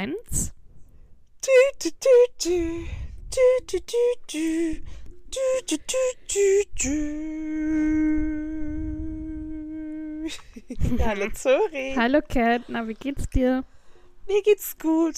eins. 0.00 0.52
Hallo 11.00 11.28
Zori. 11.34 11.94
Hallo 11.96 12.20
Cat, 12.26 12.62
na 12.68 12.86
wie 12.86 12.94
geht's 12.94 13.28
dir? 13.28 13.64
Mir 14.26 14.42
geht's 14.42 14.76
gut. 14.78 15.16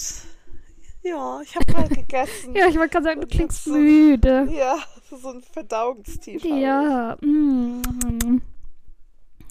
Ja, 1.03 1.41
ich 1.41 1.55
habe 1.55 1.65
gerade 1.65 1.95
gegessen. 1.95 2.55
Ja, 2.55 2.67
ich 2.67 2.75
wollte 2.77 2.89
gerade 2.89 3.05
sagen, 3.05 3.21
du 3.21 3.27
klingst 3.27 3.65
so- 3.65 3.71
müde. 3.71 4.47
Ja, 4.51 4.77
so 5.09 5.29
ein 5.29 5.41
Verdauungstief. 5.41 6.43
Ja, 6.43 7.17
mm, 7.21 8.41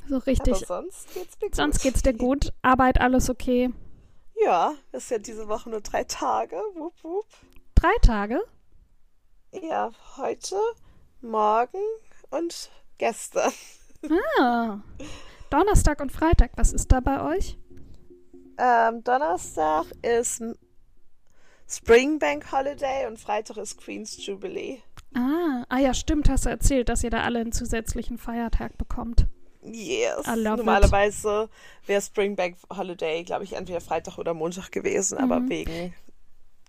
so 0.09 0.19
ich. 0.19 0.27
richtig. 0.27 0.55
Aber 0.55 0.83
sonst 0.83 1.15
geht's 1.15 1.37
mir 1.41 1.49
gut. 1.49 1.57
Sonst 1.57 1.83
geht's 1.83 2.03
dir 2.03 2.15
gut? 2.15 2.53
Arbeit, 2.63 3.01
alles 3.01 3.31
okay? 3.31 3.71
Ja, 4.45 4.75
ist 4.93 5.11
ja 5.11 5.19
diese 5.19 5.49
Woche 5.49 5.71
nur 5.71 5.81
drei 5.81 6.05
Tage. 6.05 6.57
Wupp, 6.75 6.95
wupp. 7.03 7.27
Drei 7.75 7.95
Tage? 8.03 8.41
Ja, 9.53 9.91
heute, 10.17 10.57
morgen 11.21 11.79
und 12.31 12.71
gestern. 12.99 13.53
Ah. 14.41 14.81
Donnerstag 15.49 16.01
und 16.01 16.11
Freitag, 16.11 16.51
was 16.57 16.73
ist 16.73 16.91
da 16.91 16.99
bei 16.99 17.37
euch? 17.37 17.57
Ähm, 18.59 19.05
Donnerstag 19.05 19.85
ist 20.03 20.41
M- 20.41 20.57
Spring 21.69 22.19
Bank 22.19 22.51
Holiday 22.51 23.07
und 23.07 23.21
Freitag 23.21 23.59
ist 23.59 23.79
Queen's 23.79 24.27
Jubilee. 24.27 24.83
Ah, 25.15 25.65
ah 25.69 25.79
ja, 25.79 25.95
stimmt, 25.95 26.29
hast 26.29 26.47
du 26.47 26.51
erzählt, 26.51 26.89
dass 26.89 27.05
ihr 27.05 27.11
da 27.11 27.23
alle 27.23 27.39
einen 27.39 27.53
zusätzlichen 27.53 28.19
Feiertag 28.19 28.77
bekommt. 28.77 29.27
Yes. 29.65 30.27
Normalerweise 30.27 31.49
wäre 31.87 32.03
Spring 32.03 32.35
Bank 32.37 32.57
Holiday, 32.75 33.23
glaube 33.23 33.45
ich, 33.45 33.53
entweder 33.55 33.81
Freitag 33.81 34.19
oder 34.19 34.35
Montag 34.35 34.71
gewesen, 34.73 35.19
aber 35.19 35.39
Mhm. 35.41 35.49
wegen 35.49 35.95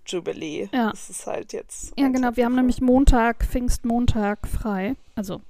Jubilee 0.06 0.70
Ja. 0.72 0.92
ist 0.92 1.10
es 1.10 1.26
halt 1.26 1.54
jetzt. 1.54 1.94
Ja, 1.98 2.10
genau, 2.10 2.36
wir 2.36 2.46
haben 2.46 2.56
nämlich 2.56 2.82
Montag, 2.82 3.46
Pfingstmontag 3.46 4.48
frei. 4.48 4.96
Also 5.16 5.42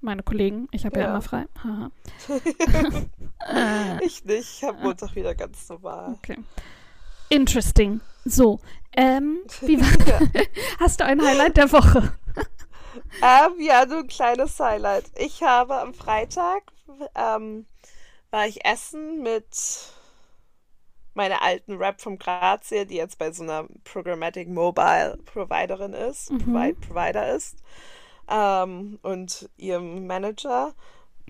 meine 0.00 0.22
Kollegen, 0.22 0.68
ich 0.72 0.84
habe 0.86 0.98
ja. 0.98 1.04
Ja. 1.06 1.10
immer 1.10 1.22
frei. 1.22 1.46
Äh, 1.64 1.88
Ich 4.04 4.24
nicht, 4.24 4.56
ich 4.58 4.64
habe 4.64 4.78
Montag 4.82 5.14
wieder 5.14 5.34
ganz 5.34 5.68
normal. 5.68 6.14
okay. 6.14 6.38
Interesting. 7.28 8.00
So, 8.24 8.60
ähm, 8.96 9.38
wie 9.62 9.80
war, 9.80 9.86
hast 10.80 11.00
du 11.00 11.04
ein 11.04 11.20
Highlight 11.22 11.56
der 11.56 11.70
Woche? 11.72 12.12
Ähm, 13.22 13.60
ja, 13.60 13.86
nur 13.86 13.98
ein 13.98 14.08
kleines 14.08 14.58
Highlight. 14.60 15.04
Ich 15.16 15.42
habe 15.42 15.76
am 15.78 15.94
Freitag 15.94 16.62
ähm, 17.14 17.66
war 18.30 18.46
ich 18.46 18.64
essen 18.64 19.22
mit 19.22 19.46
meiner 21.14 21.42
alten 21.42 21.76
Rap 21.76 22.00
vom 22.00 22.18
Grazie, 22.18 22.84
die 22.84 22.96
jetzt 22.96 23.18
bei 23.18 23.32
so 23.32 23.42
einer 23.42 23.66
Programmatic 23.84 24.48
Mobile 24.48 25.18
Providerin 25.24 25.94
ist, 25.94 26.30
Mhm. 26.30 26.38
Provide, 26.38 26.74
Provider 26.80 27.34
ist, 27.34 27.56
ähm, 28.28 28.98
und 29.02 29.48
ihrem 29.56 30.06
Manager 30.06 30.74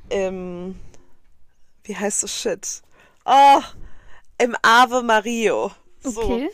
im, 0.09 0.79
wie 1.85 1.97
heißt 1.97 2.25
das 2.25 2.33
Shit? 2.33 2.83
Oh, 3.25 3.61
im 4.39 4.57
Ave 4.63 5.03
Mario. 5.03 5.71
So. 6.03 6.23
Okay. 6.23 6.51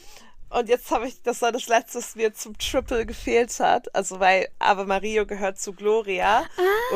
Und 0.55 0.69
jetzt 0.69 0.91
habe 0.91 1.07
ich, 1.09 1.23
das 1.23 1.41
war 1.43 1.53
das 1.53 1.67
letzte, 1.69 1.99
was 1.99 2.15
mir 2.15 2.35
zum 2.35 2.57
Triple 2.59 3.07
gefehlt 3.07 3.59
hat. 3.61 3.95
Also 3.95 4.21
weil 4.21 4.49
Ave 4.59 4.85
Mario 4.85 5.27
gehört 5.27 5.59
zu 5.59 5.73
Gloria 5.73 6.45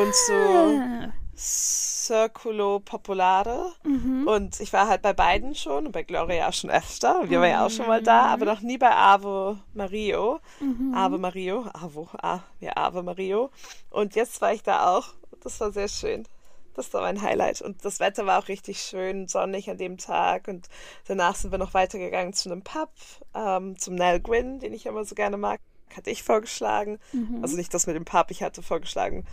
und 0.00 0.14
zu 0.14 0.32
Ah, 0.32 1.12
Circulo 1.38 2.80
Popolare. 2.80 3.72
mhm. 3.84 4.26
Und 4.26 4.60
ich 4.60 4.72
war 4.72 4.88
halt 4.88 5.02
bei 5.02 5.12
beiden 5.12 5.54
schon 5.54 5.86
und 5.86 5.92
bei 5.92 6.02
Gloria 6.02 6.50
schon 6.52 6.70
öfter. 6.70 7.28
Wir 7.28 7.40
waren 7.40 7.50
ja 7.50 7.66
auch 7.66 7.70
schon 7.70 7.86
mal 7.86 8.02
da, 8.02 8.26
aber 8.26 8.44
noch 8.46 8.60
nie 8.60 8.78
bei 8.78 8.90
Ave 8.94 9.58
Mario. 9.74 10.40
Mhm. 10.60 10.94
Ave 10.94 11.18
Mario, 11.18 11.66
Avo, 11.72 12.08
ah, 12.22 12.40
ja, 12.60 12.72
Ave 12.76 13.02
Mario. 13.02 13.50
Und 13.90 14.14
jetzt 14.14 14.40
war 14.40 14.52
ich 14.52 14.62
da 14.62 14.96
auch. 14.96 15.08
Das 15.42 15.60
war 15.60 15.70
sehr 15.72 15.88
schön. 15.88 16.26
Das 16.76 16.92
war 16.92 17.00
mein 17.00 17.22
Highlight. 17.22 17.62
Und 17.62 17.84
das 17.86 18.00
Wetter 18.00 18.26
war 18.26 18.38
auch 18.38 18.48
richtig 18.48 18.82
schön, 18.82 19.28
sonnig 19.28 19.70
an 19.70 19.78
dem 19.78 19.96
Tag. 19.96 20.46
Und 20.46 20.68
danach 21.06 21.34
sind 21.34 21.50
wir 21.50 21.58
noch 21.58 21.72
weitergegangen 21.72 22.34
zu 22.34 22.50
einem 22.50 22.62
Pub, 22.62 22.90
ähm, 23.34 23.78
zum 23.78 23.94
Nell 23.94 24.20
Gwyn, 24.20 24.60
den 24.60 24.74
ich 24.74 24.84
immer 24.84 25.04
so 25.06 25.14
gerne 25.14 25.38
mag. 25.38 25.58
Hatte 25.96 26.10
ich 26.10 26.22
vorgeschlagen. 26.22 26.98
Mhm. 27.12 27.38
Also 27.40 27.56
nicht 27.56 27.72
das 27.72 27.86
mit 27.86 27.96
dem 27.96 28.04
Pub, 28.04 28.30
ich 28.30 28.42
hatte 28.42 28.62
vorgeschlagen. 28.62 29.24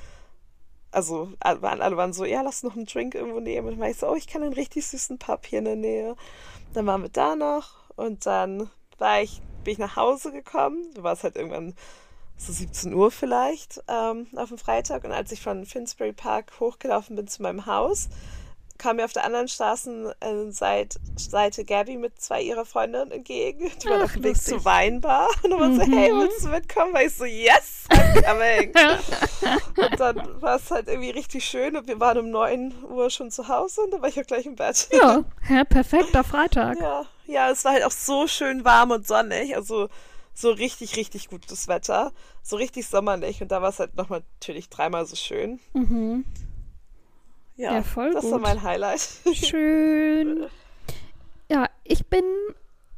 Also 0.92 1.34
alle 1.42 1.62
waren, 1.62 1.82
alle 1.82 1.98
waren 1.98 2.14
so, 2.14 2.24
ja, 2.24 2.42
lass 2.42 2.64
noch 2.64 2.78
einen 2.78 2.86
Drink 2.86 3.14
irgendwo 3.14 3.42
nehmen. 3.42 3.68
Und 3.68 3.74
dann 3.74 3.82
war 3.82 3.90
ich 3.90 3.98
so, 3.98 4.08
oh, 4.10 4.16
ich 4.16 4.28
kann 4.28 4.42
einen 4.42 4.54
richtig 4.54 4.88
süßen 4.88 5.20
Pub 5.20 5.46
hier 5.46 5.60
in 5.60 5.66
der 5.66 5.76
Nähe. 5.76 6.16
Dann 6.74 6.86
waren 6.86 7.02
wir 7.02 7.10
da 7.10 7.36
noch 7.36 7.90
und 7.98 8.26
dann 8.26 8.70
war 9.00 9.22
ich, 9.22 9.42
bin 9.66 9.74
ich 9.74 9.80
nach 9.80 9.98
Hause 9.98 10.32
gekommen. 10.32 10.86
Du 10.94 11.04
warst 11.04 11.26
halt 11.26 11.36
irgendwann 11.36 11.76
so 12.44 12.54
17 12.54 12.94
Uhr 12.94 13.12
vielleicht 13.12 13.82
ähm, 13.88 14.28
auf 14.36 14.50
dem 14.50 14.58
Freitag. 14.58 15.04
Und 15.04 15.12
als 15.12 15.32
ich 15.32 15.42
von 15.42 15.66
Finsbury 15.66 16.14
Park 16.14 16.52
hochgelaufen 16.60 17.16
bin 17.16 17.28
zu 17.28 17.42
meinem 17.42 17.66
Haus, 17.66 18.10
kam 18.80 18.98
mir 18.98 19.06
auf 19.06 19.14
der 19.14 19.24
anderen 19.24 19.48
Straßenseite 19.48 21.00
Seite 21.16 21.64
Gabby 21.64 21.96
mit 21.96 22.20
zwei 22.20 22.42
ihrer 22.42 22.66
Freundinnen 22.66 23.12
entgegen. 23.12 23.72
Die 23.82 23.88
waren 23.88 24.00
Ach, 24.02 24.06
auf 24.06 24.14
dem 24.14 24.24
Weg 24.24 24.42
zur 24.42 24.66
Weinbar. 24.66 25.30
Und 25.44 25.52
dann 25.52 25.60
war 25.60 25.74
so, 25.74 25.86
Mhm. 25.90 25.94
hey, 25.94 26.12
willst 26.12 26.44
du 26.44 26.50
mitkommen? 26.50 26.94
War 26.94 27.04
ich 27.04 27.14
so, 27.16 27.24
yes, 27.26 27.86
I'm 27.90 28.24
coming. 28.24 28.74
und 29.92 30.00
dann 30.00 30.42
war 30.42 30.56
es 30.58 30.70
halt 30.72 30.88
irgendwie 30.88 31.12
richtig 31.12 31.46
schön 31.46 31.78
und 31.78 31.88
wir 31.88 32.00
waren 32.00 32.18
um 32.18 32.30
9 32.32 32.74
Uhr 32.90 33.10
schon 33.10 33.32
zu 33.32 33.48
Hause 33.48 33.82
und 33.82 33.92
dann 33.92 34.02
war 34.02 34.10
ich 34.10 34.20
auch 34.20 34.26
gleich 34.26 34.46
im 34.46 34.56
Bett. 34.56 34.90
Ja, 34.92 35.24
hä, 35.42 35.64
perfekter 35.66 36.24
Freitag. 36.24 36.80
Ja, 36.80 37.06
ja, 37.28 37.50
es 37.52 37.64
war 37.64 37.74
halt 37.74 37.84
auch 37.86 37.92
so 37.92 38.28
schön 38.28 38.66
warm 38.66 38.92
und 38.92 39.08
sonnig, 39.08 39.56
also 39.56 39.88
so 40.34 40.50
richtig, 40.52 40.96
richtig 40.98 41.30
gutes 41.30 41.68
Wetter, 41.68 42.12
so 42.42 42.56
richtig 42.56 42.88
sommerlich 42.88 43.42
und 43.42 43.52
da 43.52 43.62
war 43.62 43.70
es 43.70 43.80
halt 43.80 43.96
nochmal 43.96 44.24
natürlich 44.40 44.70
dreimal 44.70 45.06
so 45.06 45.16
schön. 45.16 45.60
Mhm. 45.74 46.26
Ja, 47.56 47.74
Ja, 47.76 47.84
voll 47.84 48.12
das 48.14 48.24
war 48.26 48.32
gut. 48.34 48.42
mein 48.42 48.64
Highlight. 48.64 49.08
Schön. 49.34 50.48
Ja, 51.52 51.68
ich 51.84 52.06
bin 52.08 52.24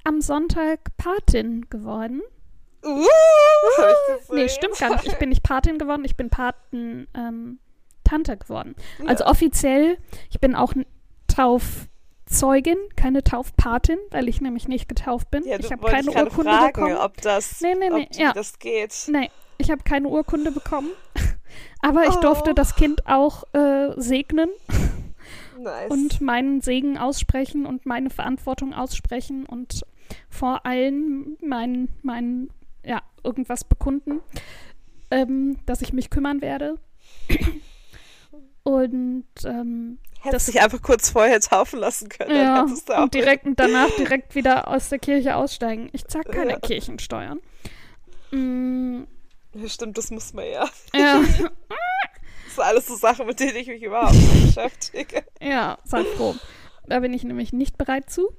am 0.06 0.22
Sonntag 0.22 0.96
Patin 0.98 1.66
geworden. 1.70 2.22
Uh, 2.84 3.04
gesehen. 4.08 4.36
Nee, 4.36 4.48
stimmt 4.50 4.78
gar 4.78 4.92
nicht. 4.92 5.08
Ich 5.08 5.18
bin 5.18 5.30
nicht 5.30 5.44
Patin 5.44 5.78
geworden, 5.80 6.06
ich 6.06 6.16
bin 6.16 6.30
Paten 6.30 7.08
ähm, 7.16 7.60
Tante 8.04 8.38
geworden. 8.38 8.76
Also 9.08 9.24
Ja. 9.24 9.32
offiziell, 9.32 9.98
ich 10.30 10.40
bin 10.40 10.56
auch 10.56 10.74
n- 10.74 10.86
Taufzeugin, 12.40 12.78
keine 12.96 13.24
Taufpatin, 13.24 13.98
weil 14.12 14.28
ich 14.28 14.42
nämlich 14.42 14.68
nicht 14.68 14.88
getauft 14.88 15.32
bin. 15.32 15.46
Ja, 15.46 15.58
ich 15.60 15.72
habe 15.72 15.86
keine 15.88 16.10
ich 16.12 16.16
Urkunde 16.18 16.52
fragen, 16.52 16.74
bekommen. 16.74 16.98
ob 16.98 17.22
das, 17.22 17.62
Nee, 17.62 17.76
nee, 17.76 17.90
nee, 17.90 18.08
ob, 18.12 18.16
ja. 18.18 18.34
das 18.34 18.60
geht. 18.60 18.94
Nee, 19.10 19.30
ich 19.58 19.72
habe 19.72 19.84
keine 19.84 20.08
Urkunde 20.10 20.52
bekommen. 20.52 20.90
Aber 21.82 22.04
ich 22.06 22.16
Oh. 22.18 22.22
durfte 22.22 22.54
das 22.54 22.76
Kind 22.76 23.08
auch 23.08 23.44
äh, 23.54 23.94
segnen 23.96 24.50
Nice. 25.60 25.90
und 25.92 26.22
meinen 26.22 26.62
Segen 26.62 26.98
aussprechen 26.98 27.66
und 27.66 27.86
meine 27.86 28.10
Verantwortung 28.10 28.74
aussprechen 28.74 29.46
und 29.46 29.86
vor 30.30 30.66
allen 30.66 31.38
meinen, 31.42 31.90
meinen 32.02 32.50
ja, 32.84 33.02
irgendwas 33.24 33.64
bekunden, 33.64 34.20
ähm, 35.12 35.58
dass 35.66 35.82
ich 35.82 35.94
mich 35.94 36.10
kümmern 36.10 36.42
werde. 36.42 36.76
Und 38.68 39.26
ähm, 39.46 40.00
Hättest 40.22 40.48
das- 40.48 40.54
dich 40.54 40.62
einfach 40.62 40.82
kurz 40.82 41.12
vorher 41.12 41.40
taufen 41.40 41.80
lassen 41.80 42.10
können, 42.10 42.36
ja, 42.36 42.66
und 43.04 43.14
direkt 43.14 43.46
und 43.46 43.60
danach 43.60 43.90
direkt 43.98 44.34
wieder 44.36 44.68
aus 44.68 44.90
der 44.90 44.98
Kirche 45.00 45.36
aussteigen. 45.36 45.90
Ich 45.94 46.06
zahle 46.08 46.24
keine 46.26 46.52
Ja. 46.54 46.60
Kirchensteuern. 46.60 47.40
Mm, 48.32 49.04
Ja, 49.54 49.70
stimmt, 49.70 49.98
das 50.00 50.10
muss 50.12 50.34
man 50.34 50.46
ja. 50.46 50.68
ja, 50.96 51.22
Das 52.46 52.56
sind 52.56 52.64
alles 52.64 52.88
so 52.88 52.96
Sachen, 52.96 53.28
mit 53.28 53.40
denen 53.40 53.56
ich 53.58 53.68
mich 53.68 53.84
überhaupt 53.84 54.14
nicht 54.16 54.56
beschäftige. 54.56 55.24
ja, 55.42 55.78
sei 55.84 56.04
froh. 56.18 56.36
Da 56.88 57.00
bin 57.02 57.14
ich 57.14 57.24
nämlich 57.24 57.54
nicht 57.54 57.78
bereit 57.78 58.10
zu. 58.10 58.30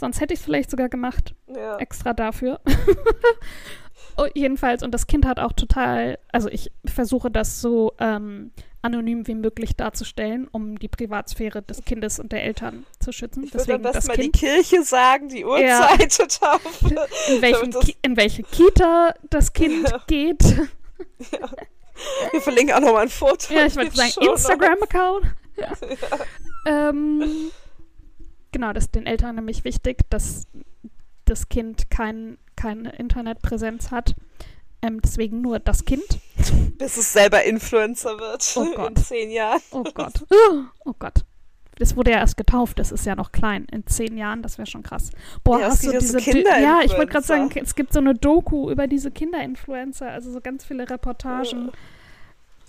Sonst 0.00 0.20
hätte 0.20 0.32
ich 0.34 0.40
es 0.40 0.44
vielleicht 0.44 0.70
sogar 0.70 0.88
gemacht. 0.88 1.34
Ja. 1.46 1.76
extra 1.76 2.12
dafür. 2.14 2.60
oh, 4.16 4.26
jedenfalls, 4.34 4.82
und 4.82 4.92
das 4.92 5.06
Kind 5.06 5.26
hat 5.26 5.38
auch 5.38 5.52
total, 5.52 6.18
also 6.32 6.48
ich 6.48 6.70
versuche 6.86 7.30
das 7.30 7.60
so 7.60 7.92
ähm, 7.98 8.52
anonym 8.84 9.26
wie 9.26 9.34
möglich 9.34 9.76
darzustellen, 9.76 10.46
um 10.52 10.78
die 10.78 10.88
Privatsphäre 10.88 11.62
des 11.62 11.84
Kindes 11.84 12.18
und 12.18 12.32
der 12.32 12.44
Eltern 12.44 12.84
zu 13.00 13.12
schützen. 13.12 13.44
Ich 13.44 13.54
würde 13.54 13.74
am 13.74 13.82
Deswegen 13.82 13.82
das 13.82 13.92
besten 13.94 14.08
mal 14.08 14.16
die 14.16 14.30
Kind, 14.30 14.36
Kirche 14.36 14.82
sagen, 14.82 15.28
die 15.28 15.40
Ja. 15.40 15.46
Uhrzeit 15.48 16.18
der 16.18 16.28
Taufe. 16.28 17.06
in, 17.32 17.42
welchen 17.42 17.70
Ki 17.72 17.96
in 18.02 18.16
welche 18.16 18.42
Kita 18.42 19.14
das 19.30 19.52
Kind 19.52 19.88
Ja. 19.90 20.02
geht. 20.06 20.42
Wir 22.32 22.40
verlinken 22.40 22.74
auch 22.74 22.80
nochmal 22.80 23.04
ein 23.04 23.08
Foto. 23.08 23.54
ja, 23.54 23.66
ich 23.66 23.76
wollte 23.76 23.96
sagen. 23.96 24.12
Instagram-Account. 24.20 25.26
ähm, 26.66 27.22
genau, 28.52 28.72
das 28.72 28.84
ist 28.84 28.94
den 28.94 29.06
Eltern 29.06 29.36
nämlich 29.36 29.64
wichtig, 29.64 29.98
dass 30.10 30.46
das 31.24 31.48
Kind 31.48 31.90
kein, 31.90 32.36
keine 32.56 32.90
Internetpräsenz 32.96 33.90
hat. 33.90 34.14
Ähm, 34.86 35.00
deswegen 35.02 35.40
nur 35.40 35.58
das 35.60 35.84
Kind. 35.84 36.04
Bis 36.78 36.96
es 36.98 37.12
selber 37.12 37.42
Influencer 37.44 38.18
wird 38.18 38.52
Oh 38.56 38.62
in 38.64 38.74
Gott. 38.74 38.98
zehn 38.98 39.30
Jahren. 39.30 39.60
Oh 39.70 39.82
Gott. 39.94 40.24
Oh 40.84 40.92
Gott. 40.98 41.24
das 41.78 41.96
wurde 41.96 42.10
ja 42.10 42.18
erst 42.18 42.36
getauft, 42.36 42.78
das 42.78 42.92
ist 42.92 43.06
ja 43.06 43.14
noch 43.16 43.32
klein. 43.32 43.66
In 43.72 43.86
zehn 43.86 44.16
Jahren, 44.18 44.42
das 44.42 44.58
wäre 44.58 44.66
schon 44.66 44.82
krass. 44.82 45.10
Boah, 45.42 45.60
Ja, 45.60 45.66
hast 45.68 45.84
du 45.86 45.92
diese. 45.92 46.18
Di- 46.18 46.44
ja, 46.44 46.80
ich 46.84 46.92
wollte 46.92 47.12
gerade 47.12 47.24
sagen, 47.26 47.50
es 47.62 47.74
gibt 47.74 47.92
so 47.92 47.98
eine 48.00 48.14
Doku 48.14 48.70
über 48.70 48.86
diese 48.86 49.10
Kinderinfluencer, 49.10 50.10
also 50.10 50.30
so 50.32 50.40
ganz 50.40 50.64
viele 50.64 50.88
Reportagen. 50.90 51.72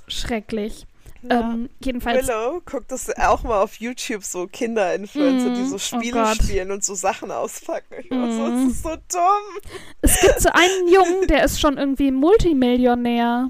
Schrecklich. 0.08 0.86
Ja. 1.30 1.40
Ähm, 1.54 1.70
jedenfalls. 1.84 2.28
Willow 2.28 2.62
guckt 2.66 2.92
das 2.92 3.10
auch 3.18 3.44
mal 3.44 3.62
auf 3.62 3.76
YouTube, 3.76 4.24
so 4.24 4.48
Kinderinfluencer, 4.48 5.50
die 5.52 5.62
Mm, 5.62 5.66
so 5.68 5.76
oh 5.76 5.80
Spiele 5.80 6.12
Gott. 6.24 6.36
spielen 6.36 6.72
und 6.72 6.84
so 6.84 6.94
Sachen 6.94 7.32
auspacken. 7.32 7.96
Ich 8.04 8.12
war 8.12 8.32
so, 8.32 8.44
Mm. 8.44 8.66
das 8.66 8.74
ist 8.74 8.84
so 8.84 8.90
dumm. 8.90 9.62
Es 10.02 10.20
gibt 10.22 10.40
so 10.42 10.50
einen 10.54 10.88
Jungen, 10.88 11.28
der 11.28 11.44
ist 11.44 11.60
schon 11.60 11.78
irgendwie 11.78 12.12
Multimillionär. 12.12 13.50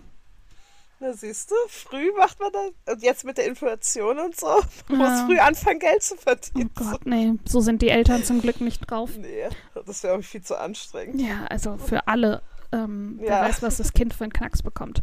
Na 1.01 1.11
siehst 1.13 1.51
du, 1.51 1.55
früh 1.67 2.11
macht 2.17 2.39
man 2.39 2.51
das. 2.53 2.93
Und 2.95 3.03
jetzt 3.03 3.25
mit 3.25 3.37
der 3.37 3.47
Inflation 3.47 4.17
und 4.19 4.39
so. 4.39 4.47
Man 4.87 4.97
muss 4.99 5.07
Ja. 5.09 5.25
früh 5.25 5.37
anfangen, 5.39 5.79
Geld 5.79 6.01
zu 6.01 6.15
Oh 6.15 6.17
verdienen. 6.21 6.71
Gott, 6.73 7.05
nee, 7.05 7.33
so 7.45 7.59
sind 7.59 7.81
die 7.81 7.89
Eltern 7.89 8.23
zum 8.23 8.41
Glück 8.41 8.61
nicht 8.61 8.89
drauf. 8.89 9.09
Nee, 9.17 9.49
das 9.85 10.03
wäre 10.03 10.17
auch 10.17 10.23
viel 10.23 10.41
zu 10.41 10.57
anstrengend. 10.57 11.19
Ja, 11.21 11.45
also 11.49 11.77
für 11.77 12.07
alle. 12.07 12.41
Ähm, 12.71 13.17
Wer 13.19 13.27
Ja. 13.29 13.41
weiß, 13.41 13.61
was 13.61 13.77
das 13.77 13.91
Kind 13.91 14.13
für 14.13 14.23
einen 14.23 14.33
Knacks 14.33 14.63
bekommt. 14.63 15.01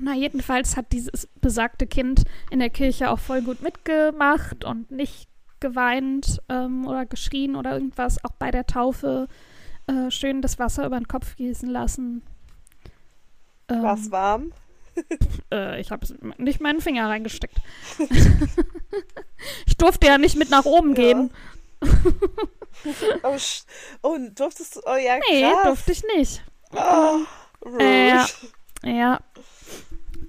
Na, 0.00 0.14
jedenfalls 0.14 0.76
hat 0.76 0.92
dieses 0.92 1.26
besagte 1.40 1.86
Kind 1.86 2.24
in 2.50 2.58
der 2.58 2.70
Kirche 2.70 3.10
auch 3.10 3.18
voll 3.18 3.42
gut 3.42 3.62
mitgemacht 3.62 4.64
und 4.64 4.90
nicht 4.90 5.28
geweint 5.60 6.40
ähm, 6.48 6.86
oder 6.86 7.06
geschrien 7.06 7.56
oder 7.56 7.72
irgendwas. 7.74 8.22
Auch 8.24 8.32
bei 8.38 8.50
der 8.50 8.66
Taufe 8.66 9.28
äh, 9.86 10.10
schön 10.10 10.42
das 10.42 10.58
Wasser 10.58 10.84
über 10.86 10.98
den 10.98 11.08
Kopf 11.08 11.36
gießen 11.36 11.68
lassen. 11.68 12.22
Ähm, 13.68 13.82
War 13.82 13.94
es 13.94 14.10
warm? 14.10 14.52
Äh, 15.52 15.78
ich 15.80 15.90
habe 15.90 16.06
nicht 16.38 16.60
meinen 16.62 16.80
Finger 16.80 17.06
reingesteckt. 17.10 17.58
ich 19.66 19.76
durfte 19.76 20.06
ja 20.06 20.16
nicht 20.16 20.36
mit 20.36 20.48
nach 20.48 20.64
oben 20.64 20.90
Ja. 20.90 20.94
gehen. 20.94 21.30
Oh, 23.22 23.36
oh, 24.02 24.16
durftest 24.34 24.76
du. 24.76 24.80
Oh 24.86 24.96
ja, 24.96 25.18
Nee, 25.30 25.42
krass. 25.42 25.62
durfte 25.64 25.92
ich 25.92 26.02
nicht. 26.16 26.42
Oh. 26.72 27.78
Äh, 27.78 28.08
ja. 28.84 29.20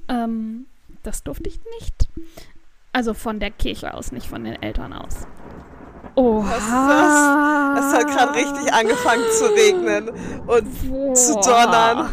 Ja. 0.09 0.23
Ähm, 0.23 0.65
das 1.03 1.23
durfte 1.23 1.49
ich 1.49 1.59
nicht. 1.79 2.09
Also 2.93 3.13
von 3.13 3.39
der 3.39 3.51
Kirche 3.51 3.93
aus, 3.93 4.11
nicht 4.11 4.27
von 4.27 4.43
den 4.43 4.61
Eltern 4.61 4.93
aus. 4.93 5.27
Oh. 6.15 6.41
Ist 6.41 6.49
das? 6.51 7.85
Es 7.85 7.93
hat 7.93 8.07
gerade 8.07 8.33
richtig 8.35 8.73
angefangen 8.73 9.23
zu 9.37 9.45
regnen 9.53 10.09
und 10.47 11.15
zu 11.17 11.33
donnern. 11.35 12.09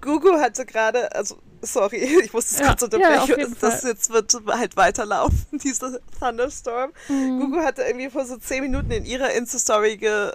Gugu 0.00 0.38
hatte 0.38 0.64
gerade, 0.64 1.14
also 1.14 1.36
sorry, 1.60 1.96
ich 2.24 2.32
musste 2.32 2.54
es 2.54 2.60
Ja, 2.60 2.68
kurz 2.68 2.80
ja, 2.80 2.86
unterbrechen, 2.86 3.38
jeden 3.38 3.56
das 3.60 3.80
Fall. 3.82 3.90
jetzt 3.90 4.10
wird 4.10 4.34
halt 4.48 4.76
weiterlaufen, 4.76 5.46
dieser 5.58 5.98
Thunderstorm. 6.18 6.92
Mhm. 7.08 7.40
Gugu 7.40 7.62
hatte 7.62 7.82
irgendwie 7.82 8.10
vor 8.10 8.24
so 8.24 8.36
10 8.36 8.62
Minuten 8.62 8.90
in 8.90 9.04
ihrer 9.04 9.32
Insta-Story 9.32 9.96
ge, 9.96 10.32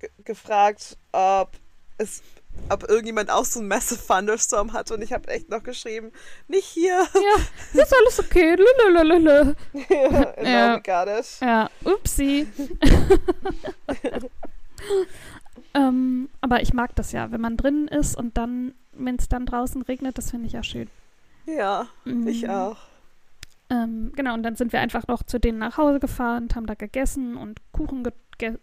ge 0.00 0.10
gefragt, 0.24 0.96
ob 1.12 1.50
es 1.98 2.22
ob 2.70 2.88
irgendjemand 2.88 3.30
auch 3.30 3.44
so 3.44 3.60
einen 3.60 3.68
Massive 3.68 4.00
Thunderstorm 4.06 4.72
hat 4.72 4.90
und 4.90 5.02
ich 5.02 5.12
habe 5.12 5.28
echt 5.28 5.48
noch 5.48 5.62
geschrieben, 5.62 6.12
nicht 6.48 6.64
hier. 6.66 7.06
Ja, 7.14 7.82
ist 7.82 7.94
alles 7.94 8.20
okay. 8.20 8.56
Lululululu. 8.56 9.54
Ja. 10.42 10.76
we 10.76 10.82
got 10.84 11.08
it. 11.08 11.38
Ja, 11.40 11.68
upsi. 11.84 12.46
ähm, 15.74 16.28
aber 16.40 16.62
ich 16.62 16.72
mag 16.72 16.94
das 16.96 17.12
ja, 17.12 17.30
wenn 17.30 17.40
man 17.40 17.56
drinnen 17.56 17.88
ist 17.88 18.16
und 18.16 18.36
dann, 18.36 18.74
wenn 18.92 19.16
es 19.16 19.28
dann 19.28 19.46
draußen 19.46 19.82
regnet, 19.82 20.18
das 20.18 20.30
finde 20.30 20.46
ich 20.46 20.52
ja 20.52 20.62
schön. 20.62 20.88
Ja, 21.46 21.86
ich 22.04 22.42
Mhm. 22.42 22.50
auch. 22.50 22.76
Ähm, 23.70 24.12
genau, 24.16 24.34
und 24.34 24.42
dann 24.42 24.56
sind 24.56 24.72
wir 24.72 24.80
einfach 24.80 25.06
noch 25.08 25.22
zu 25.22 25.38
denen 25.38 25.58
nach 25.58 25.76
Hause 25.76 26.00
gefahren 26.00 26.44
und 26.44 26.54
haben 26.56 26.66
da 26.66 26.74
gegessen 26.74 27.36
und 27.36 27.60
Kuchen, 27.72 28.02
ge 28.04 28.12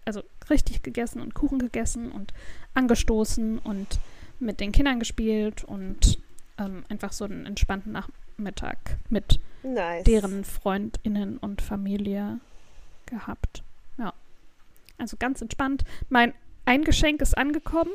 also 0.06 0.24
richtig 0.50 0.84
gegessen 0.84 1.22
und 1.22 1.34
Kuchen 1.34 1.60
gegessen 1.60 2.12
und 2.12 2.34
angestoßen 2.74 3.60
und 3.60 4.00
mit 4.40 4.60
den 4.60 4.72
Kindern 4.72 5.00
gespielt 5.00 5.64
und 5.64 6.20
ähm, 6.58 6.86
einfach 6.90 7.12
so 7.12 7.26
einen 7.26 7.46
entspannten 7.46 7.92
Nachmittag 7.92 8.78
mit 9.10 9.40
Nice. 9.64 10.04
deren 10.04 10.44
FreundInnen 10.44 11.38
und 11.38 11.62
Familie 11.62 12.40
gehabt. 13.06 13.64
Ja. 13.98 14.14
Also 14.98 15.18
ganz 15.18 15.42
entspannt. 15.42 15.84
Mein 16.10 16.34
ein 16.66 16.84
Geschenk 16.84 17.22
ist 17.22 17.38
angekommen. 17.38 17.92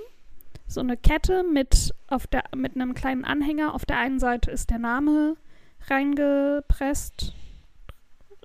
So 0.66 0.80
eine 0.80 0.96
Kette 0.96 1.42
mit, 1.42 1.92
auf 2.06 2.28
der, 2.28 2.44
mit 2.54 2.76
einem 2.76 2.94
kleinen 2.94 3.24
Anhänger. 3.24 3.74
Auf 3.74 3.84
der 3.84 3.98
einen 3.98 4.20
Seite 4.20 4.50
ist 4.50 4.70
der 4.70 4.78
Name 4.78 5.36
reingepresst. 5.88 7.34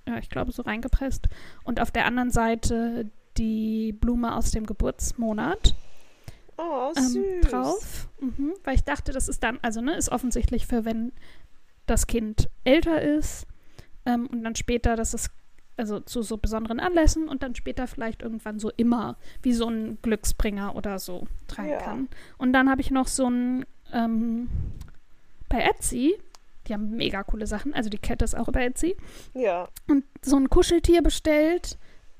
Ja, 0.07 0.17
ich 0.17 0.29
glaube 0.29 0.51
so 0.51 0.63
reingepresst. 0.63 1.27
Und 1.63 1.79
auf 1.79 1.91
der 1.91 2.05
anderen 2.05 2.31
Seite 2.31 3.11
die 3.37 3.93
Blume 3.93 4.35
aus 4.35 4.51
dem 4.51 4.65
Geburtsmonat 4.65 5.75
Oh, 6.57 6.93
ähm, 6.97 7.41
drauf. 7.41 8.07
Mhm, 8.21 8.53
weil 8.63 8.75
ich 8.75 8.83
dachte, 8.83 9.11
das 9.11 9.27
ist 9.27 9.43
dann, 9.43 9.59
also 9.61 9.81
ne, 9.81 9.95
ist 9.97 10.09
offensichtlich 10.09 10.65
für 10.67 10.85
wenn 10.85 11.11
das 11.85 12.07
Kind 12.07 12.49
älter 12.63 13.01
ist 13.01 13.45
ähm, 14.05 14.27
und 14.27 14.43
dann 14.43 14.55
später, 14.55 14.95
dass 14.95 15.13
es 15.13 15.29
also 15.77 15.99
zu 15.99 16.21
so 16.21 16.37
besonderen 16.37 16.79
Anlässen 16.79 17.27
und 17.27 17.43
dann 17.43 17.53
später 17.55 17.85
vielleicht 17.87 18.21
irgendwann 18.21 18.59
so 18.59 18.71
immer 18.77 19.17
wie 19.41 19.51
so 19.51 19.67
ein 19.67 19.97
Glücksbringer 20.01 20.73
oder 20.77 20.99
so 20.99 21.27
tragen 21.49 21.69
Ja. 21.71 21.79
kann. 21.79 22.07
Und 22.37 22.53
dann 22.53 22.69
habe 22.69 22.79
ich 22.79 22.89
noch 22.91 23.07
so 23.07 23.29
ein 23.29 23.65
ähm, 23.91 24.49
bei 25.49 25.59
Etsy, 25.61 26.15
die 26.67 26.73
haben 26.73 26.91
mega 26.95 27.23
coole 27.23 27.45
Sachen, 27.47 27.73
also 27.73 27.89
die 27.89 27.97
Kette 27.97 28.23
ist 28.23 28.35
auch 28.35 28.47
bei 28.47 28.65
Etsy 28.65 28.95
Ja. 29.33 29.67
und 29.89 30.05
so 30.21 30.37
ein 30.37 30.49
Kuscheltier 30.49 31.01
bestellt, 31.03 31.77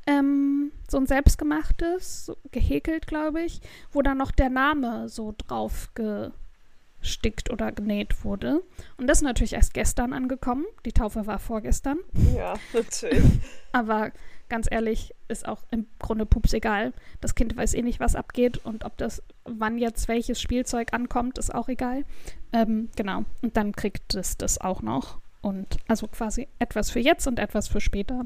ähm, 0.08 0.72
so 0.90 0.98
ein 0.98 1.08
selbstgemachtes, 1.08 2.26
so 2.28 2.38
gehäkelt, 2.52 3.08
glaube 3.08 3.42
ich, 3.42 3.62
wo 3.92 4.02
dann 4.02 4.18
noch 4.18 4.32
der 4.32 4.50
Name 4.50 5.10
so 5.10 5.34
drauf 5.38 5.90
gestickt 5.96 7.50
oder 7.50 7.72
genäht 7.72 8.24
wurde. 8.24 8.62
Und 8.98 9.08
das 9.08 9.20
ist 9.20 9.24
natürlich 9.24 9.54
erst 9.54 9.74
gestern 9.74 10.14
angekommen. 10.14 10.66
Die 10.86 10.94
Taufe 10.94 11.26
war 11.26 11.40
vorgestern. 11.40 12.00
Ja, 12.36 12.56
natürlich. 12.74 13.24
Aber 13.72 14.12
ganz 14.48 14.68
ehrlich, 14.70 15.14
ist 15.28 15.48
auch 15.48 15.64
im 15.72 15.88
Grunde 16.00 16.26
pups 16.26 16.54
egal. 16.54 16.94
Das 17.22 17.36
Kind 17.36 17.58
weiß 17.58 17.74
eh 17.74 17.82
nicht, 17.82 18.00
was 18.00 18.16
abgeht 18.16 18.64
und 18.64 18.86
ob 18.86 18.98
das, 18.98 19.24
wann 19.44 19.78
jetzt 19.78 20.08
welches 20.08 20.40
Spielzeug 20.40 20.94
ankommt, 20.94 21.38
ist 21.38 21.54
auch 21.54 21.68
egal. 21.68 22.06
Ähm, 22.54 22.90
genau. 22.96 23.26
Und 23.42 23.58
dann 23.58 23.72
kriegt 23.72 24.14
es 24.14 24.38
das 24.38 24.62
auch 24.62 24.82
noch. 24.82 25.20
Und 25.42 25.78
also 25.88 26.08
quasi 26.08 26.48
etwas 26.60 26.92
für 26.92 27.00
jetzt 27.00 27.28
und 27.28 27.40
etwas 27.40 27.68
für 27.68 27.82
später. 27.82 28.26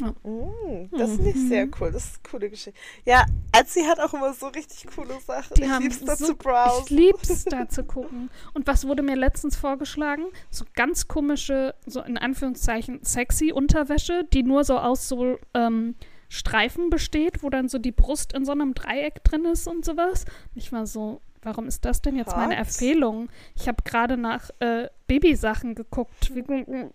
Mm, 0.00 0.88
das 0.96 1.12
finde 1.12 1.30
ich 1.30 1.48
sehr 1.48 1.66
Mhm. 1.66 1.74
cool. 1.80 1.92
Das 1.92 2.04
ist 2.04 2.14
eine 2.22 2.30
coole 2.30 2.50
Geschichte. 2.50 2.78
Ja, 3.04 3.24
Etsy 3.52 3.82
hat 3.84 4.00
auch 4.00 4.12
immer 4.14 4.32
so 4.34 4.48
richtig 4.48 4.86
coole 4.94 5.20
Sachen. 5.20 5.54
Die 5.54 5.62
ich 5.62 5.78
lieb's 5.78 6.00
da 6.04 6.16
so- 6.16 6.26
zu 6.26 6.36
browsen. 6.36 6.82
Ich 6.84 6.90
lieb's 6.90 7.44
da 7.44 7.68
zu 7.68 7.84
gucken. 7.84 8.30
Und 8.54 8.66
was 8.66 8.86
wurde 8.86 9.02
mir 9.02 9.16
letztens 9.16 9.56
vorgeschlagen? 9.56 10.24
So 10.50 10.64
ganz 10.74 11.06
komische, 11.06 11.74
so 11.86 12.00
in 12.02 12.18
Anführungszeichen 12.18 13.00
sexy 13.04 13.52
Unterwäsche, 13.52 14.24
die 14.32 14.42
nur 14.42 14.64
so 14.64 14.78
aus 14.78 15.08
so 15.08 15.38
ähm, 15.54 15.94
Streifen 16.28 16.90
besteht, 16.90 17.42
wo 17.44 17.50
dann 17.50 17.68
so 17.68 17.78
die 17.78 17.92
Brust 17.92 18.32
in 18.32 18.44
so 18.44 18.50
einem 18.52 18.74
Dreieck 18.74 19.22
drin 19.22 19.44
ist 19.44 19.68
und 19.68 19.84
sowas. 19.84 20.24
Ich 20.56 20.72
war 20.72 20.86
so, 20.86 21.20
warum 21.42 21.68
ist 21.68 21.84
das 21.84 22.02
denn 22.02 22.16
jetzt 22.16 22.34
meine. 22.34 22.56
Empfehlung? 22.56 23.28
Ich 23.54 23.68
habe 23.68 23.82
gerade 23.84 24.16
nach 24.16 24.50
äh, 24.58 24.88
Babysachen 25.06 25.76
geguckt. 25.76 26.34
Wie, 26.34 26.42
mm, 26.42 26.90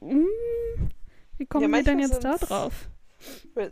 wie 1.39 1.45
kommen 1.47 1.71
wir 1.71 1.83
denn 1.83 1.99
jetzt 1.99 2.23
da 2.23 2.37
sind's- 2.37 2.47
drauf? 2.47 2.73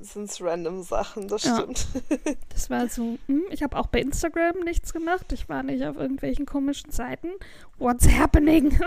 Sind 0.01 0.29
es 0.29 0.41
random 0.41 0.83
Sachen, 0.83 1.29
das 1.29 1.43
Ja. 1.45 1.55
stimmt. 1.55 1.87
Das 2.49 2.69
war 2.69 2.89
so, 2.89 3.17
hm, 3.27 3.43
ich 3.49 3.63
habe 3.63 3.77
auch 3.77 3.87
bei 3.87 4.01
Instagram 4.01 4.59
nichts 4.65 4.91
gemacht. 4.91 5.31
Ich 5.31 5.47
war 5.47 5.63
nicht 5.63 5.85
auf 5.85 5.95
irgendwelchen 5.95 6.45
komischen 6.45 6.91
Seiten. 6.91 7.29
What's 7.77 8.09
happening? 8.09 8.77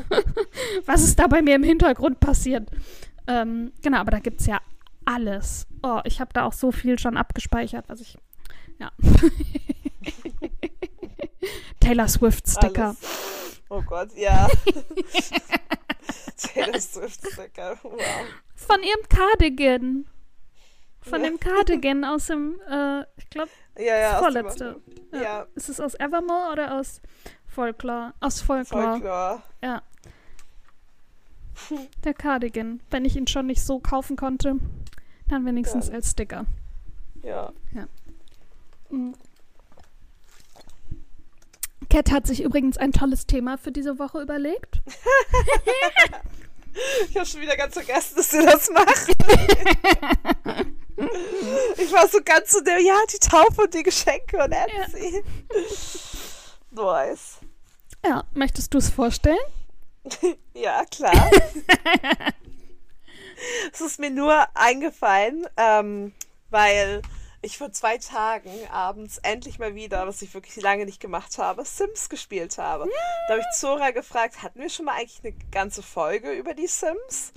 Was 0.86 1.02
ist 1.02 1.18
da 1.18 1.26
bei 1.26 1.42
mir 1.42 1.56
im 1.56 1.62
Hintergrund 1.62 2.20
passiert? 2.20 2.70
Ähm, 3.26 3.72
genau, 3.82 3.98
aber 3.98 4.12
da 4.12 4.20
gibt 4.20 4.40
es 4.40 4.46
ja 4.46 4.60
alles. 5.04 5.66
Oh, 5.82 6.00
ich 6.04 6.20
habe 6.20 6.32
da 6.32 6.44
auch 6.46 6.54
so 6.54 6.72
viel 6.72 6.98
schon 6.98 7.18
abgespeichert, 7.18 7.86
was 7.88 8.00
ich. 8.00 8.16
Ja. 8.78 8.90
Taylor 11.80 12.08
Swift-Sticker. 12.08 12.88
Alles. 12.88 13.60
Oh 13.68 13.82
Gott, 13.82 14.08
ja. 14.16 14.48
Taylor 16.36 16.80
Swift 16.80 17.20
Sticker. 17.32 17.78
Wow. 17.82 18.00
Von 18.54 18.82
ihrem 18.82 19.08
Cardigan. 19.08 20.06
Von 21.00 21.20
Ja. 21.22 21.28
dem 21.30 21.38
Cardigan 21.40 22.04
aus 22.04 22.26
dem, 22.26 22.60
äh, 22.68 23.02
ich 23.16 23.28
glaube, 23.30 23.50
Ja, 23.78 23.96
ja. 23.96 24.18
vorletzte. 24.18 24.80
Ja. 25.12 25.22
Ja, 25.22 25.46
Ist 25.54 25.68
es 25.68 25.78
aus 25.80 25.94
Evermore 25.94 26.52
oder 26.52 26.74
aus 26.78 27.00
Folklore? 27.46 28.12
Aus 28.20 28.40
Folklore. 28.40 28.82
Folklore. 28.92 29.42
Ja. 29.62 29.82
Der 32.04 32.12
Cardigan. 32.14 32.80
Wenn 32.90 33.04
ich 33.04 33.16
ihn 33.16 33.26
schon 33.26 33.46
nicht 33.46 33.62
so 33.62 33.78
kaufen 33.78 34.16
konnte, 34.16 34.56
dann 35.28 35.46
wenigstens 35.46 35.88
Ja. 35.88 35.94
als 35.94 36.10
Sticker. 36.10 36.44
Ja. 37.22 37.52
Mhm. 38.90 39.14
Cat 41.96 42.12
hat 42.12 42.26
sich 42.26 42.42
übrigens 42.42 42.76
ein 42.76 42.92
tolles 42.92 43.26
Thema 43.26 43.56
für 43.56 43.72
diese 43.72 43.98
Woche 43.98 44.20
überlegt. 44.20 44.82
Ich 47.08 47.16
habe 47.16 47.24
schon 47.24 47.40
wieder 47.40 47.56
ganz 47.56 47.72
vergessen, 47.72 48.16
dass 48.16 48.30
sie 48.30 48.44
das 48.44 48.68
macht. 48.68 49.08
ich 51.78 51.90
war 51.90 52.06
so 52.06 52.18
ganz 52.22 52.52
so 52.52 52.60
der, 52.60 52.80
ja, 52.80 52.98
die 53.10 53.18
Taufe 53.18 53.62
und 53.62 53.72
die 53.72 53.82
Geschenke 53.82 54.36
und 54.36 54.52
Etsy. 54.52 55.14
Ja. 55.14 55.22
Nice. 56.82 57.38
Ja, 58.04 58.24
möchtest 58.34 58.74
du 58.74 58.78
es 58.78 58.90
vorstellen? 58.90 59.38
ja, 60.52 60.84
klar. 60.84 61.30
es 63.72 63.80
ist 63.80 63.98
mir 63.98 64.10
nur 64.10 64.46
eingefallen, 64.54 65.46
ähm, 65.56 66.12
weil 66.50 67.00
ich 67.46 67.58
vor 67.58 67.72
zwei 67.72 67.96
Tagen 67.98 68.50
abends 68.70 69.18
endlich 69.18 69.58
mal 69.58 69.74
wieder, 69.74 70.06
was 70.06 70.20
ich 70.22 70.34
wirklich 70.34 70.60
lange 70.62 70.84
nicht 70.84 71.00
gemacht 71.00 71.38
habe, 71.38 71.64
Sims 71.64 72.08
gespielt 72.08 72.58
habe. 72.58 72.88
Da 73.28 73.34
habe 73.34 73.40
ich 73.40 73.58
Zora 73.58 73.90
gefragt, 73.92 74.42
hatten 74.42 74.60
wir 74.60 74.68
schon 74.68 74.84
mal 74.86 74.94
eigentlich 74.94 75.20
eine 75.24 75.34
ganze 75.50 75.82
Folge 75.82 76.32
über 76.32 76.54
die 76.54 76.66
Sims? 76.66 77.32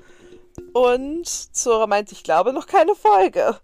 Und 0.73 1.27
Zora 1.27 1.87
meinte, 1.87 2.13
ich 2.13 2.23
glaube 2.23 2.53
noch 2.53 2.67
keine 2.67 2.95
Folge. 2.95 3.59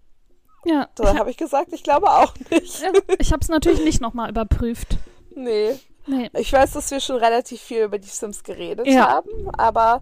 Ja. 0.65 0.87
Da 0.95 1.15
habe 1.17 1.29
ich 1.29 1.37
gesagt, 1.37 1.73
ich 1.73 1.83
glaube 1.83 2.09
auch 2.09 2.33
nicht. 2.49 2.81
Ja, 2.81 2.91
ich 3.19 3.31
habe 3.31 3.41
es 3.41 3.49
natürlich 3.49 3.83
nicht 3.83 4.01
nochmal 4.01 4.29
überprüft. 4.29 4.97
Nee. 5.35 5.79
Nee. 6.07 6.29
Ich 6.33 6.53
weiß, 6.53 6.73
dass 6.73 6.91
wir 6.91 6.99
schon 6.99 7.17
relativ 7.17 7.61
viel 7.61 7.83
über 7.83 7.97
die 7.97 8.07
Sims 8.07 8.43
geredet 8.43 8.87
Ja. 8.87 9.07
haben, 9.09 9.49
aber 9.57 10.01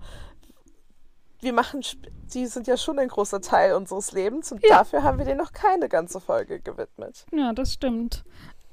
wir 1.43 1.53
machen, 1.53 1.81
die 2.33 2.45
sind 2.47 2.67
ja 2.67 2.77
schon 2.77 2.97
ein 2.99 3.07
großer 3.09 3.41
Teil 3.41 3.73
unseres 3.73 4.11
Lebens 4.11 4.51
und 4.51 4.63
Ja. 4.63 4.79
dafür 4.79 5.03
haben 5.03 5.17
wir 5.17 5.25
denen 5.25 5.37
noch 5.37 5.51
keine 5.53 5.89
ganze 5.89 6.19
Folge 6.19 6.59
gewidmet. 6.59 7.25
Ja, 7.31 7.53
das 7.53 7.73
stimmt. 7.73 8.23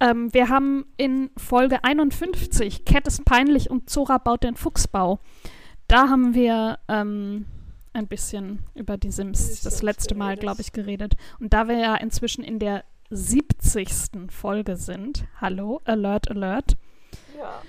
Ähm, 0.01 0.33
wir 0.33 0.49
haben 0.49 0.87
in 0.97 1.31
Folge 1.37 1.85
51 1.85 2.85
Cat 2.87 3.07
ist 3.07 3.25
peinlich 3.25 3.71
und 3.71 3.91
Zora 3.91 4.19
baut 4.19 4.43
den 4.45 4.57
Fuchsbau. 4.57 5.19
Da 5.89 6.09
haben 6.09 6.33
wir 6.35 6.79
ähm, 6.89 7.45
ein 7.93 8.07
bisschen 8.07 8.61
über 8.75 8.97
die 8.97 9.11
Sims 9.11 9.61
das 9.63 9.83
letzte 9.83 10.15
Mal, 10.15 10.37
glaube 10.37 10.61
ich, 10.63 10.73
geredet. 10.73 11.17
Und 11.39 11.53
da 11.53 11.69
wir 11.69 11.77
ja 11.79 11.97
inzwischen 11.97 12.43
in 12.45 12.59
der 12.61 12.85
70. 13.11 14.31
Folge 14.31 14.77
sind, 14.77 15.25
hallo, 15.41 15.81
Alert, 15.85 16.31
Alert, 16.31 16.77
Ja. 17.37 17.61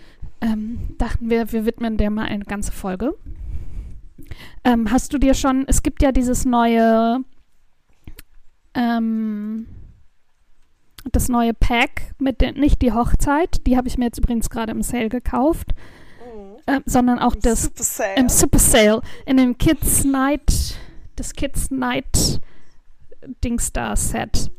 ähm, 0.41 0.95
dachten 0.99 1.29
wir, 1.29 1.51
wir 1.51 1.65
widmen 1.65 1.97
der 1.97 2.11
mal 2.11 2.25
eine 2.25 2.45
ganze 2.45 2.71
Folge. 2.71 3.15
Ähm, 4.63 4.91
hast 4.91 5.13
du 5.13 5.17
dir 5.17 5.33
schon, 5.33 5.65
es 5.67 5.83
gibt 5.83 6.01
ja 6.01 6.11
dieses 6.11 6.45
neue, 6.45 7.19
ähm, 8.73 9.67
das 11.11 11.29
neue 11.29 11.53
Pack 11.53 12.13
mit 12.19 12.41
den, 12.41 12.55
nicht 12.59 12.81
die 12.81 12.93
Hochzeit, 12.93 13.65
die 13.65 13.75
habe 13.77 13.87
ich 13.87 13.97
mir 13.97 14.05
jetzt 14.05 14.19
übrigens 14.19 14.49
gerade 14.49 14.71
im 14.71 14.81
Sale 14.83 15.09
gekauft, 15.09 15.73
Mhm. 16.35 16.57
ähm, 16.67 16.83
sondern 16.85 17.19
auch 17.19 17.35
das 17.35 17.63
Super 17.63 17.83
Sale. 17.83 18.15
im 18.17 18.29
Super 18.29 18.59
Sale, 18.59 19.01
in 19.25 19.37
dem 19.37 19.57
Kids 19.57 20.03
Night, 20.03 20.75
das 21.15 21.33
Kids 21.33 21.71
Night 21.71 22.39
Dingstar 23.43 23.95
Set. 23.95 24.51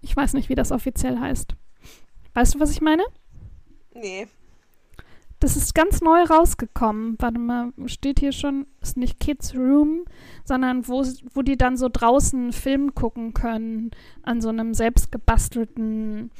Ich 0.00 0.14
weiß 0.16 0.34
nicht, 0.34 0.48
wie 0.48 0.54
das 0.54 0.72
offiziell 0.72 1.18
heißt. 1.18 1.54
Weißt 2.34 2.54
du, 2.54 2.60
was 2.60 2.70
ich 2.70 2.80
meine? 2.80 3.02
nee. 3.94 4.26
Das 5.44 5.58
ist 5.58 5.74
ganz 5.74 6.00
neu 6.00 6.22
rausgekommen. 6.22 7.16
Warte 7.18 7.38
mal, 7.38 7.70
steht 7.84 8.18
hier 8.18 8.32
schon, 8.32 8.66
ist 8.80 8.96
nicht 8.96 9.20
Kids 9.20 9.54
Room, 9.54 10.06
sondern 10.42 10.88
wo, 10.88 11.04
wo 11.34 11.42
die 11.42 11.58
dann 11.58 11.76
so 11.76 11.90
draußen 11.92 12.50
Film 12.50 12.94
gucken 12.94 13.34
können, 13.34 13.90
an 14.22 14.40
so 14.40 14.48
einem 14.48 14.72
selbstgebastelten 14.72 16.30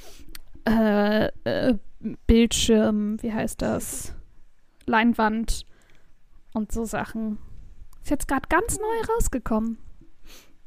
äh, 0.67 1.27
äh, 1.45 1.75
Bildschirm, 2.27 3.23
wie 3.23 3.31
heißt 3.31 3.61
das? 3.61 4.15
Leinwand 4.87 5.67
und 6.55 6.73
so 6.73 6.87
Sachen. 6.87 7.37
Ist 8.03 8.09
jetzt 8.09 8.27
gerade 8.27 8.49
ganz 8.49 8.79
neu 8.79 9.15
rausgekommen. 9.15 9.77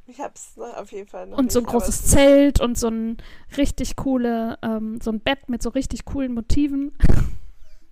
Ich 0.05 0.19
hab's 0.19 0.55
noch 0.57 0.77
auf 0.77 0.91
jeden 0.91 1.07
Fall 1.07 1.25
noch 1.25 1.39
Und 1.39 1.51
so 1.51 1.57
ein 1.57 1.65
großes 1.65 2.01
es- 2.03 2.11
Zelt 2.11 2.61
und 2.61 2.77
so 2.77 2.89
ein 2.89 3.17
richtig 3.57 3.95
coole, 3.95 4.59
ähm, 4.61 5.01
so 5.01 5.09
ein 5.11 5.21
Bett 5.21 5.49
mit 5.49 5.63
so 5.63 5.69
richtig 5.69 6.05
coolen 6.05 6.35
Motiven. 6.35 6.91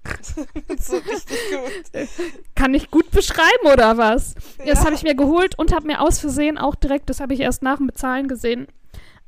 so 0.80 0.98
richtig 0.98 1.38
gut. 1.52 2.08
Kann 2.56 2.74
ich 2.74 2.92
gut 2.92 3.12
beschreiben 3.12 3.68
oder 3.72 3.98
was? 3.98 4.36
Ja. 4.60 4.74
Das 4.74 4.86
habe 4.86 4.96
ich 4.96 5.04
mir 5.04 5.16
geholt 5.16 5.58
und 5.58 5.74
habe 5.74 5.88
mir 5.88 6.02
aus 6.02 6.20
Versehen 6.20 6.58
auch 6.58 6.76
direkt, 6.76 7.10
das 7.10 7.20
habe 7.20 7.34
ich 7.34 7.40
erst 7.40 7.62
nach 7.62 7.78
dem 7.78 7.88
Bezahlen 7.88 8.28
gesehen, 8.28 8.68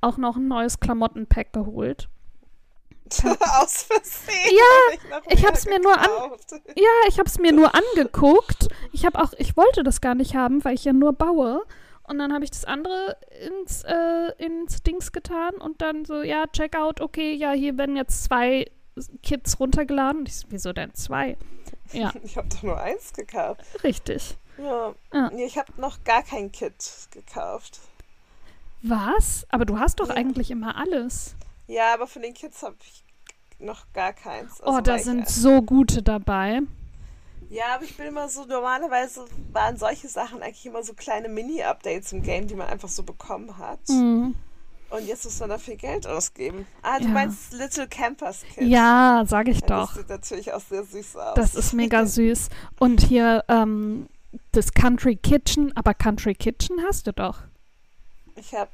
auch 0.02 0.18
noch 0.18 0.38
ein 0.38 0.48
neues 0.48 0.80
Klamottenpack 0.80 1.54
geholt. 1.54 2.10
Aus 3.62 3.84
Versehen. 3.84 4.54
Ja, 4.54 5.22
ich, 5.30 5.42
mehr 5.42 5.50
hab's 5.50 5.66
mir 5.66 5.80
nur 5.80 5.98
an-. 5.98 6.32
Ja, 6.76 6.90
ich 7.08 7.20
habe 7.20 7.30
es 7.30 7.40
mir 7.40 7.54
nur 7.54 7.72
angeguckt. 7.74 8.68
Ich 8.92 9.06
habe 9.06 9.20
auch, 9.20 9.32
ich 9.38 9.56
wollte 9.56 9.84
das 9.84 10.02
gar 10.02 10.14
nicht 10.14 10.36
haben, 10.36 10.64
weil 10.66 10.76
ich 10.76 10.84
ja 10.84 10.92
nur 10.92 11.14
baue. 11.14 11.64
Und 12.08 12.20
dann 12.20 12.34
habe 12.34 12.46
ich 12.46 12.52
das 12.52 12.64
andere 12.66 13.18
ins, 13.46 13.84
äh, 13.84 14.32
ins 14.38 14.82
Dings 14.84 15.12
getan 15.12 15.56
und 15.56 15.82
dann 15.82 16.06
so, 16.06 16.22
ja, 16.22 16.48
Checkout, 16.48 17.02
okay, 17.02 17.34
ja, 17.34 17.52
hier 17.52 17.78
werden 17.78 17.98
jetzt 17.98 18.24
zwei 18.24 18.66
Kits 19.24 19.60
runtergeladen. 19.60 20.26
Ich 20.26 20.36
so, 20.38 20.48
wieso 20.50 20.74
denn 20.74 20.94
zwei? 20.94 21.38
Ja, 21.92 22.12
Ich 22.24 22.38
habe 22.38 22.48
doch 22.50 22.64
nur 22.64 22.80
eins 22.80 23.14
gekauft. 23.14 23.62
richtig. 23.84 24.38
Ja. 24.58 24.94
Nee, 25.32 25.46
ich 25.46 25.58
habe 25.58 25.72
noch 25.80 26.04
gar 26.04 26.24
kein 26.24 26.52
Kit 26.52 26.74
gekauft. 27.12 27.80
Was? 28.82 29.46
Aber 29.50 29.66
du 29.66 29.80
hast 29.80 30.00
doch 30.00 30.10
Ja. 30.10 30.16
eigentlich 30.16 30.52
immer 30.52 30.76
alles. 30.76 31.36
Ja, 31.68 31.94
aber 31.94 32.08
von 32.08 32.22
den 32.22 32.34
Kids 32.34 32.64
habe 32.64 32.76
ich 32.82 33.04
noch 33.60 33.92
gar 33.94 34.14
keins. 34.14 34.62
Oh, 34.62 34.68
Also 34.68 34.82
da 34.82 34.92
weil 34.94 35.00
ich, 35.00 35.06
sind 35.06 35.28
so 35.30 35.62
gute 35.62 36.02
dabei. 36.04 36.62
Ja, 37.50 37.76
aber 37.76 37.84
ich 37.86 37.96
bin 37.98 38.08
immer 38.08 38.28
so, 38.30 38.46
normalerweise 38.46 39.26
waren 39.54 39.78
solche 39.78 40.08
Sachen 40.10 40.42
eigentlich 40.44 40.66
immer 40.66 40.84
so 40.84 40.94
kleine 40.94 41.30
Mini-Updates 41.30 42.12
im 42.12 42.22
Game, 42.22 42.48
die 42.48 42.56
man 42.56 42.68
einfach 42.68 42.90
so 42.90 43.04
bekommen 43.04 43.58
hat. 43.58 43.80
Mhm. 43.90 44.36
Und 44.90 45.06
jetzt 45.06 45.26
muss 45.26 45.40
man 45.40 45.50
dafür 45.50 45.76
Geld 45.76 46.08
ausgeben. 46.08 46.66
Ah, 46.82 46.98
du 47.00 47.06
Ja. 47.06 47.10
meinst 47.12 47.52
Little 47.54 47.88
Campers 47.88 48.44
Kit. 48.54 48.64
Ja, 48.68 49.24
sag 49.28 49.48
ich 49.50 49.60
Ja, 49.62 49.68
doch. 49.68 49.88
Das 49.88 49.98
sieht 49.98 50.10
natürlich 50.10 50.54
auch 50.54 50.62
sehr 50.62 50.84
süß 50.84 51.16
aus. 51.18 51.36
Das 51.36 51.56
ist 51.56 51.74
mega 51.74 52.06
süß. 52.06 52.50
Und 52.80 53.02
hier 53.02 53.44
ähm, 53.50 54.08
das 54.54 54.72
Country 54.74 55.16
Kitchen, 55.18 55.76
aber 55.76 55.94
Country 55.94 56.36
Kitchen 56.36 56.78
hast 56.88 57.08
du 57.08 57.12
doch. 57.14 57.40
Ich 58.36 58.54
habe, 58.54 58.70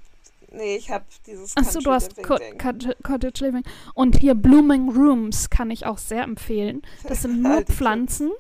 nee, 0.52 0.76
ich 0.76 0.92
habe 0.92 1.06
dieses 1.26 1.58
Achso, 1.58 1.80
du 1.80 1.92
hast 1.92 2.22
Co 2.22 2.38
Cottage 3.02 3.46
Living. 3.46 3.64
Und 3.96 4.18
hier 4.20 4.36
Blooming 4.36 4.90
Rooms 4.90 5.50
kann 5.50 5.72
ich 5.72 5.86
auch 5.88 5.98
sehr 5.98 6.24
empfehlen. 6.24 6.84
Das 7.08 7.24
sind 7.24 7.42
nur 7.42 7.62
Pflanzen. 7.64 8.32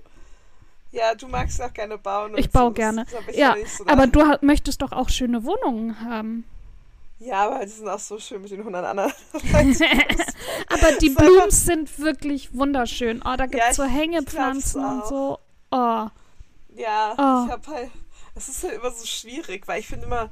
Ja, 0.91 1.15
du 1.15 1.27
magst 1.27 1.59
auch 1.59 1.73
gerne 1.73 1.97
bauen. 1.97 2.33
Ich 2.37 2.51
baue 2.51 2.65
so. 2.65 2.69
Das 2.69 2.75
gerne. 2.75 3.05
hab 3.11 3.27
ich 3.27 3.35
Ja, 3.35 3.55
nicht 3.55 3.75
so 3.75 3.87
aber 3.87 4.05
du 4.05 4.21
möchtest 4.41 4.83
doch 4.83 4.91
auch 4.91 5.09
schöne 5.09 5.43
Wohnungen 5.43 6.01
haben. 6.01 6.43
Ja, 7.19 7.45
aber 7.47 7.59
die 7.65 7.71
sind 7.71 7.87
auch 7.87 7.99
so 7.99 8.19
schön 8.19 8.41
mit 8.41 8.51
den 8.51 8.59
100 8.59 8.83
anderen. 8.85 9.13
aber 10.69 10.91
die 11.01 11.09
Blooms 11.09 11.65
sind 11.65 11.99
wirklich 11.99 12.53
wunderschön. 12.53 13.21
Oh, 13.25 13.35
da 13.37 13.45
gibt 13.45 13.55
Ja, 13.63 13.69
es 13.69 13.75
so 13.77 13.83
ich- 13.83 13.89
ich 13.91 13.95
Hängepflanzen 13.97 14.83
und 14.83 15.05
so. 15.07 15.39
Oh. 15.71 16.07
Ja, 16.75 17.13
Oh. 17.17 17.45
ich 17.45 17.51
habe 17.51 17.67
halt. 17.67 17.91
Es 18.35 18.49
ist 18.49 18.63
halt 18.63 18.73
immer 18.73 18.89
so 18.91 19.05
schwierig, 19.05 19.67
weil 19.67 19.79
ich 19.79 19.87
finde 19.87 20.07
immer, 20.07 20.29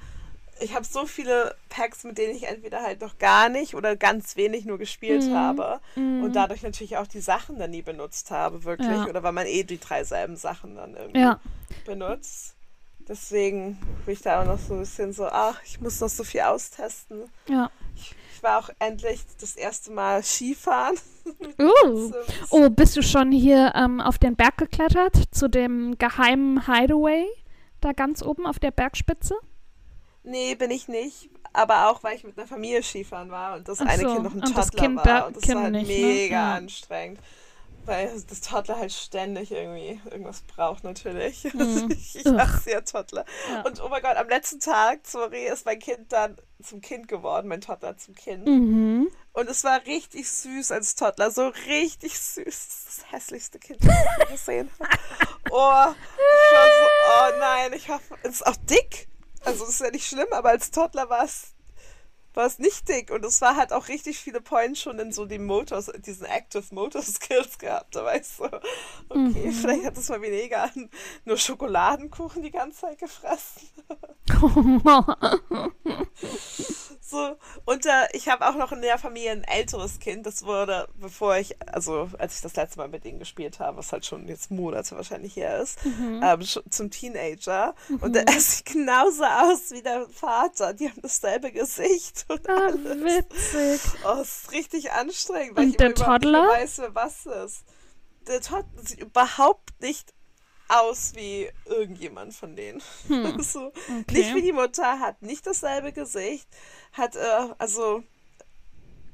ich 0.60 0.74
habe 0.74 0.84
so 0.86 1.06
viele 1.06 1.56
Packs, 1.70 2.04
mit 2.04 2.18
denen 2.18 2.36
ich 2.36 2.44
entweder 2.48 2.82
halt 2.82 3.00
noch 3.02 3.20
gar 3.20 3.48
nicht 3.48 3.76
oder 3.76 3.96
ganz 3.96 4.36
wenig 4.36 4.66
nur 4.66 4.80
gespielt 4.80 5.24
Mhm. 5.24 5.36
habe 5.36 5.80
Mm. 5.96 6.24
und 6.24 6.34
dadurch 6.34 6.64
natürlich 6.64 6.98
auch 6.98 7.06
die 7.08 7.22
Sachen 7.22 7.60
dann 7.60 7.70
nie 7.72 7.84
benutzt 7.84 8.32
habe, 8.32 8.64
wirklich. 8.64 8.90
Ja. 8.90 9.06
Oder 9.06 9.22
weil 9.22 9.34
man 9.34 9.46
eh 9.46 9.64
die 9.64 9.80
drei 9.80 10.04
selben 10.04 10.36
Sachen 10.36 10.76
dann 10.76 10.96
irgendwie 10.96 11.20
Ja. 11.22 11.40
benutzt. 11.86 12.56
Deswegen 13.12 13.78
bin 14.06 14.14
ich 14.14 14.22
da 14.22 14.42
auch 14.42 14.46
noch 14.46 14.58
so 14.58 14.74
ein 14.74 14.80
bisschen 14.80 15.12
so, 15.12 15.26
ach, 15.26 15.62
ich 15.66 15.82
muss 15.82 16.00
noch 16.00 16.08
so 16.08 16.24
viel 16.24 16.40
austesten. 16.42 17.30
Ja. 17.50 17.70
Ich, 17.94 18.16
ich 18.34 18.42
war 18.42 18.58
auch 18.58 18.70
endlich 18.80 19.20
das 19.42 19.58
erste 19.58 19.92
Mal 19.92 20.24
Skifahren. 20.24 20.96
Uh. 21.60 21.96
Sims. 22.14 22.16
Oh, 22.52 22.70
bist 22.70 22.96
du 22.96 23.04
schon 23.04 23.34
hier 23.34 23.74
ähm, 23.76 24.00
auf 24.00 24.18
den 24.18 24.38
Berg 24.38 24.58
geklettert? 24.58 25.24
Zu 25.32 25.50
dem 25.50 25.98
geheimen 25.98 26.66
Hideaway? 26.68 27.26
Da 27.82 27.92
ganz 27.92 28.24
oben 28.24 28.46
auf 28.48 28.60
der 28.60 28.72
Bergspitze? 28.72 29.36
Nee, 30.24 30.56
bin 30.56 30.72
ich 30.72 30.88
nicht. 30.88 31.30
Aber 31.52 31.90
auch, 31.90 32.04
weil 32.04 32.16
ich 32.16 32.24
mit 32.24 32.38
einer 32.38 32.48
Familie 32.48 32.82
Skifahren 32.82 33.30
war 33.30 33.58
und 33.58 33.68
das 33.68 33.82
Ach 33.82 33.88
eine 33.88 34.04
so, 34.04 34.14
Kind 34.14 34.24
noch 34.24 34.32
ein 34.36 34.40
und 34.42 34.58
das 34.58 34.68
Toddler 34.70 34.84
Kind 34.86 34.96
war. 34.96 35.04
da- 35.04 35.26
und 35.28 35.36
das 35.36 35.44
Kind 35.44 35.56
war 35.56 35.64
halt 35.64 35.74
nicht, 35.74 35.90
ne? 35.90 36.06
mega 36.06 36.34
Ja. 36.36 36.54
anstrengend. 36.56 37.20
Weil 37.86 38.22
das 38.28 38.42
Toddler 38.42 38.78
halt 38.78 38.92
ständig 38.92 39.52
irgendwie 39.52 40.00
irgendwas 40.06 40.42
braucht 40.42 40.84
natürlich. 40.84 41.48
Mhm. 41.62 41.92
ich 41.92 42.16
ich 42.16 42.26
hasse 42.26 42.72
ja 42.72 42.82
Toddler. 42.82 43.26
Ja. 43.50 43.62
Und 43.62 43.82
oh 43.82 43.90
mein 43.90 44.02
Gott, 44.02 44.16
am 44.16 44.28
letzten 44.30 44.60
Tag, 44.60 45.02
sorry, 45.04 45.46
ist 45.46 45.66
mein 45.66 45.80
Kind 45.80 46.12
dann 46.12 46.38
zum 46.64 46.82
Kind 46.82 47.08
geworden, 47.08 47.48
mein 47.48 47.62
Toddler 47.62 47.98
zum 47.98 48.16
Kind. 48.16 48.48
Mhm. 48.48 49.12
Und 49.34 49.50
es 49.50 49.64
war 49.64 49.86
richtig 49.86 50.30
süß 50.30 50.72
als 50.72 50.96
Toddler, 50.96 51.30
so 51.30 51.48
richtig 51.68 52.20
süß. 52.20 52.46
Das 52.46 52.56
ist 52.56 52.88
das 52.88 53.12
hässlichste 53.12 53.60
Kind, 53.60 53.80
das 53.84 53.96
ich 54.24 54.30
gesehen 54.30 54.70
habe. 54.80 54.90
Oh, 55.54 55.56
ich 55.58 56.56
war 56.56 56.66
so, 56.68 57.36
oh 57.36 57.40
nein, 57.40 57.74
ich 57.74 57.90
hoffe, 57.90 58.16
es 58.24 58.36
ist 58.36 58.48
auch 58.48 58.56
dick. 58.70 59.10
Also 59.44 59.66
das 59.66 59.74
ist 59.74 59.82
ja 59.82 59.90
nicht 59.90 60.08
schlimm, 60.08 60.28
aber 60.32 60.50
als 60.50 60.72
Toddler 60.72 61.10
war 61.10 61.26
es 61.26 61.56
war 62.34 62.46
es 62.46 62.60
nicht 62.60 62.88
dick 62.88 63.12
und 63.12 63.26
es 63.26 63.42
war 63.42 63.56
halt 63.56 63.74
auch 63.74 63.88
richtig 63.88 64.20
viele 64.20 64.42
Points 64.42 64.82
schon 64.82 65.00
in 65.00 65.12
so 65.12 65.26
den 65.26 65.46
Motors, 65.46 65.92
diesen 66.06 66.26
Active 66.26 66.64
Motor 66.72 67.02
Skills 67.02 67.58
gehabt. 67.58 67.96
Da 67.96 68.06
weißt 68.06 68.40
du, 68.40 68.46
okay, 69.10 69.48
mhm. 69.48 69.52
vielleicht 69.52 69.86
hat 69.86 69.98
es 69.98 70.10
mal 70.10 70.22
weniger 70.22 70.64
an 70.64 70.90
nur 71.26 71.38
Schokoladenkuchen 71.38 72.44
die 72.44 72.52
ganze 72.52 72.82
Zeit 72.82 73.00
gefressen. 73.00 73.68
so, 77.12 77.36
und 77.66 77.86
äh, 77.86 78.08
ich 78.14 78.30
habe 78.30 78.48
auch 78.48 78.56
noch 78.56 78.72
in 78.72 78.82
der 78.82 78.98
Familie 78.98 79.32
ein 79.32 79.44
älteres 79.44 80.00
Kind, 80.00 80.26
das 80.26 80.46
wurde, 80.46 80.88
bevor 80.96 81.38
ich, 81.38 81.56
also 81.72 82.10
als 82.18 82.36
ich 82.36 82.42
das 82.42 82.56
letzte 82.56 82.80
Mal 82.80 82.88
mit 82.88 83.06
ihnen 83.06 83.20
gespielt 83.20 83.60
habe, 83.60 83.78
was 83.78 83.92
halt 83.92 84.06
schon 84.06 84.28
jetzt 84.28 84.50
Monate 84.50 84.96
wahrscheinlich 84.96 85.36
her 85.36 85.60
ist, 85.60 85.84
mhm. 85.86 86.22
ähm, 86.24 86.42
zum 86.70 86.90
Teenager. 86.90 87.76
Mhm. 87.90 87.98
Und 87.98 88.16
er 88.16 88.28
sieht 88.40 88.66
genauso 88.66 89.24
aus 89.24 89.72
wie 89.72 89.82
der 89.82 90.08
Vater. 90.08 90.74
Die 90.74 90.90
haben 90.90 91.02
dasselbe 91.02 91.52
Gesicht 91.52 92.26
und 92.30 92.50
ah, 92.50 92.68
alles. 92.68 93.04
Witzig. 93.04 94.00
Oh, 94.06 94.22
ist 94.22 94.52
richtig 94.52 94.92
anstrengend, 94.92 95.58
weil 95.58 95.66
und 95.66 95.72
ich 95.72 95.78
der 95.78 95.94
Toddler? 95.94 96.48
weiß, 96.48 96.80
wer 96.80 96.96
was 96.96 97.26
ist. 97.26 97.66
Der 98.28 98.40
Toddler 98.40 98.84
sieht 98.84 99.02
überhaupt 99.02 99.82
nicht 99.82 100.14
aus 100.72 101.14
wie 101.16 101.50
irgendjemand 101.66 102.34
von 102.34 102.56
denen. 102.56 102.82
Hm. 103.08 103.26
Also, 103.38 103.68
okay. 103.68 104.04
Nicht 104.12 104.36
wie 104.36 104.42
die 104.42 104.54
Mutter, 104.54 105.00
hat 105.00 105.22
nicht 105.22 105.46
dasselbe 105.48 105.92
Gesicht, 105.92 106.48
hat, 106.94 107.16
äh, 107.16 107.50
also 107.58 108.04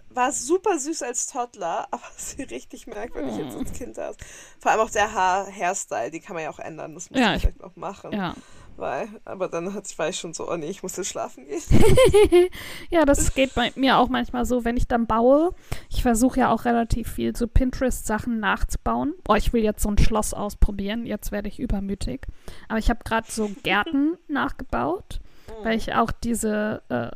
war 0.09 0.31
super 0.31 0.79
süß 0.79 1.03
als 1.03 1.27
Toddler, 1.27 1.87
aber 1.91 2.09
sie 2.15 2.43
richtig 2.43 2.87
merkwürdig 2.87 3.35
hm. 3.35 3.45
jetzt 3.45 3.57
als 3.57 3.73
Kind 3.73 3.99
aus. 3.99 4.15
Vor 4.59 4.71
allem 4.71 4.81
auch 4.81 4.89
der 4.89 5.13
Haar 5.13 5.47
Hairstyle, 5.51 6.11
die 6.11 6.19
kann 6.19 6.35
man 6.35 6.43
ja 6.43 6.49
auch 6.49 6.59
ändern, 6.59 6.93
das 6.93 7.09
muss 7.09 7.19
ja, 7.19 7.31
man 7.31 7.39
vielleicht 7.39 7.61
noch 7.61 7.75
machen. 7.75 8.11
Ja. 8.11 8.35
Weil, 8.77 9.10
aber 9.25 9.48
dann 9.48 9.74
hat, 9.74 9.98
war 9.98 10.10
ich 10.10 10.19
schon 10.19 10.34
so, 10.34 10.51
oh 10.51 10.55
nee, 10.55 10.69
ich 10.69 10.84
muss 10.84 10.96
jetzt 10.98 11.10
schlafen 11.10 11.46
gehen. 11.48 11.62
ja, 12.91 13.05
das 13.05 13.34
geht 13.34 13.55
bei 13.55 13.72
mir 13.75 13.98
auch 13.98 14.07
manchmal 14.07 14.46
so, 14.46 14.65
wenn 14.65 14.77
ich 14.77 14.88
dann 14.88 15.07
baue. 15.07 15.55
Ich 15.89 16.03
versuche 16.03 16.41
ja 16.41 16.51
auch 16.51 16.65
relativ 16.65 17.12
viel 17.12 17.36
so 17.36 17.48
Pinterest-Sachen 17.48 18.39
nachzubauen. 18.39 19.15
Oh, 19.27 19.34
ich 19.34 19.51
will 19.51 19.63
jetzt 19.63 19.81
so 19.81 19.89
ein 19.89 19.98
Schloss 19.98 20.36
ausprobieren. 20.36 21.07
Jetzt 21.07 21.31
werde 21.31 21.48
ich 21.48 21.60
übermütig. 21.60 22.27
Aber 22.69 22.77
ich 22.77 22.91
habe 22.91 23.00
gerade 23.03 23.25
so 23.29 23.50
Gärten 23.63 24.15
nachgebaut, 24.27 25.22
weil 25.63 25.74
mhm. 25.74 25.79
ich 25.79 25.96
auch 25.96 26.12
diese 26.12 26.84
äh, 26.89 27.10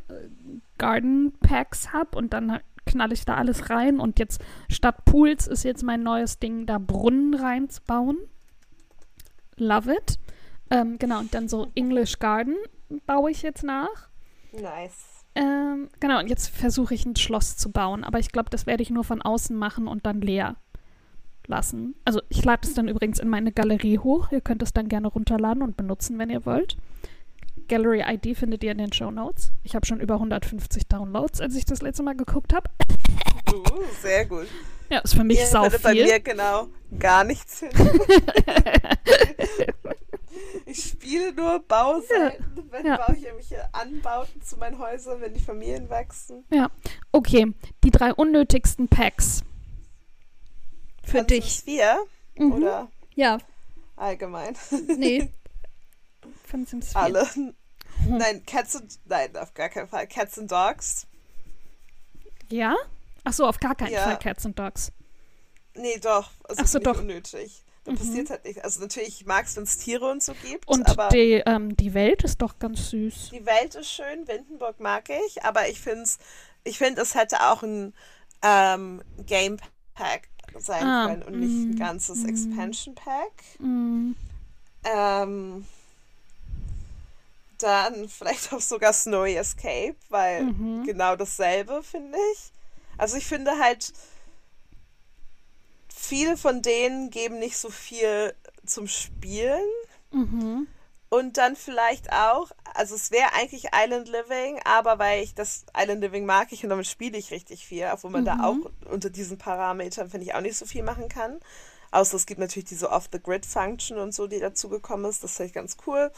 Garden 0.79 1.31
Packs 1.41 1.93
habe 1.93 2.17
und 2.17 2.33
dann 2.33 2.59
knall 2.87 3.13
ich 3.13 3.23
da 3.23 3.35
alles 3.35 3.69
rein. 3.69 3.99
Und 3.99 4.17
jetzt 4.17 4.41
statt 4.67 5.05
Pools 5.05 5.45
ist 5.45 5.63
jetzt 5.63 5.83
mein 5.83 6.01
neues 6.01 6.39
Ding, 6.39 6.65
da 6.65 6.79
Brunnen 6.79 7.35
reinzubauen. 7.35 8.17
Love 9.57 9.93
it. 9.93 10.17
Ähm, 10.71 10.97
genau, 10.97 11.19
und 11.19 11.33
dann 11.33 11.47
so 11.47 11.67
English 11.75 12.19
Garden 12.19 12.55
baue 13.05 13.29
ich 13.29 13.41
jetzt 13.41 13.63
nach. 13.63 14.09
Nice. 14.53 15.25
Ähm, 15.35 15.89
genau, 15.99 16.19
und 16.19 16.27
jetzt 16.27 16.49
versuche 16.49 16.93
ich 16.93 17.05
ein 17.05 17.15
Schloss 17.15 17.55
zu 17.57 17.71
bauen, 17.71 18.03
aber 18.03 18.19
ich 18.19 18.31
glaube, 18.31 18.49
das 18.49 18.65
werde 18.65 18.83
ich 18.83 18.89
nur 18.89 19.03
von 19.03 19.21
außen 19.21 19.55
machen 19.55 19.87
und 19.87 20.05
dann 20.05 20.21
leer 20.21 20.55
lassen. 21.47 21.95
Also 22.05 22.21
ich 22.29 22.43
lade 22.43 22.67
es 22.67 22.73
dann 22.73 22.87
übrigens 22.87 23.19
in 23.19 23.27
meine 23.27 23.51
Galerie 23.51 23.99
hoch. 23.99 24.31
Ihr 24.31 24.41
könnt 24.41 24.63
es 24.63 24.73
dann 24.73 24.89
gerne 24.89 25.07
runterladen 25.07 25.63
und 25.63 25.77
benutzen, 25.77 26.17
wenn 26.19 26.29
ihr 26.29 26.45
wollt. 26.45 26.77
Gallery 27.67 28.03
ID 28.07 28.37
findet 28.37 28.63
ihr 28.63 28.71
in 28.71 28.77
den 28.77 28.93
Show 28.93 29.11
Notes. 29.11 29.51
Ich 29.63 29.75
habe 29.75 29.85
schon 29.85 30.01
über 30.01 30.15
150 30.15 30.87
Downloads, 30.87 31.39
als 31.41 31.55
ich 31.55 31.65
das 31.65 31.81
letzte 31.81 32.03
Mal 32.03 32.15
geguckt 32.15 32.53
habe. 32.53 32.69
Uh, 33.53 33.83
sehr 34.01 34.25
gut. 34.25 34.47
Ja, 34.89 34.99
ist 34.99 35.15
für 35.15 35.23
mich 35.23 35.39
Ihr 35.39 35.45
sau 35.45 35.69
viel. 35.69 35.79
bei 35.79 35.93
mir 35.93 36.19
genau 36.19 36.67
gar 36.99 37.23
nichts 37.23 37.63
spiele 41.11 41.33
nur 41.33 41.59
Bauseiten, 41.59 42.53
ja. 42.55 42.63
wenn 42.71 42.85
ja. 42.85 42.97
baue 42.97 43.15
ich 43.15 43.23
irgendwelche 43.23 43.73
Anbauten 43.73 44.41
zu 44.41 44.57
meinen 44.57 44.79
Häusern, 44.79 45.21
wenn 45.21 45.33
die 45.33 45.39
Familien 45.39 45.89
wachsen. 45.89 46.45
Ja, 46.49 46.69
okay. 47.11 47.53
Die 47.83 47.91
drei 47.91 48.13
unnötigsten 48.13 48.87
Packs. 48.87 49.43
Für 51.03 51.17
Kannst 51.17 51.31
dich. 51.31 51.61
Vier? 51.63 52.05
Mhm. 52.35 52.51
Oder? 52.53 52.89
Ja. 53.15 53.39
Allgemein. 53.95 54.55
Nee. 54.97 55.31
Von 56.45 56.65
Sims 56.65 56.91
4. 56.91 57.01
Alle. 57.01 57.27
Hm. 57.33 57.53
Nein, 58.07 58.43
Cats 58.45 58.75
und. 58.75 58.99
Nein, 59.05 59.35
auf 59.37 59.53
gar 59.53 59.69
keinen 59.69 59.87
Fall. 59.87 60.07
Cats 60.07 60.39
and 60.39 60.51
Dogs. 60.51 61.07
Ja? 62.49 62.75
Ach 63.23 63.33
so, 63.33 63.45
auf 63.45 63.59
gar 63.59 63.75
keinen 63.75 63.93
ja. 63.93 64.03
Fall 64.03 64.17
Cats 64.17 64.45
and 64.45 64.57
Dogs. 64.57 64.91
Nee, 65.75 65.99
doch. 65.99 66.31
Also 66.43 66.61
Ach 66.63 66.67
so, 66.67 66.79
doch. 66.79 66.99
unnötig. 66.99 67.63
Da 67.83 67.91
mhm. 67.91 67.97
passiert 67.97 68.29
halt 68.29 68.45
nichts. 68.45 68.63
Also 68.63 68.81
natürlich 68.81 69.25
mag 69.25 69.45
es, 69.45 69.55
wenn 69.55 69.63
es 69.63 69.77
Tiere 69.77 70.09
und 70.09 70.21
so 70.21 70.33
gibt. 70.43 70.67
Und 70.67 70.87
aber 70.87 71.09
die, 71.09 71.41
ähm, 71.45 71.75
die 71.75 71.93
Welt 71.93 72.23
ist 72.23 72.41
doch 72.41 72.59
ganz 72.59 72.89
süß. 72.91 73.29
Die 73.31 73.45
Welt 73.45 73.75
ist 73.75 73.91
schön, 73.91 74.27
Windenburg 74.27 74.79
mag 74.79 75.09
ich, 75.09 75.43
aber 75.43 75.67
ich 75.67 75.79
finde 75.79 76.03
es, 76.03 76.19
ich 76.63 76.77
finde, 76.77 77.01
es 77.01 77.15
hätte 77.15 77.41
auch 77.49 77.63
ein 77.63 77.93
ähm, 78.43 79.01
Game 79.25 79.57
Pack 79.95 80.29
sein 80.57 80.83
ah, 80.85 81.07
können 81.07 81.23
und 81.23 81.35
mm, 81.35 81.39
nicht 81.39 81.51
ein 81.51 81.75
mm, 81.75 81.79
ganzes 81.79 82.23
mm, 82.23 82.29
Expansion 82.29 82.95
Pack. 82.95 83.31
Mm. 83.59 84.11
Ähm, 84.83 85.65
dann 87.59 88.09
vielleicht 88.09 88.53
auch 88.53 88.61
sogar 88.61 88.93
Snowy 88.93 89.35
Escape, 89.35 89.95
weil 90.09 90.43
mhm. 90.43 90.83
genau 90.83 91.15
dasselbe, 91.15 91.83
finde 91.83 92.17
ich. 92.33 92.51
Also 92.97 93.17
ich 93.17 93.25
finde 93.25 93.57
halt, 93.59 93.93
viele 96.01 96.35
von 96.35 96.61
denen 96.61 97.09
geben 97.09 97.39
nicht 97.39 97.57
so 97.57 97.69
viel 97.69 98.33
zum 98.65 98.87
Spielen. 98.87 99.67
Mhm. 100.11 100.67
Und 101.09 101.37
dann 101.37 101.57
vielleicht 101.57 102.11
auch, 102.13 102.51
also 102.73 102.95
es 102.95 103.11
wäre 103.11 103.33
eigentlich 103.33 103.67
Island 103.73 104.07
Living, 104.07 104.61
aber 104.63 104.97
weil 104.97 105.23
ich 105.23 105.35
das 105.35 105.65
Island 105.77 106.01
Living 106.01 106.25
mag 106.25 106.51
ich 106.51 106.63
und 106.63 106.69
damit 106.69 106.87
spiele 106.87 107.17
ich 107.17 107.31
richtig 107.31 107.65
viel, 107.65 107.89
obwohl 107.91 108.11
man 108.11 108.21
mhm. 108.21 108.25
da 108.25 108.43
auch 108.43 108.55
unter 108.89 109.09
diesen 109.09 109.37
Parametern, 109.37 110.09
finde 110.09 110.25
ich, 110.25 110.33
auch 110.33 110.41
nicht 110.41 110.57
so 110.57 110.65
viel 110.65 110.83
machen 110.83 111.09
kann. 111.09 111.39
Außer 111.91 112.15
es 112.15 112.25
gibt 112.25 112.39
natürlich 112.39 112.69
diese 112.69 112.89
Off-the-Grid-Function 112.89 113.97
und 113.97 114.13
so, 114.13 114.27
die 114.27 114.39
dazugekommen 114.39 115.09
ist. 115.09 115.21
Das 115.23 115.35
finde 115.35 115.47
ich 115.47 115.53
ganz 115.53 115.75
cool. 115.85 116.11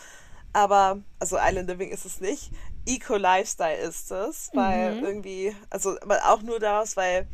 Aber, 0.54 1.02
also 1.18 1.38
Island 1.40 1.68
Living 1.68 1.90
ist 1.90 2.06
es 2.06 2.22
nicht. 2.22 2.52
Eco-Lifestyle 2.86 3.78
ist 3.78 4.12
es, 4.12 4.52
weil 4.54 4.98
mhm. 4.98 5.04
irgendwie, 5.04 5.56
also 5.72 6.00
aber 6.02 6.20
auch 6.30 6.44
nur 6.44 6.60
daraus, 6.60 6.96
weil 6.96 7.28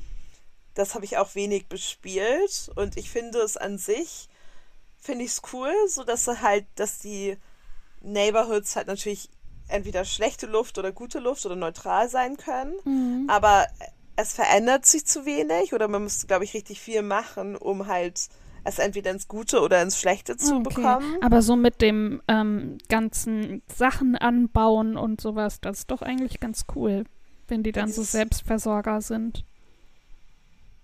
das 0.73 0.95
habe 0.95 1.05
ich 1.05 1.17
auch 1.17 1.35
wenig 1.35 1.67
bespielt 1.67 2.69
und 2.75 2.97
ich 2.97 3.09
finde 3.09 3.39
es 3.39 3.57
an 3.57 3.77
sich, 3.77 4.29
finde 4.97 5.25
ich 5.25 5.31
es 5.31 5.41
cool, 5.53 5.73
so 5.87 6.03
dass 6.03 6.27
halt, 6.27 6.65
dass 6.75 6.99
die 6.99 7.37
Neighborhoods 8.01 8.75
halt 8.75 8.87
natürlich 8.87 9.29
entweder 9.67 10.05
schlechte 10.05 10.47
Luft 10.47 10.77
oder 10.77 10.91
gute 10.91 11.19
Luft 11.19 11.45
oder 11.45 11.55
neutral 11.55 12.09
sein 12.09 12.37
können, 12.37 12.75
mhm. 12.85 13.25
aber 13.29 13.67
es 14.15 14.33
verändert 14.33 14.85
sich 14.85 15.05
zu 15.05 15.25
wenig 15.25 15.73
oder 15.73 15.87
man 15.87 16.03
müsste, 16.03 16.27
glaube 16.27 16.43
ich, 16.43 16.53
richtig 16.53 16.81
viel 16.81 17.01
machen, 17.01 17.55
um 17.55 17.87
halt 17.87 18.29
es 18.65 18.79
entweder 18.79 19.11
ins 19.11 19.27
Gute 19.27 19.61
oder 19.61 19.81
ins 19.81 19.99
Schlechte 19.99 20.35
zu 20.35 20.55
okay. 20.55 20.75
bekommen. 20.75 21.17
Aber 21.21 21.41
so 21.41 21.55
mit 21.55 21.81
dem 21.81 22.21
ähm, 22.27 22.77
ganzen 22.89 23.61
Sachen 23.73 24.15
anbauen 24.15 24.97
und 24.97 25.21
sowas, 25.21 25.61
das 25.61 25.79
ist 25.79 25.91
doch 25.91 26.01
eigentlich 26.01 26.39
ganz 26.39 26.65
cool, 26.75 27.05
wenn 27.47 27.63
die 27.63 27.71
dann 27.71 27.87
das 27.87 27.95
so 27.95 28.03
Selbstversorger 28.03 29.01
sind. 29.01 29.45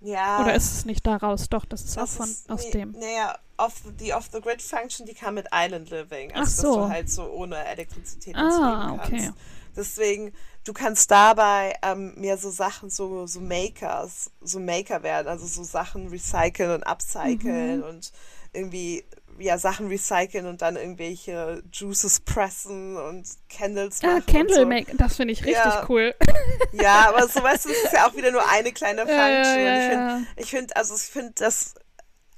Ja. 0.06 0.42
Oder 0.42 0.56
ist 0.56 0.72
es 0.72 0.86
nicht 0.86 1.06
daraus? 1.06 1.50
Doch, 1.50 1.66
das 1.66 1.84
ist 1.84 1.98
das 1.98 2.04
auch 2.04 2.18
von, 2.18 2.30
ist, 2.30 2.50
aus 2.50 2.64
nee, 2.66 2.72
dem. 2.72 2.92
Naja, 2.92 3.38
off, 3.58 3.82
die 4.00 4.14
Off-the-Grid-Function, 4.14 5.06
die 5.06 5.14
kam 5.14 5.34
mit 5.34 5.48
Island 5.54 5.90
Living. 5.90 6.32
Also, 6.34 6.42
Ach 6.42 6.48
so. 6.48 6.68
dass 6.68 6.88
du 6.88 6.94
halt 6.94 7.10
so 7.10 7.24
ohne 7.32 7.66
Elektrizität 7.66 8.36
ah, 8.36 8.94
okay. 8.94 9.18
kannst. 9.18 9.34
Deswegen, 9.76 10.32
du 10.64 10.74
kannst 10.74 11.12
dabei 11.12 11.74
ähm, 11.82 12.14
mehr 12.16 12.38
so 12.38 12.50
Sachen, 12.50 12.90
so, 12.90 13.28
so 13.28 13.42
Makers, 13.42 14.32
so 14.42 14.60
Maker 14.60 15.04
werden, 15.04 15.28
also 15.28 15.46
so 15.48 15.64
Sachen 15.64 16.08
recyceln 16.08 16.72
und 16.72 16.84
upcyclen 16.84 17.80
mhm. 17.80 17.84
und 17.84 18.12
irgendwie 18.54 19.04
ja, 19.38 19.58
Sachen 19.58 19.88
recyceln 19.88 20.46
und 20.46 20.62
dann 20.62 20.76
irgendwelche 20.76 21.64
Juices 21.72 22.20
pressen 22.20 22.98
und 22.98 23.28
Candles 23.50 24.00
ah, 24.04 24.08
machen. 24.08 24.24
Ah, 24.28 24.32
Candle 24.32 24.56
so. 24.56 24.66
Make, 24.66 24.96
das 24.96 25.16
finde 25.16 25.34
ich 25.34 25.46
richtig 25.46 25.64
ja. 25.64 25.86
cool. 25.90 26.14
Ja, 26.74 27.10
aber 27.10 27.28
so 27.28 27.42
weißt 27.42 27.66
du, 27.66 27.70
es 27.70 27.84
ist 27.86 27.94
ja 27.94 28.08
auch 28.08 28.16
wieder 28.16 28.32
nur 28.32 28.48
eine 28.50 28.72
kleine 28.72 29.02
Function. 29.02 29.20
Ja, 29.20 29.56
ja, 29.56 29.78
ich 29.78 29.90
finde, 29.90 30.28
ich 30.38 30.50
find, 30.50 30.78
also 30.78 30.96
ich 30.96 31.02
finde 31.02 31.34
das 31.36 31.76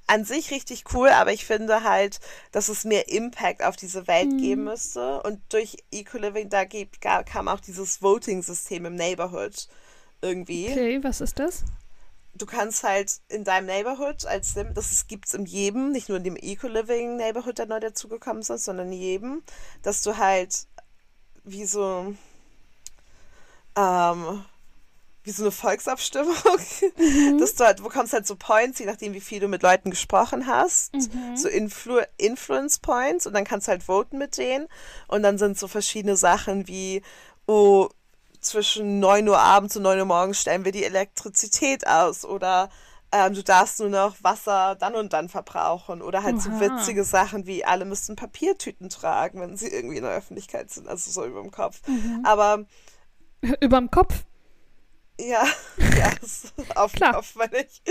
an 0.08 0.24
sich 0.24 0.52
richtig 0.52 0.86
cool, 0.94 1.10
aber 1.10 1.34
ich 1.34 1.46
finde 1.46 1.84
halt, 1.84 2.20
dass 2.52 2.70
es 2.70 2.86
mehr 2.86 3.10
Impact 3.10 3.64
auf 3.64 3.76
diese 3.76 4.08
Welt 4.08 4.32
mhm. 4.32 4.38
geben 4.38 4.64
müsste. 4.64 5.22
Und 5.24 5.42
durch 5.50 5.78
Eco-Living, 5.92 6.50
da 6.50 6.64
gibt, 6.64 7.02
kam 7.02 7.48
auch 7.48 7.60
dieses 7.60 8.02
Voting-System 8.02 8.86
im 8.86 8.96
Neighborhood 8.96 9.68
irgendwie. 10.22 10.70
Okay, 10.70 11.04
was 11.04 11.22
ist 11.22 11.40
das? 11.40 11.64
Du 12.38 12.46
kannst 12.46 12.84
halt 12.84 13.20
in 13.30 13.44
deinem 13.44 13.66
Neighborhood 13.66 14.26
als 14.26 14.54
Sim, 14.54 14.74
das 14.74 15.08
gibt 15.08 15.28
es 15.28 15.34
in 15.34 15.46
jedem, 15.46 15.92
nicht 15.92 16.10
nur 16.10 16.18
in 16.18 16.24
dem 16.24 16.36
Eco-Living 16.36 17.18
Neighborhood, 17.18 17.58
der 17.58 17.66
neu 17.66 17.80
dazugekommen 17.80 18.42
ist, 18.42 18.66
sondern 18.66 18.88
in 18.88 19.00
jedem, 19.00 19.44
dass 19.82 20.02
du 20.02 20.18
halt 20.18 20.68
wie 21.44 21.66
so 21.66 22.14
ähm, 23.76 24.46
wie 25.28 25.32
so 25.32 25.44
eine 25.44 25.52
Volksabstimmung, 25.52 26.34
mhm. 26.98 27.38
dass 27.38 27.56
du 27.56 27.66
halt, 27.66 27.84
bekommst 27.84 28.14
halt 28.14 28.26
so 28.26 28.38
Points, 28.38 28.80
je 28.80 28.86
nachdem, 28.86 29.14
wie 29.14 29.20
viel 29.20 29.42
du 29.42 29.50
mit 29.50 29.62
Leuten 29.62 29.90
gesprochen 29.90 30.48
hast, 30.48 30.94
mhm. 30.94 31.36
so 31.36 31.50
Influ 31.50 32.00
Influence 32.16 32.80
Points 32.80 33.28
und 33.28 33.34
dann 33.34 33.44
kannst 33.44 33.68
du 33.68 33.72
halt 33.72 33.84
voten 33.84 34.18
mit 34.18 34.38
denen 34.38 34.68
und 35.10 35.24
dann 35.24 35.38
sind 35.38 35.60
so 35.60 35.68
verschiedene 35.68 36.16
Sachen 36.16 36.70
wie, 36.70 37.02
oh, 37.46 37.90
zwischen 38.48 39.00
9 39.00 39.28
Uhr 39.28 39.40
abends 39.40 39.76
und 39.76 39.84
9 39.84 40.00
Uhr 40.00 40.06
morgens 40.06 40.42
stellen 40.42 40.66
wir 40.66 40.72
die 40.72 40.84
Elektrizität 40.84 41.88
aus 41.88 42.26
oder 42.26 42.70
ähm, 43.12 43.34
du 43.34 43.44
darfst 43.44 43.80
nur 43.80 43.90
noch 43.90 44.16
Wasser 44.22 44.76
dann 44.76 44.96
und 44.96 45.14
dann 45.14 45.30
verbrauchen 45.30 46.02
oder 46.02 46.24
halt 46.24 46.42
so 46.42 46.50
Oha. 46.50 46.60
witzige 46.60 47.04
Sachen 47.04 47.46
wie 47.46 47.64
alle 47.64 47.86
müssen 47.86 48.16
Papiertüten 48.16 48.90
tragen, 48.90 49.40
wenn 49.40 49.56
sie 49.56 49.68
irgendwie 49.68 49.98
in 49.98 50.04
der 50.04 50.12
Öffentlichkeit 50.12 50.70
sind, 50.72 50.88
also 50.88 51.10
so 51.10 51.26
über 51.26 51.42
dem 51.42 51.52
Kopf. 51.52 51.82
Mhm. 51.88 52.22
Aber 52.26 52.66
Überm 53.62 53.92
Kopf. 53.92 54.26
Ja, 55.20 55.46
ja, 55.98 56.12
es- 56.22 56.54
auf 56.76 56.94
Klar. 56.94 57.14
Kopf 57.14 57.36
meine 57.36 57.62
ich. 57.66 57.82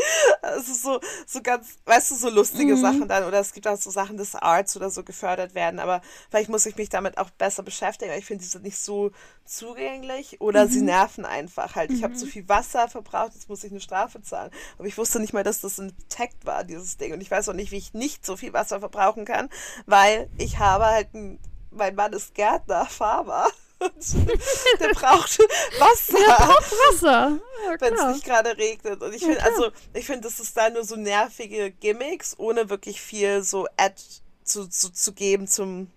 Es 0.43 0.69
ist 0.69 0.83
so, 0.83 1.01
so 1.27 1.43
ganz, 1.43 1.77
weißt 1.85 2.13
du, 2.13 2.15
so 2.15 2.29
lustige 2.31 2.77
Mhm. 2.77 2.81
Sachen 2.81 3.09
dann 3.09 3.25
oder 3.25 3.41
es 3.41 3.53
gibt 3.53 3.67
auch 3.67 3.77
so 3.77 3.91
Sachen 3.91 4.17
des 4.17 4.35
Arts 4.35 4.77
oder 4.77 4.91
so 4.91 5.03
gefördert 5.03 5.55
werden, 5.55 5.81
aber 5.81 6.03
vielleicht 6.31 6.49
muss 6.51 6.67
ich 6.67 6.77
mich 6.77 6.89
damit 6.89 7.19
auch 7.19 7.31
besser 7.31 7.63
beschäftigen, 7.63 8.11
weil 8.13 8.19
ich 8.21 8.27
finde, 8.27 8.45
die 8.45 8.49
sind 8.51 8.63
nicht 8.65 8.79
so 8.79 9.11
zugänglich 9.45 10.41
oder 10.41 10.69
sie 10.69 10.81
Mhm. 10.81 10.87
nerven 10.87 11.25
einfach 11.25 11.75
halt. 11.75 11.91
Ich 11.91 12.03
habe 12.05 12.15
zu 12.15 12.27
viel 12.27 12.49
Wasser 12.49 12.89
verbraucht, 12.89 13.35
jetzt 13.35 13.49
muss 13.49 13.65
ich 13.65 13.71
eine 13.73 13.81
Strafe 13.81 14.23
zahlen. 14.23 14.51
Aber 14.79 14.87
ich 14.87 14.99
wusste 14.99 15.19
nicht 15.21 15.33
mal, 15.33 15.43
dass 15.45 15.61
das 15.61 15.79
ein 15.79 15.93
Tag 16.09 16.31
war, 16.45 16.65
dieses 16.65 16.97
Ding. 16.97 17.13
Und 17.13 17.21
ich 17.21 17.31
weiß 17.31 17.49
auch 17.49 17.55
nicht, 17.55 17.71
wie 17.73 17.77
ich 17.79 17.95
nicht 17.95 18.25
so 18.27 18.37
viel 18.37 18.53
Wasser 18.53 18.81
verbrauchen 18.81 19.25
kann, 19.25 19.49
weil 19.87 20.29
ich 20.39 20.59
habe 20.59 20.87
halt 20.87 21.15
ein, 21.15 21.39
mein 21.71 21.95
Mann 21.95 22.13
ist 22.13 22.35
Gärtner, 22.35 22.87
Farmer. 22.87 23.49
Und 23.79 23.93
der 24.81 24.89
braucht 24.89 25.39
Wasser 25.79 26.19
Der 26.19 26.35
braucht 26.37 26.73
Wasser. 26.73 27.39
Ja, 27.67 27.81
wenn 27.81 27.95
es 27.95 28.05
nicht 28.15 28.25
gerade 28.25 28.57
regnet. 28.57 29.03
Und 29.03 29.13
ich 29.15 29.23
Ja, 29.23 29.29
finde, 29.29 29.43
klar. 29.43 29.53
also, 29.53 29.71
ich 29.95 30.07
finde, 30.07 30.23
das 30.23 30.41
ist 30.41 30.57
da 30.57 30.71
nur 30.71 30.85
so 30.85 30.97
nervige 30.97 31.71
Gimmicks, 31.71 32.35
ohne 32.39 32.71
wirklich 32.71 33.01
viel 33.01 33.43
so 33.43 33.67
Add 33.77 34.01
zu, 34.45 34.67
zu, 34.69 34.91
zu 34.93 35.13
geben 35.13 35.47
zum 35.47 35.91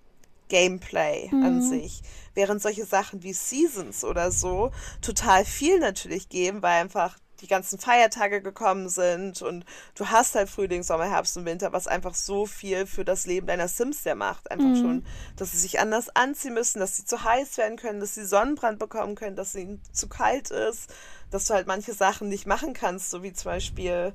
Gameplay 0.49 1.29
an 1.31 1.57
Mhm. 1.57 1.69
sich. 1.69 2.01
Während 2.33 2.61
solche 2.61 2.85
Sachen 2.85 3.23
wie 3.23 3.33
Seasons 3.33 4.03
oder 4.03 4.31
so 4.31 4.71
total 5.01 5.45
viel 5.45 5.79
natürlich 5.79 6.27
geben, 6.29 6.61
weil 6.61 6.81
einfach 6.81 7.17
die 7.41 7.47
ganzen 7.47 7.80
Feiertage 7.80 8.41
gekommen 8.41 8.89
sind 8.89 9.41
und 9.41 9.65
du 9.95 10.08
hast 10.08 10.36
halt 10.36 10.49
Frühling, 10.49 10.84
Sommer, 10.84 11.10
Herbst 11.10 11.38
und 11.38 11.45
Winter, 11.45 11.73
was 11.73 11.88
einfach 11.88 12.15
so 12.15 12.45
viel 12.45 12.86
für 12.86 13.06
das 13.06 13.25
Leben 13.25 13.47
deiner 13.47 13.67
Sims 13.67 14.04
ja 14.04 14.15
macht. 14.15 14.52
Einfach 14.52 14.73
Mhm. 14.73 14.75
schon, 14.75 15.04
dass 15.38 15.52
sie 15.52 15.58
sich 15.58 15.80
anders 15.80 16.10
anziehen 16.15 16.54
müssen, 16.54 16.80
dass 16.80 16.97
sie 16.97 17.06
zu 17.06 17.23
heiß 17.23 17.58
werden 17.58 17.78
können, 17.78 17.99
dass 17.99 18.15
sie 18.15 18.25
Sonnenbrand 18.25 18.80
bekommen 18.80 19.15
können, 19.15 19.36
dass 19.36 19.56
ihnen 19.56 19.82
zu 19.91 20.08
kalt 20.10 20.52
ist, 20.52 20.93
dass 21.32 21.45
du 21.45 21.54
halt 21.54 21.67
manche 21.67 21.93
Sachen 21.93 22.30
nicht 22.30 22.45
machen 22.45 22.73
kannst, 22.73 23.10
so 23.10 23.23
wie 23.23 23.34
zum 23.34 23.52
Beispiel 23.52 24.13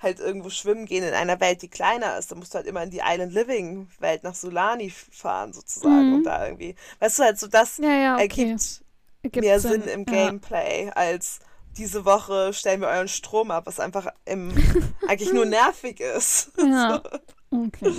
halt 0.00 0.20
irgendwo 0.20 0.50
schwimmen 0.50 0.86
gehen 0.86 1.04
in 1.04 1.14
einer 1.14 1.40
Welt, 1.40 1.62
die 1.62 1.68
kleiner 1.68 2.18
ist. 2.18 2.30
Da 2.30 2.34
musst 2.34 2.52
du 2.54 2.56
halt 2.58 2.66
immer 2.66 2.82
in 2.82 2.90
die 2.90 3.00
Island 3.04 3.32
Living 3.32 3.88
Welt 4.00 4.22
nach 4.24 4.34
Solani 4.34 4.90
fahren 4.90 5.52
sozusagen 5.52 6.12
Mhm. 6.12 6.14
und 6.14 6.26
da 6.26 6.44
irgendwie, 6.44 6.74
weißt 7.00 7.18
du 7.18 7.22
halt 7.22 7.38
so, 7.38 7.46
das 7.46 7.80
Ja, 7.80 7.90
ja, 7.90 8.18
okay. 8.20 8.58
ergibt 8.58 8.82
Ergibt 9.22 9.46
mehr 9.46 9.60
Sinn, 9.60 9.82
im 9.82 10.06
ja. 10.06 10.32
Gameplay 10.32 10.90
als 10.94 11.40
diese 11.76 12.04
Woche 12.04 12.52
stellen 12.52 12.80
wir 12.80 12.88
euren 12.88 13.08
Strom 13.08 13.50
ab, 13.50 13.66
was 13.66 13.80
einfach 13.80 14.06
im, 14.24 14.52
eigentlich 15.08 15.32
nur 15.32 15.46
nervig 15.46 16.00
ist. 16.00 16.52
Ja. 16.58 17.02
Okay. 17.50 17.94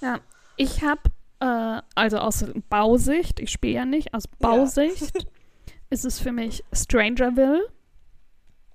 Ja, 0.00 0.20
ich 0.56 0.82
habe, 0.82 1.02
äh, 1.40 1.82
also 1.94 2.16
aus 2.16 2.42
Bausicht, 2.70 3.38
ich 3.38 3.50
spiele 3.50 3.74
ja 3.74 3.84
nicht, 3.84 4.14
aus 4.14 4.26
Bausicht 4.26 5.12
ist 5.90 6.06
es 6.06 6.18
für 6.18 6.32
mich 6.32 6.64
Strangerville. 6.72 7.68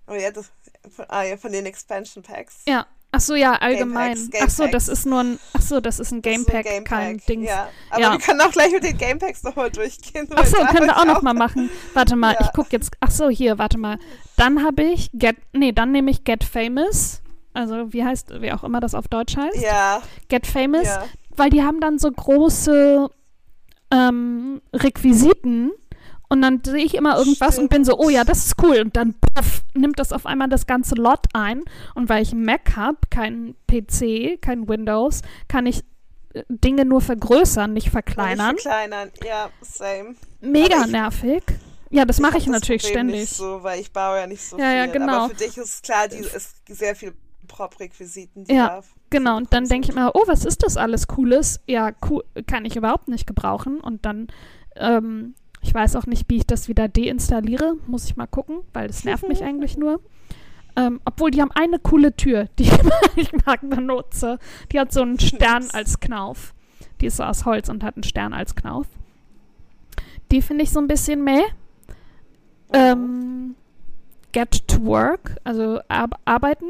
Oh 0.06 0.14
ja, 0.14 0.30
das, 0.30 0.52
ah, 1.08 1.24
ja, 1.24 1.36
von 1.36 1.52
den 1.52 1.66
Expansion 1.66 2.24
Packs. 2.24 2.62
Ja. 2.68 2.86
Ach 3.18 3.22
so, 3.22 3.34
ja, 3.34 3.54
allgemein. 3.54 4.14
Gamepacks, 4.14 4.44
Ach 4.44 4.50
so, 4.50 4.68
das 4.68 4.88
ist 4.88 5.08
nur 5.08 5.22
ein, 5.22 5.40
ach 5.54 5.62
so, 5.62 5.80
das 5.80 6.00
ist 6.00 6.12
ein 6.12 6.22
Gamepack, 6.22 6.86
kein 6.86 7.18
Dings. 7.28 7.48
Ja, 7.50 7.68
aber 7.90 8.00
Ja. 8.02 8.12
wir 8.12 8.20
können 8.20 8.40
auch 8.42 8.52
gleich 8.52 8.72
mit 8.72 8.84
den 8.84 8.96
Gamepacks 8.96 9.42
nochmal 9.42 9.72
durchgehen. 9.72 10.28
Ach 10.36 10.46
so, 10.46 10.58
können 10.66 10.86
wir 10.86 10.96
auch 10.98 11.02
ich 11.02 11.08
noch 11.08 11.22
mal 11.24 11.34
machen. 11.34 11.72
Warte 11.96 12.16
mal, 12.16 12.34
Ja. 12.40 12.42
ich 12.46 12.54
gucke 12.54 12.70
jetzt. 12.74 12.92
Ach 13.00 13.10
so, 13.10 13.28
hier, 13.30 13.58
warte 13.58 13.80
mal. 13.80 13.98
Dann 14.36 14.64
habe 14.64 14.84
ich 14.84 15.10
Get, 15.14 15.36
nee, 15.52 15.72
dann 15.72 15.92
nehme 15.92 16.12
ich 16.12 16.26
Get 16.26 16.44
Famous. 16.44 17.22
Also, 17.56 17.92
wie 17.92 18.04
heißt, 18.06 18.40
wie 18.40 18.52
auch 18.52 18.64
immer 18.64 18.82
das 18.82 18.94
auf 18.94 19.08
Deutsch 19.08 19.36
heißt. 19.36 19.64
Ja, 19.64 20.04
Get 20.30 20.46
Famous, 20.46 20.86
ja. 20.86 21.04
weil 21.36 21.50
die 21.50 21.64
haben 21.64 21.80
dann 21.80 21.98
so 21.98 22.12
große 22.12 23.10
ähm, 23.92 24.62
Requisiten 24.74 25.72
und 26.30 26.42
dann 26.42 26.62
sehe 26.63 26.84
ich 26.84 26.96
immer 26.96 27.18
irgendwas 27.18 27.58
und 27.58 27.70
bin 27.70 27.86
so, 27.86 27.98
oh 27.98 28.10
ja, 28.10 28.24
das 28.24 28.46
ist 28.48 28.56
cool. 28.63 28.80
Und 28.82 28.96
dann 28.98 29.16
puff, 29.36 29.62
nimmt 29.74 29.98
das 30.00 30.12
auf 30.12 30.26
einmal 30.26 30.50
das 30.50 30.68
ganze 30.68 30.96
Lot 30.96 31.26
ein. 31.34 31.63
Und 31.96 32.10
weil 32.10 32.22
ich 32.24 32.32
einen 32.34 32.44
Mac 32.44 32.76
habe, 32.76 32.98
kein 33.10 33.56
PC, 33.68 34.42
kein 34.42 34.68
Windows, 34.68 35.22
kann 35.48 35.66
ich 35.66 35.84
äh, 36.34 36.44
Dinge 36.50 36.84
nur 36.86 37.02
vergrößern, 37.02 37.72
nicht 37.72 37.90
verkleinern. 37.90 38.56
Nicht 38.56 38.63
verkleinern, 38.63 39.12
ja, 39.26 39.50
same. 39.62 40.16
Mega 40.42 40.82
ich- 40.86 40.92
nervig. 40.92 41.44
Ja, 41.90 42.04
das 42.04 42.20
mache 42.20 42.38
ich, 42.38 42.44
das 42.44 42.52
natürlich 42.52 42.82
Problem 42.84 43.08
ständig. 43.08 43.22
Nicht 43.22 43.36
so, 43.36 43.63
weil 43.63 43.80
ich 43.80 43.94
baue 43.94 44.18
ja 44.18 44.28
nicht 44.28 44.42
so 44.44 44.58
Ja, 44.60 44.74
ja, 44.74 44.84
viel. 44.84 44.92
genau. 44.94 45.13
Aber 45.26 45.30
für 45.30 45.36
dich 45.36 45.58
ist 45.58 45.84
klar, 45.84 46.10
die 46.10 46.18
ist 46.18 46.58
sehr 46.68 46.96
viel 46.98 47.13
Prop-Requisiten, 47.48 48.44
die 48.44 48.54
Ja, 48.54 48.68
da 48.68 48.84
Genau, 49.10 49.38
und 49.38 49.54
dann 49.54 49.66
denke 49.70 49.88
ich 49.90 49.96
mir, 49.96 50.12
oh, 50.13 50.24
was 50.28 50.44
ist 50.44 50.63
das 50.63 50.76
alles 50.76 51.08
Cooles? 51.08 51.62
Ja, 51.66 51.92
cool, 52.10 52.26
kann 52.46 52.66
ich 52.66 52.76
überhaupt 52.76 53.08
nicht 53.08 53.26
gebrauchen. 53.26 53.80
Und 53.80 54.06
dann, 54.06 54.28
ähm, 54.76 55.34
ich 55.68 55.74
weiß 55.74 55.98
auch 55.98 56.06
nicht, 56.06 56.26
wie 56.30 56.38
ich 56.38 56.48
das 56.48 56.70
wieder 56.70 56.88
deinstalliere. 56.88 57.76
Muss 57.88 58.06
ich 58.06 58.16
mal 58.16 58.26
gucken, 58.26 58.60
weil 58.74 58.88
das 58.88 59.04
nervt 59.04 59.28
mich 59.28 59.44
eigentlich 59.44 59.78
nur. 59.78 60.00
Ähm, 60.78 61.02
obwohl, 61.06 61.32
die 61.32 61.42
haben 61.42 61.52
eine 61.52 61.80
coole 61.80 62.16
Tür, 62.16 62.48
die 62.60 62.70
ich 63.16 63.32
mag 63.46 63.60
benutze. 63.70 64.40
Die 64.72 64.80
hat 64.80 64.94
so 64.94 65.02
einen 65.02 65.20
Stern 65.20 65.68
als 65.74 66.00
Knauf. 66.00 66.54
Die 67.02 67.08
ist 67.08 67.18
so 67.18 67.24
aus 67.24 67.46
Holz 67.46 67.68
und 67.68 67.84
hat 67.84 67.96
einen 67.96 68.04
Stern 68.04 68.34
als 68.34 68.56
Knauf. 68.56 68.88
Die 70.32 70.42
finde 70.42 70.64
ich 70.64 70.72
so 70.72 70.80
ein 70.80 70.88
bisschen 70.88 71.24
meh. 71.24 71.44
Ähm, 72.74 73.56
Get 74.32 74.68
to 74.68 74.84
Work, 74.86 75.38
also 75.44 75.80
ar 75.88 76.10
arbeiten, 76.26 76.66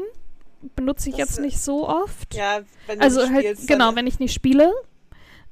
benutze 0.76 1.10
ich 1.10 1.16
Das, 1.16 1.28
jetzt 1.28 1.40
nicht 1.40 1.60
so 1.60 1.88
oft. 1.88 2.34
Ja, 2.34 2.60
wenn 2.86 2.98
du 2.98 3.04
Also 3.04 3.20
nicht 3.20 3.32
halt, 3.32 3.44
spielst, 3.44 3.68
genau, 3.68 3.94
wenn 3.94 4.06
ich 4.06 4.18
nicht 4.20 4.32
spiele. 4.32 4.72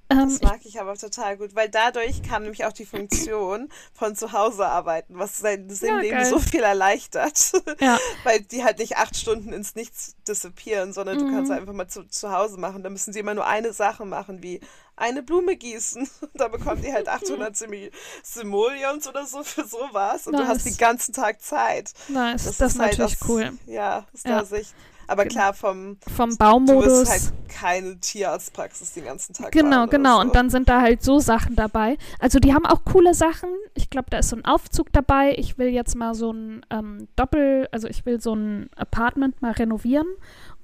Ähm, 0.09 0.19
das 0.29 0.35
ich, 0.37 0.43
mag 0.43 0.61
ich 0.65 0.81
aber 0.81 0.97
total 0.97 1.37
gut, 1.37 1.55
weil 1.57 1.69
dadurch 1.69 2.23
kam 2.23 2.43
nämlich 2.43 2.65
auch 2.65 2.73
die 2.73 2.87
Funktion 2.87 3.69
von 3.93 4.15
zu 4.15 4.31
Hause 4.33 4.67
arbeiten, 4.67 5.19
was 5.19 5.39
sein 5.39 5.69
Sinnleben 5.69 6.19
geil. 6.19 6.27
so 6.27 6.39
viel 6.39 6.63
erleichtert. 6.63 7.53
ja, 7.81 7.99
weil 8.25 8.41
die 8.41 8.63
halt 8.63 8.79
nicht 8.79 8.97
acht 8.99 9.17
Stunden 9.17 9.53
ins 9.53 9.75
Nichts 9.75 10.15
disappieren, 10.29 10.93
sondern 10.93 11.19
du 11.19 11.25
kannst 11.31 11.51
Mhm. 11.51 11.57
einfach 11.59 11.73
mal 11.73 11.89
zu, 11.89 12.05
zu 12.09 12.31
Hause 12.31 12.57
machen. 12.59 12.83
Da 12.85 12.91
müssen 12.91 13.13
sie 13.13 13.19
immer 13.19 13.35
nur 13.35 13.47
eine 13.47 13.73
Sache 13.73 14.05
machen, 14.05 14.43
wie 14.45 14.61
eine 14.95 15.23
Blume 15.25 15.57
gießen. 15.57 16.09
Da 16.35 16.49
bekommen 16.49 16.83
die 16.83 16.93
halt 16.93 17.09
800 17.09 17.57
Simi- 17.57 17.91
Simoleons 18.23 19.09
oder 19.09 19.27
so 19.27 19.43
für 19.43 19.65
sowas 19.67 20.27
und 20.27 20.35
du 20.35 20.47
hast 20.47 20.65
Nice. 20.65 20.65
den 20.65 20.77
ganzen 20.77 21.15
Tag 21.15 21.41
Zeit. 21.43 21.93
nice. 22.09 22.45
Das, 22.45 22.61
ist 22.61 22.79
halt 22.79 22.99
natürlich 22.99 23.21
aus- 23.23 23.29
cool. 23.29 23.59
Ja, 23.67 24.07
aus 24.15 24.23
Ja. 24.25 24.37
der 24.37 24.45
Sicht. 24.45 24.75
Aber 25.09 25.23
Genau. 25.25 25.33
klar, 25.35 25.55
vom 25.55 25.97
Vom 26.15 26.31
du 26.31 26.37
Baumodus. 26.37 26.85
wirst 26.87 27.11
halt 27.11 27.33
keine 27.49 27.99
Tierarztpraxis 28.01 28.93
den 28.95 29.05
ganzen 29.05 29.33
Tag 29.35 29.53
Genau, 29.53 29.87
genau. 29.87 30.17
So. 30.17 30.21
Und 30.23 30.35
dann 30.35 30.51
sind 30.51 30.69
da 30.69 30.81
halt 30.81 31.03
so 31.03 31.19
Sachen 31.19 31.57
dabei. 31.57 31.97
Also 32.19 32.39
die 32.39 32.53
haben 32.55 32.67
auch 32.67 32.85
coole 32.85 33.15
Sachen. 33.15 33.49
Ich 33.75 33.89
glaube, 33.91 34.09
da 34.11 34.19
ist 34.19 34.31
so 34.31 34.37
ein 34.37 34.45
Aufzug 34.45 34.93
dabei. 34.93 35.35
Ich 35.39 35.59
will 35.59 35.69
jetzt 35.69 35.95
mal 35.95 36.15
so 36.15 36.33
ein 36.33 36.65
ähm, 36.71 37.09
Doppel, 37.17 37.69
also 37.73 37.89
ich 37.89 38.05
will 38.07 38.21
so 38.21 38.35
ein 38.35 38.69
Apartment 38.77 39.41
mal 39.43 39.53
renovieren. 39.53 40.07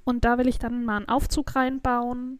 Und 0.03 0.25
da 0.25 0.37
will 0.37 0.47
ich 0.47 0.59
dann 0.59 0.83
mal 0.83 0.97
einen 0.97 1.09
Aufzug 1.09 1.55
reinbauen. 1.55 2.39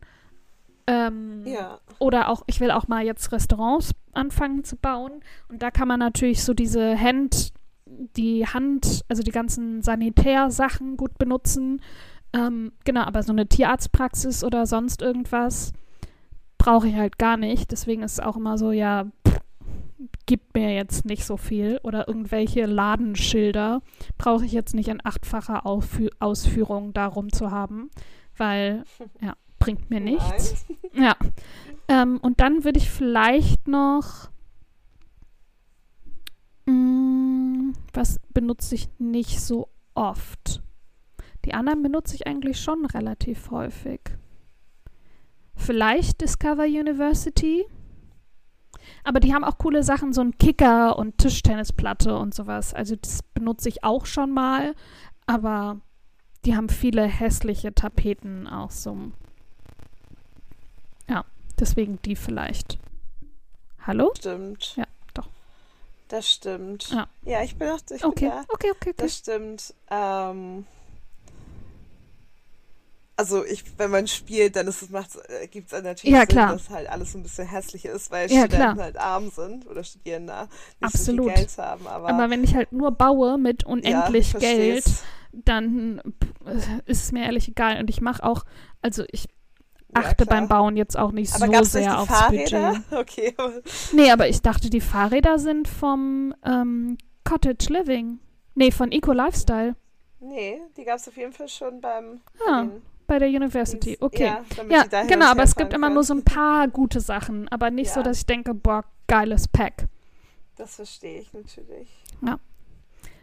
Ähm, 0.85 1.43
ja, 1.45 1.79
Oder 1.99 2.27
auch, 2.27 2.43
ich 2.47 2.59
will 2.59 2.69
auch 2.71 2.89
mal 2.89 3.05
jetzt 3.05 3.31
Restaurants 3.31 3.91
anfangen 4.11 4.65
zu 4.65 4.75
bauen. 4.75 5.13
Und 5.47 5.61
da 5.63 5.71
kann 5.71 5.87
man 5.87 5.99
natürlich 5.99 6.43
so 6.43 6.53
diese 6.53 6.99
Hand, 6.99 7.53
die 7.85 8.45
Hand, 8.47 9.03
also 9.07 9.23
die 9.23 9.31
ganzen 9.31 9.81
Sanitärsachen 9.81 10.97
gut 10.97 11.17
benutzen. 11.17 11.81
Ähm, 12.33 12.71
genau, 12.83 13.01
aber 13.01 13.23
so 13.23 13.31
eine 13.31 13.47
Tierarztpraxis 13.47 14.43
oder 14.43 14.65
sonst 14.65 15.01
irgendwas 15.01 15.73
brauche 16.57 16.87
ich 16.87 16.95
halt 16.95 17.17
gar 17.17 17.37
nicht. 17.37 17.71
Deswegen 17.71 18.03
ist 18.03 18.13
es 18.13 18.19
auch 18.19 18.37
immer 18.37 18.57
so, 18.57 18.71
ja, 18.71 19.05
pff, 19.27 19.39
gibt 20.25 20.55
mir 20.55 20.73
jetzt 20.73 21.05
nicht 21.05 21.25
so 21.25 21.37
viel. 21.37 21.79
Oder 21.83 22.07
irgendwelche 22.07 22.65
Ladenschilder 22.65 23.81
brauche 24.17 24.45
ich 24.45 24.51
jetzt 24.51 24.73
nicht 24.73 24.87
in 24.87 25.05
achtfacher 25.05 25.65
Aufü 25.65 26.09
Ausführung 26.19 26.93
darum 26.93 27.31
zu 27.31 27.51
haben, 27.51 27.89
weil, 28.37 28.83
ja, 29.21 29.35
bringt 29.59 29.89
mir 29.89 29.99
nichts. 29.99 30.65
Ja. 30.93 31.15
Ähm, 31.87 32.19
und 32.21 32.39
dann 32.39 32.63
würde 32.63 32.77
ich 32.77 32.89
vielleicht 32.89 33.67
noch. 33.67 34.29
Mm, 36.65 37.32
was 37.93 38.19
benutze 38.33 38.75
ich 38.75 38.89
nicht 38.99 39.39
so 39.39 39.69
oft? 39.93 40.61
Die 41.45 41.53
anderen 41.53 41.83
benutze 41.83 42.15
ich 42.15 42.27
eigentlich 42.27 42.59
schon 42.59 42.85
relativ 42.85 43.51
häufig. 43.51 44.01
Vielleicht 45.55 46.21
Discover 46.21 46.63
University. 46.63 47.65
Aber 49.03 49.19
die 49.19 49.33
haben 49.33 49.43
auch 49.43 49.57
coole 49.57 49.83
Sachen, 49.83 50.13
so 50.13 50.21
ein 50.21 50.37
Kicker 50.37 50.97
und 50.97 51.17
Tischtennisplatte 51.17 52.17
und 52.17 52.33
sowas. 52.33 52.73
Also 52.73 52.95
das 52.95 53.23
benutze 53.33 53.69
ich 53.69 53.83
auch 53.83 54.05
schon 54.05 54.31
mal. 54.31 54.75
Aber 55.25 55.79
die 56.45 56.55
haben 56.55 56.69
viele 56.69 57.05
hässliche 57.05 57.73
Tapeten 57.73 58.47
auch 58.47 58.71
so. 58.71 59.11
Ja, 61.09 61.25
deswegen 61.59 61.99
die 62.03 62.15
vielleicht. 62.15 62.79
Hallo? 63.85 64.11
Stimmt. 64.17 64.75
Ja. 64.77 64.85
Das 66.07 66.29
stimmt. 66.31 66.89
Ja. 66.91 67.07
Ja, 67.25 67.43
ich 67.43 67.55
bin 67.57 67.69
auch. 67.69 67.79
Ich 67.89 68.03
Okay, 68.03 68.29
bin 68.29 68.29
da. 68.29 68.45
okay, 68.49 68.71
okay, 68.71 68.91
okay. 68.91 68.93
Das 68.97 69.17
stimmt. 69.17 69.73
Ähm, 69.89 70.65
also 73.15 73.45
ich, 73.45 73.63
wenn 73.77 73.91
man 73.91 74.07
spielt, 74.07 74.55
dann 74.55 74.67
ist 74.67 74.81
es 74.81 74.89
macht 74.89 75.11
äh, 75.29 75.47
gibt 75.47 75.71
es 75.71 75.81
natürlich 75.83 76.15
Ja, 76.15 76.21
Sinn, 76.25 76.27
klar. 76.27 76.53
dass 76.53 76.69
halt 76.69 76.89
alles 76.89 77.11
so 77.11 77.19
ein 77.19 77.23
bisschen 77.23 77.47
hässlich 77.47 77.85
ist, 77.85 78.09
weil 78.11 78.29
Ja, 78.29 78.45
Studenten 78.45 78.75
klar. 78.75 78.77
halt 78.85 78.97
arm 78.97 79.29
sind 79.29 79.67
oder 79.67 79.83
Studierende 79.83 80.49
nicht 80.79 80.95
Absolut. 80.95 81.25
so 81.25 81.29
viel 81.29 81.35
Geld 81.35 81.57
haben. 81.57 81.87
Aber, 81.87 82.09
Aber 82.09 82.29
wenn 82.29 82.43
ich 82.43 82.55
halt 82.55 82.71
nur 82.71 82.91
baue 82.91 83.37
mit 83.37 83.65
unendlich 83.65 84.33
ja, 84.33 84.39
Geld, 84.39 84.85
dann 85.31 86.01
pff, 86.23 86.81
ist 86.85 87.03
es 87.03 87.11
mir 87.11 87.23
ehrlich 87.25 87.47
egal. 87.47 87.79
Und 87.79 87.89
ich 87.89 88.01
mache 88.01 88.23
auch, 88.23 88.45
also 88.81 89.03
ich 89.11 89.27
achte 89.95 90.25
klar. 90.25 90.39
beim 90.39 90.47
Bauen 90.47 90.77
jetzt 90.77 90.97
auch 90.97 91.11
nicht 91.11 91.33
Aber 91.35 91.47
so 91.63 91.63
sehr 91.63 91.99
aufs 91.99 92.11
Fahrräder? 92.11 92.81
Budget. 92.89 92.91
Okay. 92.91 93.35
Nee, 93.93 94.11
aber 94.11 94.27
ich 94.29 94.41
dachte, 94.41 94.69
die 94.69 94.81
Fahrräder 94.81 95.39
sind 95.39 95.67
vom 95.67 96.33
ähm, 96.45 96.97
Cottage 97.23 97.67
Living. 97.71 98.19
Nee, 98.55 98.71
von 98.71 98.91
Eco 98.91 99.11
Lifestyle. 99.13 99.75
Nee, 100.19 100.61
die 100.77 100.83
gab 100.85 100.97
es 100.97 101.07
auf 101.07 101.17
jeden 101.17 101.33
Fall 101.33 101.47
schon 101.47 101.81
beim 101.81 102.21
Ah, 102.47 102.65
bei 103.07 103.19
der 103.19 103.27
University. 103.27 103.97
Okay. 103.99 104.25
Ja, 104.69 104.85
Ja, 104.91 105.03
genau, 105.03 105.25
aber 105.25 105.43
es 105.43 105.55
gibt 105.55 105.73
immer 105.73 105.89
nur 105.89 106.03
so 106.03 106.13
ein 106.13 106.23
paar 106.23 106.67
gute 106.69 106.99
Sachen, 107.01 107.47
aber 107.49 107.71
nicht 107.71 107.91
so, 107.91 107.99
Ja. 107.99 108.03
dass 108.03 108.19
ich 108.19 108.25
denke, 108.25 108.53
boah, 108.53 108.85
geiles 109.07 109.47
Pack. 109.47 109.87
Das 110.55 110.75
verstehe 110.75 111.19
ich 111.21 111.33
natürlich. 111.33 111.89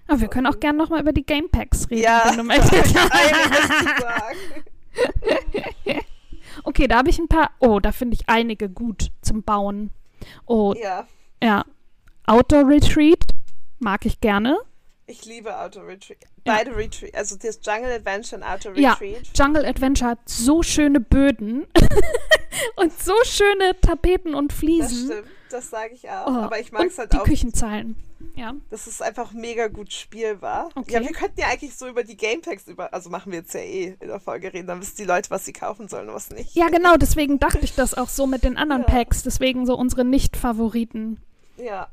Aber 0.09 0.21
wir 0.21 0.29
können 0.29 0.49
auch 0.49 0.59
gerne 0.59 0.77
nochmal 0.77 1.01
über 1.03 1.13
die 1.13 1.25
Game 1.25 1.49
Packs 1.49 1.89
reden, 1.89 2.03
Ja, 2.03 2.23
wenn 2.27 2.39
du 2.39 2.43
möchtest. 2.45 2.95
sagen. 2.95 4.37
okay, 6.64 6.87
da 6.88 6.99
habe 6.99 7.11
ich 7.11 7.18
ein 7.18 7.29
paar. 7.29 7.51
Oh, 7.61 7.81
da 7.81 7.92
finde 7.92 8.14
ich 8.14 8.29
einige 8.29 8.68
gut 8.68 9.11
zum 9.23 9.42
Bauen. 9.42 9.90
Oh, 10.46 10.75
Ja, 10.77 11.07
ja. 11.42 11.64
Outdoor 12.27 12.68
Retreat 12.68 13.25
mag 13.79 14.05
ich 14.07 14.20
gerne. 14.20 14.59
ich 15.07 15.25
liebe 15.25 15.59
Auto 15.59 15.81
Retreat. 15.81 16.18
Ja. 16.46 16.55
Beide 16.57 16.77
Retreat, 16.77 17.14
also 17.14 17.37
das 17.37 17.59
Jungle 17.62 17.90
Adventure 17.92 18.40
und 18.40 18.79
Ja. 18.79 18.92
Retreat. 18.92 19.23
Jungle 19.37 19.64
Adventure 19.66 20.11
hat 20.11 20.20
so 20.27 20.62
schöne 20.62 21.01
Böden 21.01 21.66
und 22.77 22.92
so 23.01 23.14
schöne 23.25 23.75
Tapeten 23.81 24.35
und 24.35 24.53
Das 24.53 24.59
Fliesen. 24.59 25.07
stimmt, 25.11 25.29
das 25.51 25.70
sage 25.70 25.94
ich 25.94 26.09
auch. 26.09 26.27
Oh, 26.27 26.31
Aber 26.44 26.61
ich 26.61 26.70
mag 26.73 26.87
es 26.87 26.99
halt 26.99 27.12
die 27.12 27.18
auch. 27.18 27.25
Küchenzeilen. 27.25 27.96
Ja. 28.35 28.55
Das 28.71 28.87
ist 28.87 29.03
einfach 29.03 29.33
mega 29.33 29.69
gut 29.69 29.93
spielbar. 29.93 30.69
Okay. 30.75 30.93
Ja, 30.95 31.01
wir 31.01 31.13
könnten 31.13 31.41
ja 31.41 31.49
eigentlich 31.49 31.75
so 31.77 31.89
über 31.89 32.05
die 32.05 32.17
Gamepacks 32.17 32.67
über, 32.69 32.93
also 32.93 33.11
machen 33.11 33.33
wir 33.33 33.41
jetzt 33.41 33.55
ja 33.55 33.61
eh 33.61 33.97
in 34.01 34.09
der 34.09 34.21
Folge 34.21 34.53
reden, 34.53 34.67
dann 34.67 34.81
wissen 34.81 34.97
die 34.99 35.05
Leute, 35.05 35.31
was 35.31 35.45
sie 35.45 35.53
kaufen 35.53 35.89
sollen 35.89 36.09
und 36.09 36.15
was 36.15 36.31
nicht. 36.31 36.55
Ja, 36.55 36.69
genau, 36.69 36.97
deswegen 36.97 37.39
dachte 37.39 37.61
ich 37.63 37.75
das 37.75 37.95
auch 37.95 38.09
so 38.09 38.27
mit 38.27 38.45
den 38.45 38.57
anderen 38.57 38.83
Ja. 38.83 38.89
Packs, 38.89 39.23
deswegen 39.23 39.67
so 39.67 39.77
unsere 39.77 40.05
Nicht-Favoriten. 40.05 41.21
Ja, 41.57 41.89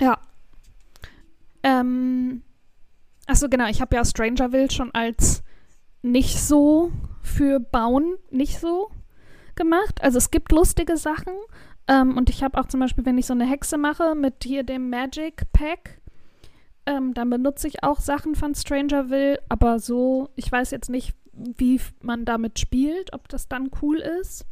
Ja. 0.00 0.18
Ähm, 1.62 2.42
achso, 3.26 3.48
genau, 3.48 3.66
ich 3.68 3.80
habe 3.80 3.94
ja 3.96 4.04
Strangerville 4.04 4.70
schon 4.70 4.90
als 4.94 5.42
nicht 6.02 6.40
so 6.40 6.90
für 7.22 7.60
Bauen 7.60 8.16
nicht 8.30 8.58
so 8.60 8.90
gemacht. 9.56 10.00
Also 10.02 10.16
es 10.18 10.30
gibt 10.30 10.52
lustige 10.52 10.96
Sachen. 10.96 11.34
Ähm, 11.90 12.16
und 12.16 12.30
ich 12.30 12.42
habe 12.44 12.58
auch 12.58 12.66
zum 12.66 12.78
Beispiel, 12.78 13.04
wenn 13.04 13.18
ich 13.18 13.26
so 13.26 13.32
eine 13.32 13.46
Hexe 13.46 13.76
mache 13.76 14.14
mit 14.14 14.44
hier 14.44 14.62
dem 14.62 14.90
Magic 14.90 15.52
Pack, 15.52 16.00
ähm, 16.86 17.14
dann 17.14 17.28
benutze 17.28 17.66
ich 17.66 17.82
auch 17.82 18.00
Sachen 18.00 18.36
von 18.36 18.54
Strangerville, 18.54 19.42
aber 19.48 19.80
so, 19.80 20.30
ich 20.36 20.50
weiß 20.50 20.70
jetzt 20.70 20.88
nicht, 20.88 21.16
wie 21.32 21.80
man 22.00 22.24
damit 22.24 22.60
spielt, 22.60 23.12
ob 23.12 23.28
das 23.28 23.48
dann 23.48 23.70
cool 23.82 23.98
ist. 23.98 24.46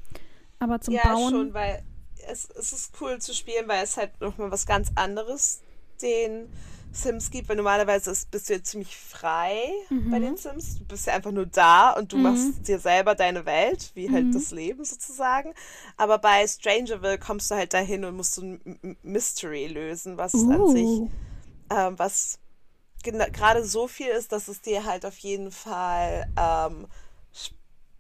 Aber 0.59 0.81
zum 0.81 0.95
ja 0.95 1.03
Bauen. 1.05 1.31
schon, 1.31 1.55
weil 1.55 1.83
es, 2.29 2.49
es 2.59 2.73
ist 2.73 3.01
cool 3.01 3.21
zu 3.21 3.33
spielen, 3.33 3.69
weil 3.69 3.85
es 3.85 3.97
halt 3.97 4.21
nochmal 4.21 4.51
was 4.51 4.67
ganz 4.67 4.91
anderes 4.97 5.63
den 6.03 6.49
Sims 6.93 7.31
gibt, 7.31 7.49
weil 7.49 7.57
normalerweise 7.57 8.11
ist, 8.11 8.31
bist 8.31 8.49
du 8.49 8.55
ja 8.55 8.63
ziemlich 8.63 8.97
frei 8.97 9.71
Mhm. 9.91 10.11
bei 10.11 10.21
den 10.21 10.37
Sims. 10.37 10.77
Du 10.79 10.85
bist 10.87 11.07
ja 11.07 11.15
einfach 11.15 11.33
nur 11.33 11.47
da 11.47 11.91
und 11.93 12.13
du 12.13 12.19
Mhm. 12.19 12.19
machst 12.19 12.67
dir 12.69 12.79
selber 12.79 13.15
deine 13.15 13.47
Welt, 13.47 13.91
wie 13.95 14.11
halt 14.11 14.35
Mhm. 14.35 14.35
das 14.35 14.51
Leben 14.51 14.85
sozusagen. 14.85 15.55
Aber 15.97 16.19
bei 16.19 16.47
Strangerville 16.47 17.19
kommst 17.19 17.51
du 17.51 17.55
halt 17.57 17.75
dahin 17.75 18.05
und 18.05 18.17
musst 18.17 18.35
so 18.35 18.43
ein 18.43 18.97
Mystery 19.03 19.67
lösen, 19.67 20.17
was 20.19 20.49
an 20.49 20.67
sich 20.67 21.03
Uh. 21.03 21.09
ähm, 21.71 21.99
was 21.99 22.39
gerade 23.03 23.65
so 23.65 23.89
viel 23.89 24.09
ist, 24.09 24.33
dass 24.33 24.49
es 24.49 24.61
dir 24.61 24.85
halt 24.85 25.07
auf 25.07 25.19
jeden 25.19 25.53
Fall 25.53 26.27
ähm, 26.37 26.87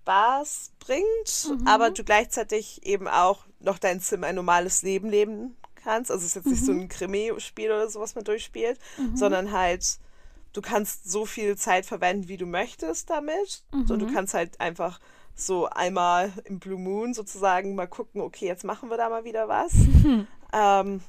Spaß 0.04 0.72
bringt, 0.78 1.48
Mhm. 1.48 1.64
aber 1.64 1.90
du 1.90 2.04
gleichzeitig 2.04 2.84
eben 2.86 3.08
auch 3.08 3.44
noch 3.60 3.78
dein 3.78 4.00
Sim 4.00 4.24
ein 4.24 4.34
normales 4.34 4.82
Leben 4.82 5.08
leben 5.10 5.56
kannst. 5.88 6.10
Also 6.10 6.22
es 6.24 6.30
ist 6.30 6.36
jetzt 6.36 6.50
nicht 6.52 6.64
so 6.64 6.72
Mhm. 6.72 6.80
ein 6.82 6.88
Krimi-Spiel 6.88 7.70
oder 7.70 7.88
so, 7.88 8.00
was 8.00 8.14
man 8.14 8.24
durchspielt, 8.24 8.78
sondern 9.14 9.52
halt 9.52 9.98
du 10.52 10.60
kannst 10.62 11.10
so 11.10 11.24
viel 11.26 11.56
Zeit 11.56 11.86
verwenden, 11.86 12.28
wie 12.28 12.36
du 12.36 12.46
möchtest 12.46 13.10
damit. 13.10 13.62
Und 13.72 13.98
du 14.00 14.06
Mhm. 14.06 14.12
kannst 14.14 14.34
halt 14.34 14.60
einfach 14.60 14.98
so 15.34 15.66
einmal 15.68 16.32
im 16.44 16.58
Blue 16.58 16.78
Moon 16.78 17.14
sozusagen 17.14 17.74
mal 17.74 17.86
gucken, 17.86 18.20
okay, 18.20 18.46
jetzt 18.46 18.64
machen 18.64 18.90
wir 18.90 18.96
da 18.96 19.08
mal 19.08 19.24
wieder 19.24 19.48
was. 19.48 19.72
Ähm, 20.52 21.02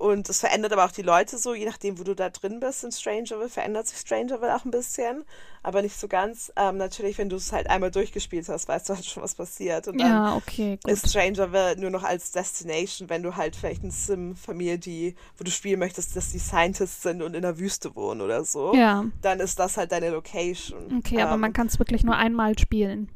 und 0.00 0.30
es 0.30 0.40
verändert 0.40 0.72
aber 0.72 0.86
auch 0.86 0.92
die 0.92 1.02
Leute 1.02 1.36
so, 1.36 1.52
je 1.54 1.66
nachdem, 1.66 1.98
wo 1.98 2.04
du 2.04 2.14
da 2.14 2.30
drin 2.30 2.58
bist 2.58 2.84
in 2.84 2.90
Strangerville, 2.90 3.50
verändert 3.50 3.86
sich 3.86 3.98
Strangerville 3.98 4.56
auch 4.56 4.64
ein 4.64 4.70
bisschen, 4.70 5.24
aber 5.62 5.82
nicht 5.82 6.00
so 6.00 6.08
ganz. 6.08 6.50
Ähm, 6.56 6.78
natürlich, 6.78 7.18
wenn 7.18 7.28
du 7.28 7.36
es 7.36 7.52
halt 7.52 7.68
einmal 7.68 7.90
durchgespielt 7.90 8.48
hast, 8.48 8.66
weißt 8.66 8.88
du 8.88 8.94
halt 8.94 9.04
schon, 9.04 9.22
was 9.22 9.34
passiert. 9.34 9.88
Und 9.88 9.98
dann 10.00 10.08
Ja, 10.10 10.36
okay, 10.36 10.78
gut. 10.82 10.90
ist 10.90 11.10
Strangerville 11.10 11.76
nur 11.78 11.90
noch 11.90 12.02
als 12.02 12.30
Destination, 12.32 13.10
wenn 13.10 13.22
du 13.22 13.36
halt 13.36 13.54
vielleicht 13.56 13.82
eine 13.82 13.92
Sim-Familie, 13.92 14.78
die, 14.78 15.16
wo 15.36 15.44
du 15.44 15.50
spielen 15.50 15.78
möchtest, 15.78 16.16
dass 16.16 16.30
die 16.32 16.38
Scientists 16.38 17.02
sind 17.02 17.20
und 17.20 17.34
in 17.34 17.42
der 17.42 17.58
Wüste 17.58 17.94
wohnen 17.94 18.22
oder 18.22 18.42
so, 18.44 18.74
Ja, 18.74 19.04
dann 19.20 19.38
ist 19.40 19.58
das 19.58 19.76
halt 19.76 19.92
deine 19.92 20.08
Location. 20.10 20.96
okay, 20.98 21.20
aber 21.20 21.34
Ähm, 21.34 21.40
man 21.40 21.52
kann 21.52 21.66
es 21.66 21.78
wirklich 21.78 22.04
nur 22.04 22.16
einmal 22.16 22.58
spielen. 22.58 23.10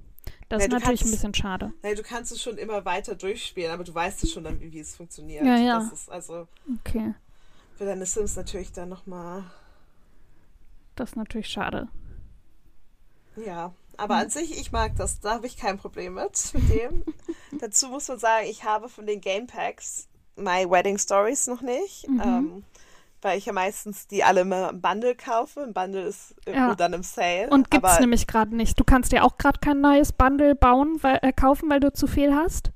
Das 0.55 0.61
Nee, 0.61 0.67
ist 0.67 0.73
natürlich 0.73 1.01
ein 1.01 1.05
kannst- 1.05 1.13
bisschen 1.13 1.35
schade. 1.35 1.73
Nee, 1.83 1.95
du 1.95 2.03
kannst 2.03 2.33
es 2.33 2.43
schon 2.43 2.59
immer 2.59 2.85
weiter 2.85 3.15
durchspielen, 3.15 3.71
aber 3.73 3.85
du 3.85 3.95
weißt 3.95 4.23
es 4.25 4.33
schon 4.33 4.45
wie, 4.61 4.79
es 4.79 4.95
funktioniert. 4.97 5.45
Ja, 5.45 5.57
ja. 5.57 5.79
Das 5.81 5.93
ist 5.93 6.11
also 6.11 6.47
Okay, 6.81 7.15
für 7.77 7.85
deine 7.85 8.07
Sims 8.07 8.37
natürlich 8.37 8.73
dann 8.73 8.89
nochmal 8.89 9.45
das 10.97 11.11
ist 11.11 11.17
natürlich 11.17 11.49
schade. 11.49 11.89
Ja, 13.37 13.75
aber 13.97 14.15
an 14.17 14.31
sich, 14.31 14.59
ich 14.61 14.71
mag 14.71 14.95
das. 14.97 15.21
Da 15.21 15.35
habe 15.35 15.47
ich 15.47 15.57
kein 15.57 15.77
Problem 15.79 16.15
mit, 16.15 16.53
mit 16.55 16.69
dem. 16.71 17.05
Dazu 17.61 17.89
muss 17.89 18.07
man 18.09 18.19
sagen, 18.19 18.47
ich 18.49 18.63
habe 18.65 18.89
von 18.89 19.07
den 19.07 19.21
Game 19.21 19.47
Packs 19.49 20.07
My 20.37 20.69
Wedding 20.71 20.99
Stories 20.99 21.47
noch 21.49 21.63
nicht. 21.63 22.09
Mhm. 22.09 22.21
Ähm, 22.25 22.65
weil 23.25 23.39
ich 23.39 23.47
ja 23.47 23.53
meistens 23.53 24.07
die 24.07 24.23
alle 24.23 24.43
immer 24.43 24.71
im 24.71 24.81
Bundle 24.81 25.15
kaufe. 25.15 25.63
Ein 25.63 25.73
Bundle 25.73 26.03
ist 26.03 26.35
irgendwo 26.47 26.69
Ja. 26.71 26.75
dann 26.75 26.93
im 26.93 27.03
Sale. 27.03 27.49
Und 27.49 27.71
gibt's 27.71 27.93
aber, 27.93 28.01
nämlich 28.01 28.27
gerade 28.27 28.55
nicht. 28.55 28.79
Du 28.79 28.85
kannst 28.85 29.13
dir 29.13 29.25
auch 29.25 29.39
gerade 29.39 29.59
kein 29.61 29.81
neues 29.81 30.13
Bundle 30.13 30.55
bauen, 30.55 30.99
weil, 31.03 31.19
äh, 31.23 31.33
kaufen, 31.33 31.71
weil 31.71 31.81
du 31.81 31.93
zu 31.93 32.07
viel 32.07 32.35
hast. 32.35 32.71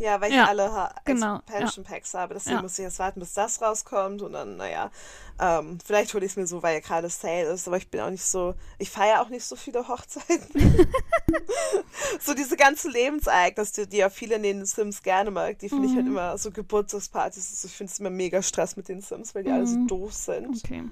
Ja, 0.00 0.20
weil 0.20 0.30
ich 0.30 0.36
Ja, 0.36 0.46
alle 0.46 0.72
ha 0.72 0.94
genau, 1.04 1.36
Expansion 1.36 1.84
Packs 1.84 2.14
habe. 2.14 2.34
Deswegen 2.34 2.56
Ja. 2.56 2.62
muss 2.62 2.78
ich 2.78 2.84
jetzt 2.84 2.98
warten, 2.98 3.20
bis 3.20 3.34
das 3.34 3.60
rauskommt. 3.60 4.22
Und 4.22 4.32
dann, 4.32 4.56
naja, 4.56 4.90
ähm, 5.38 5.78
vielleicht 5.84 6.12
hole 6.14 6.24
ich 6.24 6.32
es 6.32 6.36
mir 6.36 6.46
so, 6.46 6.62
weil 6.62 6.74
ja 6.74 6.80
gerade 6.80 7.08
Sale 7.10 7.50
ist. 7.50 7.68
Aber 7.68 7.76
ich 7.76 7.88
bin 7.90 8.00
auch 8.00 8.10
nicht 8.10 8.24
so, 8.24 8.54
ich 8.78 8.90
feiere 8.90 9.20
auch 9.20 9.28
nicht 9.28 9.44
so 9.44 9.56
viele 9.56 9.86
Hochzeiten. 9.86 10.48
so 12.20 12.34
diese 12.34 12.56
ganzen 12.56 12.90
Lebensereignisse, 12.92 13.86
die 13.86 13.98
ja 13.98 14.10
viele 14.10 14.36
in 14.36 14.42
den 14.42 14.64
Sims 14.64 15.02
gerne 15.02 15.30
mag, 15.30 15.58
die 15.58 15.68
finde 15.68 15.86
ich 15.86 15.94
halt 15.94 16.06
Mhm. 16.06 16.12
immer 16.12 16.38
so 16.38 16.50
Geburtstagspartys. 16.50 17.50
Also 17.50 17.68
ich 17.68 17.74
finde 17.76 17.92
es 17.92 18.00
immer 18.00 18.10
mega 18.10 18.42
Stress 18.42 18.76
mit 18.76 18.88
den 18.88 19.00
Sims, 19.00 19.34
weil 19.34 19.44
die 19.44 19.50
alle 19.50 19.66
so 19.66 19.78
Mhm. 19.78 19.86
doof 19.86 20.12
sind. 20.12 20.62
Okay. 20.64 20.84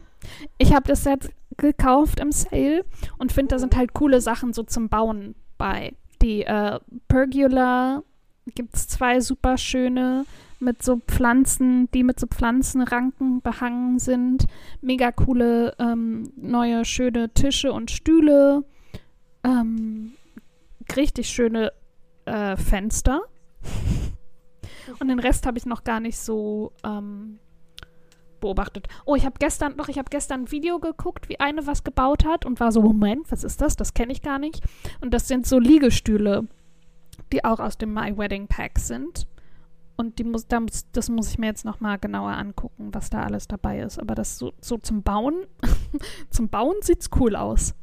Ich 0.58 0.72
habe 0.74 0.86
das 0.88 1.04
jetzt 1.04 1.30
gekauft 1.56 2.20
im 2.20 2.32
Sale 2.32 2.84
und 3.18 3.32
finde, 3.32 3.48
da 3.50 3.56
Mhm. 3.56 3.60
sind 3.60 3.76
halt 3.76 3.94
coole 3.94 4.20
Sachen 4.20 4.52
so 4.52 4.62
zum 4.62 4.88
Bauen 4.88 5.34
bei. 5.56 5.92
Die 6.22 6.42
äh, 6.44 6.78
Pergola 7.06 8.02
gibt 8.54 8.74
es 8.74 8.88
zwei 8.88 9.20
super 9.20 9.56
schöne 9.56 10.24
mit 10.60 10.82
so 10.82 11.00
Pflanzen, 11.06 11.90
die 11.92 12.02
mit 12.02 12.18
so 12.18 12.26
Pflanzenranken 12.26 13.40
behangen 13.42 13.98
sind. 13.98 14.46
Mega 14.80 15.12
coole 15.12 15.74
ähm, 15.78 16.32
neue 16.36 16.84
schöne 16.84 17.32
Tische 17.32 17.72
und 17.72 17.90
Stühle. 17.90 18.64
Ähm, 19.44 20.12
richtig 20.96 21.28
schöne 21.28 21.72
äh, 22.24 22.56
Fenster. 22.56 23.22
Und 24.98 25.08
den 25.08 25.20
Rest 25.20 25.46
habe 25.46 25.58
ich 25.58 25.66
noch 25.66 25.84
gar 25.84 26.00
nicht 26.00 26.18
so 26.18 26.72
ähm, 26.84 27.38
beobachtet. 28.40 28.88
Oh, 29.04 29.14
ich 29.14 29.24
habe 29.24 29.36
gestern 29.38 29.76
noch, 29.76 29.88
ich 29.88 29.98
habe 29.98 30.10
gestern 30.10 30.42
ein 30.42 30.50
Video 30.50 30.78
geguckt, 30.78 31.28
wie 31.28 31.40
eine 31.40 31.66
was 31.66 31.84
gebaut 31.84 32.24
hat 32.24 32.46
und 32.46 32.60
war 32.60 32.72
so, 32.72 32.80
Moment, 32.80 33.30
was 33.30 33.44
ist 33.44 33.60
das? 33.60 33.76
Das 33.76 33.94
kenne 33.94 34.12
ich 34.12 34.22
gar 34.22 34.38
nicht. 34.38 34.62
Und 35.00 35.12
das 35.12 35.28
sind 35.28 35.46
so 35.46 35.58
Liegestühle, 35.58 36.46
die 37.32 37.44
auch 37.44 37.60
aus 37.60 37.78
dem 37.78 37.92
My 37.92 38.16
Wedding 38.16 38.46
Pack 38.48 38.78
sind. 38.78 39.26
Und 39.96 40.20
die 40.20 40.24
muss, 40.24 40.46
da 40.46 40.60
muss, 40.60 40.86
das 40.92 41.08
muss 41.08 41.30
ich 41.30 41.38
mir 41.38 41.46
jetzt 41.46 41.64
noch 41.64 41.80
mal 41.80 41.98
genauer 41.98 42.30
angucken, 42.30 42.90
was 42.92 43.10
da 43.10 43.24
alles 43.24 43.48
dabei 43.48 43.80
ist. 43.80 43.98
Aber 43.98 44.14
das 44.14 44.38
so, 44.38 44.52
so 44.60 44.78
zum 44.78 45.02
Bauen, 45.02 45.46
zum 46.30 46.48
Bauen 46.48 46.76
sieht's 46.82 47.10
cool 47.18 47.34
aus. 47.34 47.74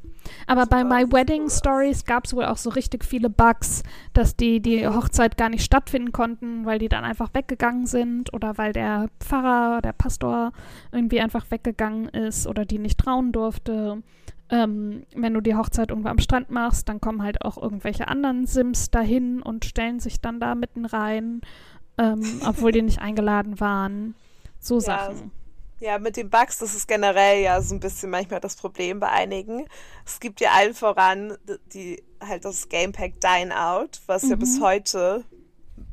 Aber 0.47 0.65
bei 0.65 0.81
Super 0.81 0.95
My 0.95 1.11
Wedding 1.11 1.43
cool. 1.43 1.49
Stories 1.49 2.05
gab 2.05 2.25
es 2.25 2.33
wohl 2.33 2.45
auch 2.45 2.57
so 2.57 2.69
richtig 2.69 3.03
viele 3.03 3.29
Bugs, 3.29 3.83
dass 4.13 4.35
die 4.35 4.61
die 4.61 4.87
Hochzeit 4.87 5.37
gar 5.37 5.49
nicht 5.49 5.63
stattfinden 5.63 6.11
konnten, 6.11 6.65
weil 6.65 6.79
die 6.79 6.89
dann 6.89 7.03
einfach 7.03 7.33
weggegangen 7.33 7.85
sind 7.85 8.33
oder 8.33 8.57
weil 8.57 8.73
der 8.73 9.09
Pfarrer, 9.19 9.81
der 9.81 9.93
Pastor 9.93 10.51
irgendwie 10.91 11.19
einfach 11.19 11.49
weggegangen 11.51 12.07
ist 12.07 12.47
oder 12.47 12.65
die 12.65 12.79
nicht 12.79 12.97
trauen 12.97 13.31
durfte. 13.31 14.01
Ähm, 14.49 15.05
wenn 15.15 15.33
du 15.33 15.41
die 15.41 15.55
Hochzeit 15.55 15.89
irgendwo 15.89 16.09
am 16.09 16.19
Strand 16.19 16.51
machst, 16.51 16.87
dann 16.89 17.01
kommen 17.01 17.23
halt 17.23 17.41
auch 17.41 17.57
irgendwelche 17.57 18.07
anderen 18.07 18.45
Sims 18.45 18.91
dahin 18.91 19.41
und 19.41 19.65
stellen 19.65 19.99
sich 19.99 20.21
dann 20.21 20.39
da 20.39 20.55
mitten 20.55 20.85
rein, 20.85 21.41
ähm, 21.97 22.41
obwohl 22.45 22.71
die 22.71 22.83
nicht 22.83 22.99
eingeladen 23.01 23.59
waren. 23.59 24.15
So 24.59 24.79
Ja, 24.79 24.81
Sachen. 24.81 25.31
Ja, 25.79 25.99
mit 25.99 26.17
den 26.17 26.29
Bugs, 26.29 26.59
das 26.59 26.75
ist 26.75 26.87
generell 26.87 27.41
ja 27.43 27.61
so 27.61 27.75
ein 27.75 27.81
bisschen 27.81 28.09
manchmal 28.09 28.39
das 28.39 28.55
Problem 28.55 28.99
bei 28.99 29.09
einigen. 29.09 29.67
Es 30.05 30.19
gibt 30.21 30.41
ja 30.41 30.51
allen 30.53 30.73
voran 30.73 31.37
die 31.73 32.03
halt 32.21 32.45
das 32.45 32.69
Gamepack 32.69 33.21
Dine 33.21 33.55
Out, 33.57 34.01
was 34.07 34.29
ja 34.29 34.37
bis 34.37 34.59
Mhm. 34.59 34.61
heute 34.61 35.25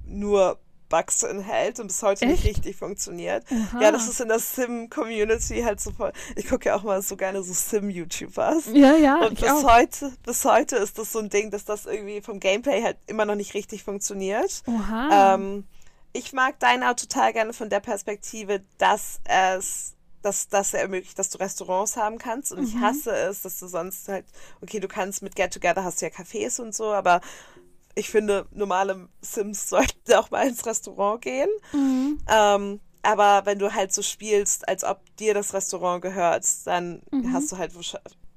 nur 0.07 0.59
Bugs 0.93 1.23
enthält 1.23 1.81
und 1.81 1.87
bis 1.87 2.03
heute 2.03 2.27
nicht 2.27 2.45
Echt? 2.45 2.57
richtig 2.59 2.77
funktioniert. 2.77 3.45
Oha. 3.51 3.81
Ja, 3.81 3.91
das 3.91 4.07
ist 4.09 4.21
in 4.21 4.29
der 4.29 4.39
Sim-Community 4.39 5.63
halt 5.63 5.81
so 5.81 5.91
voll. 5.91 6.13
Ich 6.37 6.47
gucke 6.49 6.67
ja 6.69 6.77
auch 6.77 6.83
mal 6.83 7.01
so 7.01 7.17
gerne 7.17 7.43
so 7.43 7.53
Sim-YouTubers. 7.53 8.67
Ja, 8.75 8.95
ja, 8.97 9.17
Und 9.25 9.33
ich 9.33 9.41
bis 9.41 9.51
auch. 9.51 9.65
heute, 9.65 10.13
bis 10.25 10.45
heute 10.45 10.77
ist 10.77 10.99
das 10.99 11.11
so 11.13 11.19
ein 11.21 11.31
Ding, 11.31 11.51
dass 11.51 11.65
das 11.65 11.87
irgendwie 11.87 12.21
vom 12.21 12.39
Gameplay 12.41 12.83
halt 12.83 12.99
immer 13.07 13.25
noch 13.25 13.35
nicht 13.37 13.55
richtig 13.55 13.83
funktioniert. 13.85 14.63
Oha. 14.67 15.35
Ähm, 15.35 15.65
ich 16.13 16.35
mag 16.35 16.61
Dine 16.61 16.91
Out 16.91 17.01
total 17.01 17.33
gerne 17.33 17.55
von 17.55 17.71
der 17.71 17.81
Perspektive, 17.81 18.61
dass 18.77 19.21
es, 19.25 19.95
dass, 20.21 20.75
er 20.75 20.83
ermöglicht, 20.83 21.19
dass 21.19 21.31
du 21.31 21.39
Restaurants 21.39 21.97
haben 21.97 22.19
kannst. 22.19 22.53
Und 22.53 22.63
ich 22.65 22.75
Mhm. 22.75 22.83
hasse 22.83 23.13
es, 23.13 23.41
dass 23.43 23.59
du 23.59 23.67
sonst 23.67 24.09
halt, 24.09 24.27
okay, 24.61 24.79
du 24.79 24.89
kannst 24.89 25.23
mit 25.23 25.35
Get 25.35 25.53
Together 25.55 25.83
hast 25.85 26.03
du 26.03 26.07
ja 26.07 26.13
Cafés 26.13 26.61
und 26.61 26.75
so, 26.75 26.93
aber 26.93 27.21
ich 27.95 28.11
finde, 28.11 28.47
normale 28.53 29.09
Sims 29.21 29.69
sollten 29.69 30.13
auch 30.15 30.31
mal 30.31 30.47
ins 30.49 30.65
Restaurant 30.67 31.23
gehen. 31.23 31.49
Mhm. 31.73 32.19
Ähm, 32.29 32.81
aber 33.03 33.43
wenn 33.45 33.59
du 33.59 33.75
halt 33.75 33.93
so 33.93 34.01
spielst, 34.03 34.69
als 34.69 34.85
ob 34.85 35.01
dir 35.17 35.35
das 35.35 35.55
Restaurant 35.55 36.03
gehört, 36.03 36.45
dann 36.67 37.03
Mhm. 37.11 37.33
hast 37.33 37.51
du 37.53 37.59
halt 37.59 37.73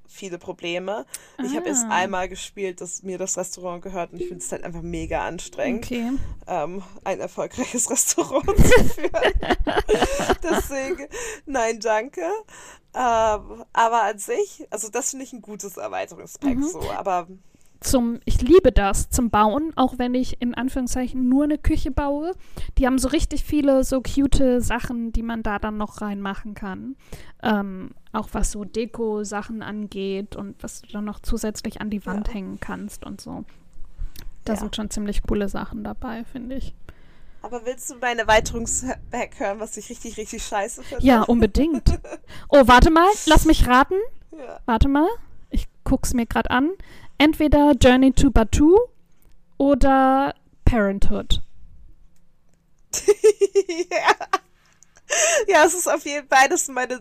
viele 0.08 0.38
Probleme. 0.38 1.04
Ich 1.44 1.54
habe 1.56 1.68
erst 1.68 1.84
Ah. 1.84 1.96
einmal 1.96 2.28
gespielt, 2.28 2.80
dass 2.80 3.02
mir 3.02 3.18
das 3.18 3.36
Restaurant 3.36 3.82
gehört 3.82 4.12
und 4.12 4.20
ich 4.20 4.28
finde 4.28 4.42
es 4.42 4.50
halt 4.50 4.64
einfach 4.64 4.80
mega 4.82 5.24
anstrengend 5.26 5.84
Okay. 5.84 6.12
ähm, 6.46 6.82
ein 7.04 7.20
erfolgreiches 7.20 7.90
Restaurant 7.90 8.46
zu 8.46 8.84
führen. 8.84 9.32
Deswegen, 10.42 11.08
nein, 11.44 11.80
danke. 11.80 12.22
Ähm, 12.94 13.64
aber 13.72 14.02
an 14.04 14.18
sich, 14.18 14.66
also 14.70 14.88
das 14.88 15.10
finde 15.10 15.24
ich 15.24 15.32
ein 15.32 15.42
gutes 15.42 15.76
Erweiterungspack 15.76 16.56
Mhm. 16.56 16.62
so. 16.62 16.80
Aber 16.90 17.26
Zum, 17.80 18.20
ich 18.24 18.40
liebe 18.40 18.72
das 18.72 19.10
zum 19.10 19.30
Bauen, 19.30 19.72
auch 19.76 19.98
wenn 19.98 20.14
ich 20.14 20.40
in 20.40 20.54
Anführungszeichen 20.54 21.28
nur 21.28 21.44
eine 21.44 21.58
Küche 21.58 21.90
baue. 21.90 22.32
Die 22.78 22.86
haben 22.86 22.98
so 22.98 23.08
richtig 23.08 23.44
viele 23.44 23.84
so 23.84 24.00
cute 24.00 24.60
Sachen, 24.62 25.12
die 25.12 25.22
man 25.22 25.42
da 25.42 25.58
dann 25.58 25.76
noch 25.76 26.00
reinmachen 26.00 26.54
kann. 26.54 26.96
Ähm, 27.42 27.90
auch 28.12 28.28
was 28.32 28.52
so 28.52 28.64
Deko-Sachen 28.64 29.62
angeht 29.62 30.36
und 30.36 30.62
was 30.62 30.80
du 30.82 30.88
dann 30.92 31.04
noch 31.04 31.20
zusätzlich 31.20 31.80
an 31.80 31.90
die 31.90 32.04
Wand 32.06 32.28
Ja. 32.28 32.34
hängen 32.34 32.58
kannst 32.60 33.04
und 33.04 33.20
so. 33.20 33.44
Da 34.44 34.54
Ja. 34.54 34.58
sind 34.58 34.74
schon 34.76 34.90
ziemlich 34.90 35.22
coole 35.22 35.48
Sachen 35.48 35.84
dabei, 35.84 36.24
finde 36.24 36.56
ich. 36.56 36.74
aber 37.42 37.64
willst 37.64 37.90
du 37.90 37.94
mein 38.00 38.18
Erweiterungspack 38.18 39.38
hören, 39.38 39.60
was 39.60 39.76
ich 39.76 39.88
richtig, 39.90 40.16
richtig 40.16 40.42
scheiße 40.44 40.82
finde? 40.82 41.04
Ja, 41.04 41.22
unbedingt. 41.22 41.84
Oh, 42.48 42.62
warte 42.66 42.90
mal, 42.90 43.06
lass 43.26 43.44
mich 43.44 43.66
raten. 43.68 43.94
Ja. 44.36 44.58
Warte 44.66 44.88
mal, 44.88 45.06
ich 45.50 45.66
guck's 45.84 46.12
mir 46.14 46.26
gerade 46.26 46.50
an. 46.50 46.70
Entweder 47.18 47.72
Journey 47.80 48.12
to 48.12 48.30
Batu 48.30 48.78
oder 49.58 50.34
Parenthood. 50.64 51.42
ja. 53.90 54.14
ja, 55.48 55.64
es 55.64 55.74
ist 55.74 55.88
auf 55.88 56.04
jeden 56.04 56.28
Fall 56.28 56.48
beides 56.48 56.68
meine 56.68 57.00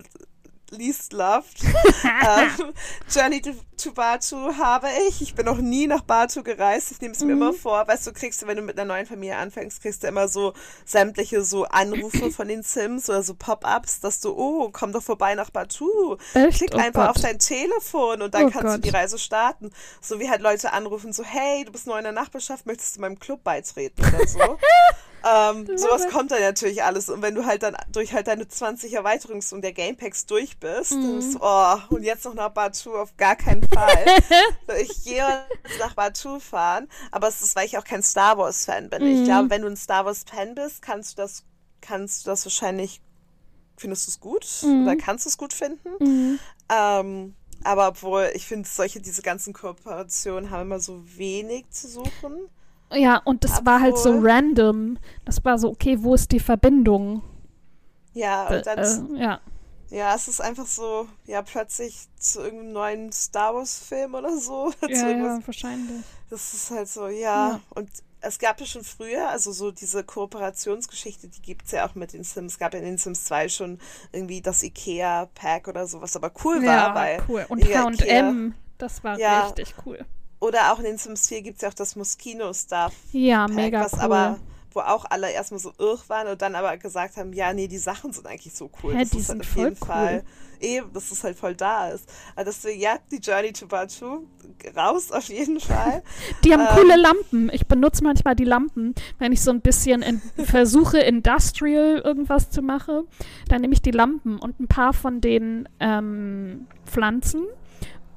least 0.72 1.14
loved. 1.14 1.64
ähm, 2.04 2.74
Journey 3.10 3.42
to, 3.42 3.52
to 3.78 3.92
Batu 3.92 4.58
habe 4.58 4.88
ich. 5.08 5.22
Ich 5.22 5.36
bin 5.36 5.46
noch 5.46 5.58
nie 5.58 5.88
nach 5.88 6.02
Batu 6.02 6.44
gereist. 6.44 6.92
Ich 6.92 7.02
nehme 7.02 7.14
es 7.14 7.20
mir 7.22 7.36
Mhm. 7.36 7.42
immer 7.42 7.54
vor. 7.54 7.88
Weißt 7.88 8.06
du, 8.08 8.14
kriegst 8.14 8.42
du, 8.42 8.48
wenn 8.48 8.58
du 8.58 8.64
mit 8.64 8.78
einer 8.80 8.86
neuen 8.94 9.06
Familie 9.06 9.38
anfängst, 9.38 9.82
kriegst 9.82 10.04
du 10.04 10.08
immer 10.08 10.28
so 10.28 10.54
sämtliche 10.86 11.44
so 11.44 11.66
Anrufe 11.66 12.32
von 12.32 12.48
den 12.48 12.64
Sims 12.64 13.10
oder 13.10 13.24
so 13.24 13.34
Pop-ups, 13.36 14.00
dass 14.00 14.20
du, 14.22 14.30
oh, 14.36 14.70
komm 14.72 14.92
doch 14.92 15.04
vorbei 15.04 15.36
nach 15.36 15.50
Batu. 15.50 16.18
Echt? 16.34 16.58
Klick 16.60 16.76
Oh 16.76 16.78
einfach 16.78 17.08
Gott. 17.08 17.16
auf 17.18 17.22
dein 17.22 17.40
Telefon 17.40 18.22
und 18.22 18.34
dann 18.34 18.46
Oh 18.46 18.50
kannst 18.50 18.68
du 18.68 18.78
Gott. 18.78 18.86
die 18.86 18.90
Reise 18.90 19.18
starten. 19.20 19.72
So 20.02 20.20
wie 20.20 20.30
halt 20.30 20.42
Leute 20.42 20.74
anrufen, 20.74 21.14
so, 21.14 21.24
hey, 21.24 21.64
du 21.66 21.72
bist 21.72 21.88
neu 21.88 21.98
in 21.98 22.04
der 22.04 22.14
Nachbarschaft, 22.14 22.66
möchtest 22.66 22.96
du 22.98 23.02
meinem 23.02 23.20
Club 23.20 23.44
beitreten 23.44 24.02
oder 24.06 24.28
so. 24.28 24.40
ähm, 25.28 25.66
sowas 25.78 26.08
kommt 26.12 26.32
dann 26.32 26.42
natürlich 26.42 26.84
alles. 26.84 27.10
Und 27.10 27.22
wenn 27.22 27.34
du 27.36 27.46
halt 27.46 27.64
dann 27.64 27.76
durch 27.92 28.14
halt 28.14 28.28
deine 28.28 28.48
20 28.48 28.98
Erweiterungs- 28.98 29.54
und 29.54 29.62
der 29.64 29.74
Gamepacks 29.74 30.26
durch 30.28 30.60
bist, 30.60 30.92
Mhm. 30.92 31.02
dann 31.02 31.18
ist, 31.20 31.38
oh, 31.42 31.76
und 31.90 32.04
jetzt 32.04 32.26
noch 32.26 32.36
nach 32.36 32.50
Batu 32.50 32.96
auf 32.96 33.16
gar 33.18 33.36
keinen 33.36 33.62
Fall. 33.74 34.06
ich 34.82 35.04
gehe 35.04 35.24
nach 35.80 35.94
Batu 35.94 36.40
fahren, 36.40 36.88
aber 37.12 37.28
es 37.28 37.42
ist, 37.42 37.56
weil 37.56 37.66
ich 37.66 37.78
auch 37.78 37.84
kein 37.84 38.04
Star 38.04 38.38
Wars-Fan 38.38 38.90
bin. 38.90 39.04
Ich 39.06 39.20
Mhm. 39.22 39.24
glaube, 39.26 39.50
wenn 39.50 39.62
du 39.62 39.68
ein 39.68 39.78
Star 39.78 40.06
Wars-Fan 40.06 40.56
bist, 40.56 40.82
kannst 40.82 41.18
du 41.18 41.22
das, 41.22 41.44
kannst 41.82 42.26
du 42.26 42.30
das 42.32 42.46
wahrscheinlich, 42.46 43.02
findest 43.78 44.08
du 44.08 44.12
es 44.12 44.20
gut? 44.20 44.46
Mhm. 44.64 44.84
Oder 44.84 44.96
kannst 44.96 45.26
du 45.26 45.30
es 45.30 45.38
gut 45.38 45.54
finden? 45.54 45.90
Mhm. 46.00 46.40
Ähm, 46.72 47.36
aber 47.64 47.88
obwohl, 47.90 48.30
ich 48.34 48.46
finde, 48.48 48.68
solche, 48.68 49.00
diese 49.02 49.22
ganzen 49.22 49.54
Kooperationen 49.54 50.52
haben 50.52 50.62
immer 50.64 50.80
so 50.80 51.02
wenig 51.18 51.70
zu 51.70 51.88
suchen. 51.88 52.50
Ja, 52.94 53.18
und 53.26 53.44
das 53.44 53.66
war 53.66 53.82
halt 53.82 53.98
so 53.98 54.10
Obwohl- 54.10 54.30
random. 54.30 54.98
Das 55.26 55.44
war 55.44 55.58
so, 55.58 55.70
okay, 55.70 55.98
wo 56.02 56.14
ist 56.14 56.32
die 56.32 56.40
Verbindung? 56.40 57.24
Ja, 58.14 58.48
und 58.48 58.66
dann, 58.66 59.16
Äh, 59.16 59.22
ja. 59.22 59.40
Ja, 59.96 60.14
es 60.14 60.28
ist 60.28 60.42
einfach 60.42 60.68
so, 60.68 61.08
ja, 61.26 61.42
plötzlich 61.42 62.10
zu 62.20 62.42
irgendeinem 62.42 62.74
neuen 62.74 63.12
Star 63.14 63.56
Wars-Film 63.56 64.14
oder 64.14 64.38
so. 64.38 64.74
Ja, 64.90 65.10
ja, 65.10 65.40
wahrscheinlich. 65.46 66.04
Das 66.30 66.54
ist 66.54 66.70
halt 66.70 66.90
so, 66.90 67.08
ja. 67.08 67.52
Ja. 67.52 67.60
Und 67.76 67.90
es 68.20 68.38
gab 68.38 68.60
ja 68.60 68.66
schon 68.66 68.84
früher, 68.84 69.30
also 69.30 69.54
so 69.54 69.72
diese 69.72 70.04
Kooperationsgeschichte, 70.04 71.30
die 71.30 71.42
gibt 71.42 71.68
es 71.68 71.72
ja 71.72 71.88
auch 71.88 71.96
mit 71.96 72.12
den 72.12 72.26
Sims. 72.26 72.54
Es 72.54 72.60
gab 72.60 72.74
ja 72.74 72.80
in 72.80 72.86
den 72.86 72.98
Sims 72.98 73.24
2 73.24 73.48
schon 73.48 73.80
irgendwie 74.12 74.42
das 74.42 74.64
Ikea-Pack 74.64 75.70
oder 75.70 75.88
so, 75.88 76.02
was 76.02 76.18
aber 76.18 76.30
cool 76.44 76.62
ja, 76.62 76.88
war, 76.88 76.96
weil. 76.96 77.24
cool. 77.30 77.46
Und 77.48 77.66
ja, 77.66 77.86
H&M, 77.86 78.54
das 78.78 79.02
war 79.02 79.18
Ja. 79.18 79.48
richtig 79.48 79.76
cool. 79.86 80.04
Oder 80.42 80.74
auch 80.74 80.80
in 80.80 80.86
den 80.86 80.98
Sims 80.98 81.30
4 81.30 81.42
gibt 81.42 81.56
es 81.58 81.62
ja 81.62 81.70
auch 81.70 81.74
das 81.74 81.96
Moschino-Stuff. 81.96 82.94
Ja, 83.14 83.48
mega 83.48 83.86
was 83.86 83.94
cool. 83.94 84.00
aber, 84.02 84.40
wo 84.76 84.82
auch 84.82 85.06
alle 85.10 85.32
erstmal 85.32 85.60
so 85.60 85.74
irr 85.80 86.00
waren 86.08 86.28
und 86.28 86.42
dann 86.42 86.54
aber 86.56 86.76
gesagt 86.78 87.18
haben, 87.18 87.34
ja, 87.34 87.54
nee, 87.54 87.68
die 87.68 87.78
Sachen 87.78 88.12
sind 88.14 88.28
eigentlich 88.28 88.54
so 88.54 88.70
cool. 88.84 88.94
Hä, 88.94 89.00
das 89.02 89.10
die 89.12 89.18
ist 89.20 89.28
sind 89.28 89.40
halt 89.40 89.48
auf 89.48 89.54
voll 89.54 89.64
jeden 89.64 89.78
cool. 89.82 89.88
Fall 89.88 90.24
eben, 90.62 90.94
dass 90.94 91.12
es 91.12 91.24
halt 91.24 91.38
voll 91.38 91.56
da 91.56 91.90
ist. 91.90 92.10
Also 92.36 92.52
deswegen, 92.52 92.82
ja, 92.82 92.98
die 93.12 93.18
Journey 93.18 93.52
to 93.54 93.68
Batu, 93.68 94.26
raus 94.76 95.12
auf 95.12 95.28
jeden 95.30 95.60
Fall. 95.60 96.02
Die 96.44 96.54
haben 96.54 96.62
Ähm, 96.62 96.68
coole 96.76 96.96
Lampen. 96.96 97.50
Ich 97.54 97.68
benutze 97.68 98.04
manchmal 98.04 98.36
die 98.36 98.46
Lampen, 98.46 98.96
wenn 99.20 99.32
ich 99.32 99.42
so 99.42 99.52
ein 99.52 99.62
bisschen 99.62 100.02
in, 100.02 100.22
versuche, 100.46 101.00
industrial 101.00 102.00
irgendwas 102.04 102.50
zu 102.50 102.62
machen. 102.62 103.08
Dann 103.50 103.62
nehme 103.62 103.74
ich 103.74 103.82
die 103.82 103.92
Lampen 103.92 104.40
und 104.40 104.60
ein 104.60 104.68
paar 104.68 104.94
von 104.94 105.22
den 105.22 105.68
ähm, 105.80 106.68
Pflanzen. 106.86 107.46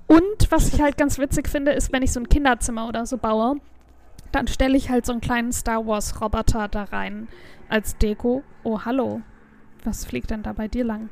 Und 0.06 0.50
was 0.50 0.72
ich 0.72 0.80
halt 0.80 0.96
ganz 0.96 1.18
witzig 1.18 1.48
finde, 1.48 1.72
ist, 1.72 1.92
wenn 1.92 2.02
ich 2.02 2.12
so 2.12 2.20
ein 2.20 2.28
Kinderzimmer 2.28 2.88
oder 2.88 3.04
so 3.04 3.18
baue, 3.18 3.56
dann 4.32 4.46
stelle 4.48 4.76
ich 4.76 4.90
halt 4.90 5.06
so 5.06 5.12
einen 5.12 5.20
kleinen 5.20 5.52
Star 5.52 5.86
Wars 5.86 6.20
Roboter 6.20 6.68
da 6.68 6.84
rein 6.84 7.28
als 7.68 7.96
Deko. 7.98 8.42
Oh, 8.64 8.80
hallo. 8.84 9.22
Was 9.84 10.04
fliegt 10.04 10.30
denn 10.30 10.42
da 10.42 10.52
bei 10.52 10.68
dir 10.68 10.84
lang? 10.84 11.10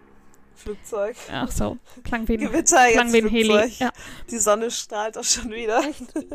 Flugzeug. 0.55 1.17
Ach 1.31 1.51
so, 1.51 1.77
klang 2.03 2.27
wie 2.29 2.35
ein, 2.35 2.41
Gewitter 2.41 2.91
klang 2.91 3.07
jetzt 3.09 3.13
wie 3.13 3.19
ein 3.19 3.29
Heli. 3.29 3.73
Ja. 3.79 3.91
Die 4.31 4.39
Sonne 4.39 4.71
strahlt 4.71 5.19
auch 5.19 5.25
schon 5.25 5.51
wieder. 5.51 5.83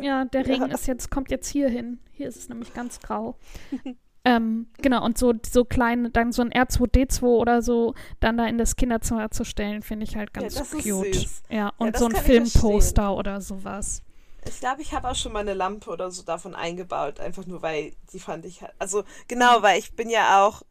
Ja, 0.00 0.24
der 0.24 0.46
Regen 0.46 0.68
Ja. 0.68 0.74
ist 0.74 0.86
jetzt, 0.86 1.10
kommt 1.10 1.30
jetzt 1.30 1.48
hier 1.48 1.68
hin. 1.68 1.98
Hier 2.12 2.28
ist 2.28 2.36
es 2.36 2.48
nämlich 2.48 2.72
ganz 2.72 3.00
grau. 3.00 3.36
ähm, 4.24 4.68
genau, 4.80 5.04
und 5.04 5.18
so, 5.18 5.34
so 5.44 5.64
klein, 5.64 6.10
dann 6.12 6.30
so 6.30 6.42
ein 6.42 6.50
R2D2 6.52 7.22
oder 7.22 7.62
so, 7.62 7.94
dann 8.20 8.36
da 8.36 8.46
in 8.46 8.58
das 8.58 8.76
Kinderzimmer 8.76 9.30
zu 9.32 9.44
stellen, 9.44 9.82
finde 9.82 10.04
ich 10.04 10.16
halt 10.16 10.32
ganz 10.32 10.54
ist 10.58 10.70
cute. 10.70 11.14
süß. 11.14 11.42
Ja, 11.50 11.72
und 11.78 11.96
so 11.96 12.06
ein 12.06 12.14
Filmposter 12.14 13.16
oder 13.16 13.40
sowas. 13.40 14.02
Ich 14.48 14.58
glaube, 14.60 14.82
ich 14.82 14.92
habe 14.92 15.08
auch 15.08 15.14
schon 15.14 15.32
mal 15.32 15.40
eine 15.40 15.54
Lampe 15.54 15.90
oder 15.90 16.10
so 16.10 16.22
davon 16.22 16.54
eingebaut, 16.54 17.20
einfach 17.20 17.46
nur 17.46 17.62
weil 17.62 17.94
die 18.12 18.18
fand 18.20 18.44
ich 18.44 18.62
halt. 18.62 18.72
Also 18.78 19.04
genau, 19.28 19.62
weil 19.62 19.78
ich 19.78 19.94
bin 19.94 20.10
ja 20.10 20.44
auch 20.44 20.62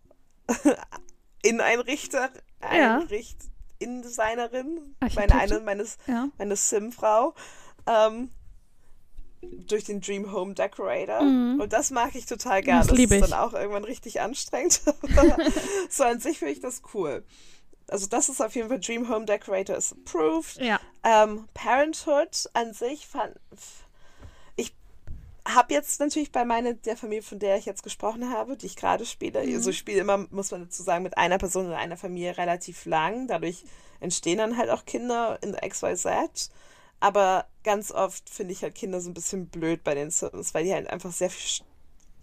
Inneneinrichter, 1.43 2.29
Ja. 2.61 2.97
Einricht, 2.97 3.37
Innendesignerin, 3.79 4.95
meine 5.15 5.35
eine, 5.35 5.59
meines, 5.61 5.97
Ja. 6.07 6.27
meine 6.37 6.55
Sim-Frau. 6.55 7.33
Ähm, 7.87 8.29
durch 9.41 9.83
den 9.85 10.01
Dream 10.01 10.31
Home 10.31 10.53
Decorator. 10.53 11.23
Mhm. 11.23 11.61
Und 11.61 11.73
das 11.73 11.89
mag 11.89 12.13
ich 12.13 12.27
total 12.27 12.61
gerne. 12.61 12.85
Das 12.85 12.95
liebe 12.95 13.15
ist 13.15 13.23
ich. 13.23 13.29
dann 13.31 13.39
auch 13.39 13.53
irgendwann 13.53 13.83
richtig 13.85 14.21
anstrengend. 14.21 14.81
So 15.89 16.03
an 16.03 16.19
sich 16.19 16.37
finde 16.39 16.53
ich 16.53 16.59
das 16.59 16.83
cool. 16.93 17.23
Also 17.91 18.07
das 18.07 18.29
ist 18.29 18.41
auf 18.41 18.55
jeden 18.55 18.69
Fall 18.69 18.79
Dream 18.79 19.09
Home 19.09 19.25
Decorator 19.25 19.75
is 19.75 19.91
approved. 19.93 20.57
Ja. 20.57 20.79
Ähm, 21.03 21.47
Parenthood 21.53 22.49
an 22.53 22.73
sich 22.73 23.05
fand. 23.07 23.35
Ich 24.55 24.73
habe 25.47 25.73
jetzt 25.73 25.99
natürlich 25.99 26.31
bei 26.31 26.45
meiner, 26.45 26.73
der 26.73 26.95
Familie, 26.97 27.23
von 27.23 27.39
der 27.39 27.57
ich 27.57 27.65
jetzt 27.65 27.83
gesprochen 27.83 28.31
habe, 28.31 28.55
die 28.57 28.67
ich 28.67 28.75
gerade 28.75 29.05
spiele, 29.05 29.45
Mhm. 29.45 29.55
also 29.55 29.69
ich 29.71 29.77
spiele 29.77 29.99
immer, 30.01 30.17
muss 30.31 30.51
man 30.51 30.61
dazu 30.61 30.83
sagen, 30.83 31.03
mit 31.03 31.17
einer 31.17 31.37
Person 31.37 31.65
in 31.67 31.73
einer 31.73 31.97
Familie 31.97 32.37
relativ 32.37 32.85
lang. 32.85 33.27
Dadurch 33.27 33.63
entstehen 33.99 34.37
dann 34.39 34.57
halt 34.57 34.69
auch 34.69 34.85
Kinder 34.85 35.37
in 35.41 35.53
XYZ. 35.55 36.51
Aber 36.99 37.47
ganz 37.63 37.91
oft 37.91 38.29
finde 38.29 38.53
ich 38.53 38.61
halt 38.61 38.75
Kinder 38.75 39.01
so 39.01 39.09
ein 39.09 39.15
bisschen 39.15 39.47
blöd 39.47 39.83
bei 39.83 39.95
den 39.95 40.11
Sims, 40.11 40.53
weil 40.53 40.63
die 40.65 40.73
halt 40.73 40.87
einfach 40.87 41.11
sehr 41.11 41.31
viel 41.31 41.49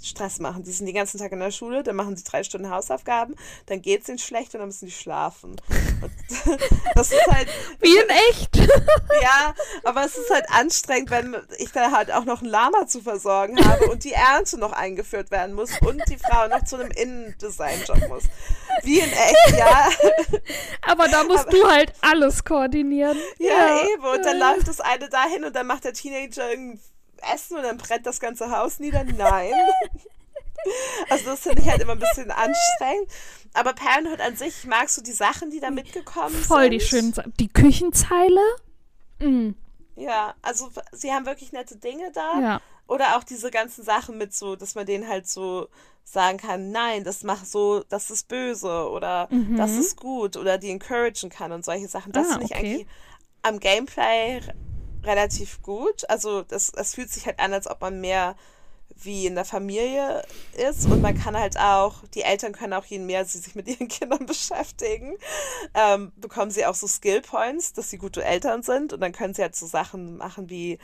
Stress 0.02 0.38
machen. 0.38 0.62
Die 0.62 0.70
sind 0.70 0.86
den 0.86 0.94
ganzen 0.94 1.18
Tag 1.18 1.32
in 1.32 1.40
der 1.40 1.50
Schule, 1.50 1.82
dann 1.82 1.96
machen 1.96 2.16
sie 2.16 2.24
drei 2.24 2.44
Stunden 2.44 2.70
Hausaufgaben, 2.70 3.34
dann 3.66 3.82
geht 3.82 4.02
es 4.02 4.08
ihnen 4.08 4.18
schlecht 4.18 4.54
und 4.54 4.60
dann 4.60 4.68
müssen 4.68 4.86
die 4.86 4.92
schlafen. 4.92 5.56
Und 6.00 6.12
das 6.94 7.12
ist 7.12 7.26
halt, 7.26 7.48
Wie 7.80 7.96
in 7.96 8.08
echt. 8.30 8.56
ja, 9.22 9.54
aber 9.84 10.04
es 10.04 10.16
ist 10.16 10.30
halt 10.30 10.46
anstrengend, 10.50 11.10
wenn 11.10 11.36
ich 11.58 11.72
da 11.72 11.90
halt 11.90 12.12
auch 12.12 12.24
noch 12.24 12.42
ein 12.42 12.48
Lama 12.48 12.86
zu 12.86 13.00
versorgen 13.00 13.58
habe 13.64 13.88
und 13.90 14.04
die 14.04 14.12
Ernte 14.12 14.58
noch 14.58 14.72
eingeführt 14.72 15.30
werden 15.30 15.54
muss 15.54 15.70
und 15.80 16.00
die 16.08 16.18
Frau 16.18 16.46
noch 16.48 16.64
zu 16.64 16.76
einem 16.76 16.90
Innendesign-Job 16.90 18.08
muss. 18.08 18.24
Wie 18.82 19.00
in 19.00 19.10
echt, 19.10 19.58
ja. 19.58 19.88
Aber 20.82 21.08
da 21.08 21.24
musst 21.24 21.52
du 21.52 21.66
halt 21.68 21.92
alles 22.00 22.44
koordinieren. 22.44 23.16
Ja, 23.38 23.82
eben. 23.92 24.04
Und 24.04 24.24
dann 24.24 24.38
läuft 24.38 24.68
das 24.68 24.80
eine 24.80 25.08
dahin 25.08 25.44
und 25.44 25.56
dann 25.56 25.66
macht 25.66 25.84
der 25.84 25.92
Teenager 25.92 26.48
irgendein 26.50 26.80
Essen 27.32 27.56
und 27.56 27.62
dann 27.64 27.76
brennt 27.78 28.06
das 28.06 28.20
ganze 28.20 28.50
Haus 28.50 28.78
nieder. 28.78 29.04
Nein. 29.04 29.52
Also 31.08 31.26
das 31.26 31.40
finde 31.40 31.62
ich 31.62 31.70
halt 31.70 31.80
immer 31.80 31.92
ein 31.92 32.00
bisschen 32.00 32.30
anstrengend. 32.32 33.08
Aber 33.54 33.72
Parenthood 33.74 34.20
an 34.20 34.36
sich, 34.36 34.64
magst 34.66 34.98
du 34.98 35.02
die 35.02 35.12
Sachen, 35.12 35.50
die 35.50 35.60
da 35.60 35.70
mitgekommen 35.70 36.34
Voll 36.34 36.62
sind? 36.64 36.72
die 36.72 36.80
schönen 36.80 37.14
Die 37.38 37.48
Küchenzeile? 37.48 38.40
Mm, 39.20 39.50
Ja, 39.94 40.34
also 40.42 40.68
sie 40.92 41.12
haben 41.12 41.26
wirklich 41.26 41.52
nette 41.52 41.76
Dinge 41.76 42.10
da. 42.12 42.40
ja. 42.40 42.60
Oder 42.88 43.16
auch 43.16 43.24
diese 43.24 43.50
ganzen 43.50 43.84
Sachen 43.84 44.18
mit 44.18 44.34
so, 44.34 44.56
dass 44.56 44.74
man 44.74 44.84
denen 44.84 45.06
halt 45.08 45.28
so 45.28 45.68
sagen 46.04 46.38
kann, 46.38 46.70
nein, 46.72 47.04
das 47.04 47.22
macht 47.22 47.46
so, 47.46 47.84
das 47.88 48.10
ist 48.10 48.28
böse 48.28 48.88
oder 48.90 49.28
das 49.56 49.72
ist 49.72 49.96
gut 49.96 50.36
oder 50.36 50.58
die 50.58 50.70
encouragen 50.70 51.28
kann 51.30 51.52
und 51.52 51.64
solche 51.64 51.86
Sachen. 51.86 52.12
Das 52.12 52.26
Mhm. 52.26 52.32
Ah, 52.32 52.38
finde 52.38 52.46
ich 52.46 52.52
okay. 52.58 52.66
eigentlich 52.74 52.86
am 53.42 53.60
Gameplay 53.60 54.40
relativ 55.04 55.62
gut. 55.62 56.08
Also 56.08 56.42
das, 56.42 56.70
es 56.70 56.94
fühlt 56.94 57.10
sich 57.10 57.26
halt 57.26 57.38
an, 57.40 57.52
als 57.52 57.68
ob 57.68 57.80
man 57.80 58.00
mehr 58.00 58.36
wie 59.02 59.26
in 59.26 59.34
der 59.34 59.44
Familie 59.44 60.24
ist. 60.56 60.86
Und 60.86 61.00
man 61.00 61.16
kann 61.16 61.36
halt 61.36 61.58
auch, 61.58 62.02
die 62.14 62.22
Eltern 62.22 62.52
können 62.52 62.72
auch 62.72 62.84
je 62.84 62.98
mehr 62.98 63.24
sie 63.24 63.38
sich 63.38 63.54
mit 63.54 63.68
ihren 63.68 63.88
Kindern 63.88 64.26
beschäftigen, 64.26 65.16
ähm, 65.74 66.12
bekommen 66.16 66.50
sie 66.50 66.66
auch 66.66 66.74
so 66.74 66.86
Skill 66.86 67.20
Points, 67.20 67.72
dass 67.72 67.90
sie 67.90 67.98
gute 67.98 68.24
Eltern 68.24 68.62
sind. 68.62 68.92
Und 68.92 69.00
dann 69.00 69.12
können 69.12 69.34
sie 69.34 69.42
halt 69.42 69.56
so 69.56 69.66
Sachen 69.66 70.16
machen 70.16 70.50
wie 70.50 70.78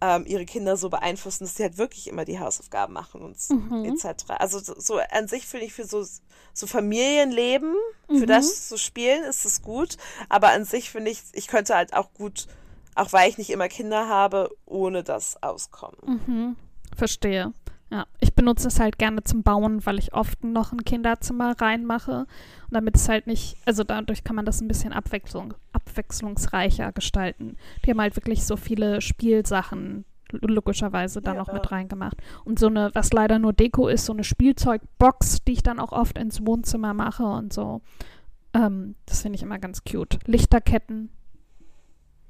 ähm, 0.00 0.24
ihre 0.26 0.46
Kinder 0.46 0.76
so 0.76 0.90
beeinflussen, 0.90 1.44
dass 1.44 1.56
sie 1.56 1.64
halt 1.64 1.76
wirklich 1.76 2.06
immer 2.08 2.24
die 2.24 2.38
Hausaufgaben 2.38 2.94
machen 2.94 3.20
und 3.22 3.40
so, 3.40 3.54
etc. 3.84 4.24
Also 4.38 4.60
so, 4.60 5.00
an 5.10 5.26
sich 5.26 5.46
finde 5.46 5.66
ich 5.66 5.72
für 5.72 5.84
so, 5.84 6.06
so 6.54 6.66
Familienleben, 6.66 7.74
für 8.06 8.26
das 8.26 8.68
zu 8.68 8.78
spielen, 8.78 9.24
ist 9.24 9.44
es 9.44 9.60
gut, 9.60 9.96
aber 10.28 10.50
an 10.50 10.64
sich 10.64 10.90
finde 10.90 11.10
ich, 11.10 11.22
ich 11.32 11.48
könnte 11.48 11.74
halt 11.74 11.94
auch 11.94 12.12
gut, 12.14 12.46
auch 12.98 13.12
weil 13.12 13.28
ich 13.30 13.38
nicht 13.38 13.50
immer 13.50 13.68
Kinder 13.68 14.08
habe, 14.08 14.50
ohne 14.66 15.02
das 15.02 15.42
auskommen. 15.42 16.20
Mhm. 16.26 16.56
Verstehe. 16.96 17.52
Ja, 17.90 18.06
ich 18.20 18.34
benutze 18.34 18.68
es 18.68 18.80
halt 18.80 18.98
gerne 18.98 19.24
zum 19.24 19.42
Bauen, 19.42 19.86
weil 19.86 19.98
ich 19.98 20.12
oft 20.12 20.44
noch 20.44 20.72
ein 20.72 20.84
Kinderzimmer 20.84 21.58
reinmache. 21.58 22.20
Und 22.66 22.72
damit 22.72 22.96
es 22.96 23.08
halt 23.08 23.26
nicht, 23.26 23.56
also 23.64 23.82
dadurch 23.82 24.24
kann 24.24 24.36
man 24.36 24.44
das 24.44 24.60
ein 24.60 24.68
bisschen 24.68 24.92
Abwechslung, 24.92 25.54
abwechslungsreicher 25.72 26.92
gestalten. 26.92 27.56
Die 27.84 27.90
haben 27.90 28.00
halt 28.00 28.16
wirklich 28.16 28.44
so 28.44 28.56
viele 28.56 29.00
Spielsachen 29.00 30.04
logischerweise 30.30 31.22
da 31.22 31.32
Ja. 31.32 31.38
noch 31.38 31.50
mit 31.50 31.70
reingemacht. 31.72 32.18
Und 32.44 32.58
so 32.58 32.66
eine, 32.66 32.90
was 32.94 33.12
leider 33.14 33.38
nur 33.38 33.54
Deko 33.54 33.88
ist, 33.88 34.04
so 34.04 34.12
eine 34.12 34.24
Spielzeugbox, 34.24 35.44
die 35.46 35.52
ich 35.52 35.62
dann 35.62 35.78
auch 35.80 35.92
oft 35.92 36.18
ins 36.18 36.44
Wohnzimmer 36.46 36.92
mache 36.92 37.24
und 37.24 37.54
so. 37.54 37.80
Ähm, 38.52 38.96
das 39.06 39.22
finde 39.22 39.36
ich 39.36 39.42
immer 39.42 39.58
ganz 39.58 39.82
cute. 39.84 40.18
Lichterketten. 40.26 41.08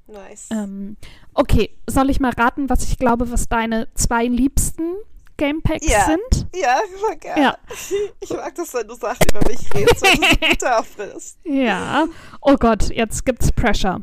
Nice. 0.09 0.49
Ähm, 0.51 0.97
okay, 1.35 1.71
soll 1.87 2.11
ich 2.11 2.19
mal 2.21 2.33
raten, 2.33 2.69
was 2.71 2.83
ich 2.83 2.99
glaube, 2.99 3.31
was 3.31 3.49
deine 3.49 3.89
zwei 3.95 4.25
liebsten 4.27 4.95
Gamepacks 5.37 5.87
Ja. 5.87 6.07
sind? 6.07 6.47
ja, 6.57 6.81
voll 6.99 7.17
gerne. 7.17 7.43
Ja. 7.43 7.59
Ich 8.21 8.31
mag 8.31 8.55
das, 8.57 8.73
wenn 8.75 8.89
du 8.89 8.95
Sachen 8.95 9.27
über 9.31 9.47
mich 9.49 9.73
redest, 9.75 10.03
weil 10.03 10.17
du 10.17 10.23
so 10.27 11.15
gut. 11.15 11.35
Ja. 11.45 12.07
Oh 12.41 12.57
Gott, 12.57 12.89
jetzt 12.91 13.25
gibt's 13.25 13.53
Pressure. 13.53 14.01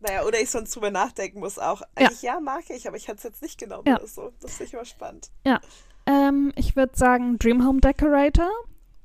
Naja, 0.00 0.24
oder 0.24 0.40
ich 0.40 0.50
sonst 0.50 0.74
drüber 0.76 0.90
nachdenken 0.90 1.40
muss 1.40 1.58
auch. 1.58 1.82
Eigentlich 1.94 2.22
ja, 2.22 2.38
mag 2.40 2.62
ich, 2.68 2.86
aber 2.86 2.96
ich 2.96 3.08
hätte 3.08 3.18
es 3.18 3.22
jetzt 3.24 3.42
nicht 3.42 3.58
genommen 3.58 3.84
Ja. 3.86 3.96
oder 3.96 4.06
so. 4.06 4.32
Das 4.40 4.52
finde 4.52 4.64
ich 4.68 4.74
immer 4.74 4.84
spannend. 4.84 5.30
Ähm, 6.06 6.52
ich 6.56 6.76
würde 6.76 6.96
sagen 6.96 7.38
Dream 7.38 7.66
Home 7.66 7.80
Decorator 7.80 8.48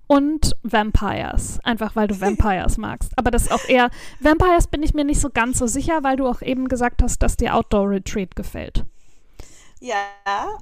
und 0.08 0.56
Vampires. 0.64 1.60
Einfach 1.64 1.96
weil 1.96 2.08
du 2.08 2.20
Vampires 2.20 2.78
magst. 2.78 3.12
Aber 3.16 3.32
das 3.32 3.44
ist 3.44 3.52
auch 3.52 3.66
eher. 3.68 3.90
Vampires 4.20 4.68
bin 4.68 4.84
ich 4.84 4.94
mir 4.94 5.06
nicht 5.06 5.20
so 5.22 5.30
ganz 5.30 5.58
so 5.60 5.68
sicher, 5.68 6.04
weil 6.04 6.18
du 6.18 6.28
auch 6.28 6.42
eben 6.42 6.68
gesagt 6.68 7.02
hast, 7.02 7.22
dass 7.24 7.38
dir 7.38 7.56
Outdoor 7.56 7.90
Retreat 7.90 8.36
gefällt. 8.36 8.86
Ja, 9.80 9.98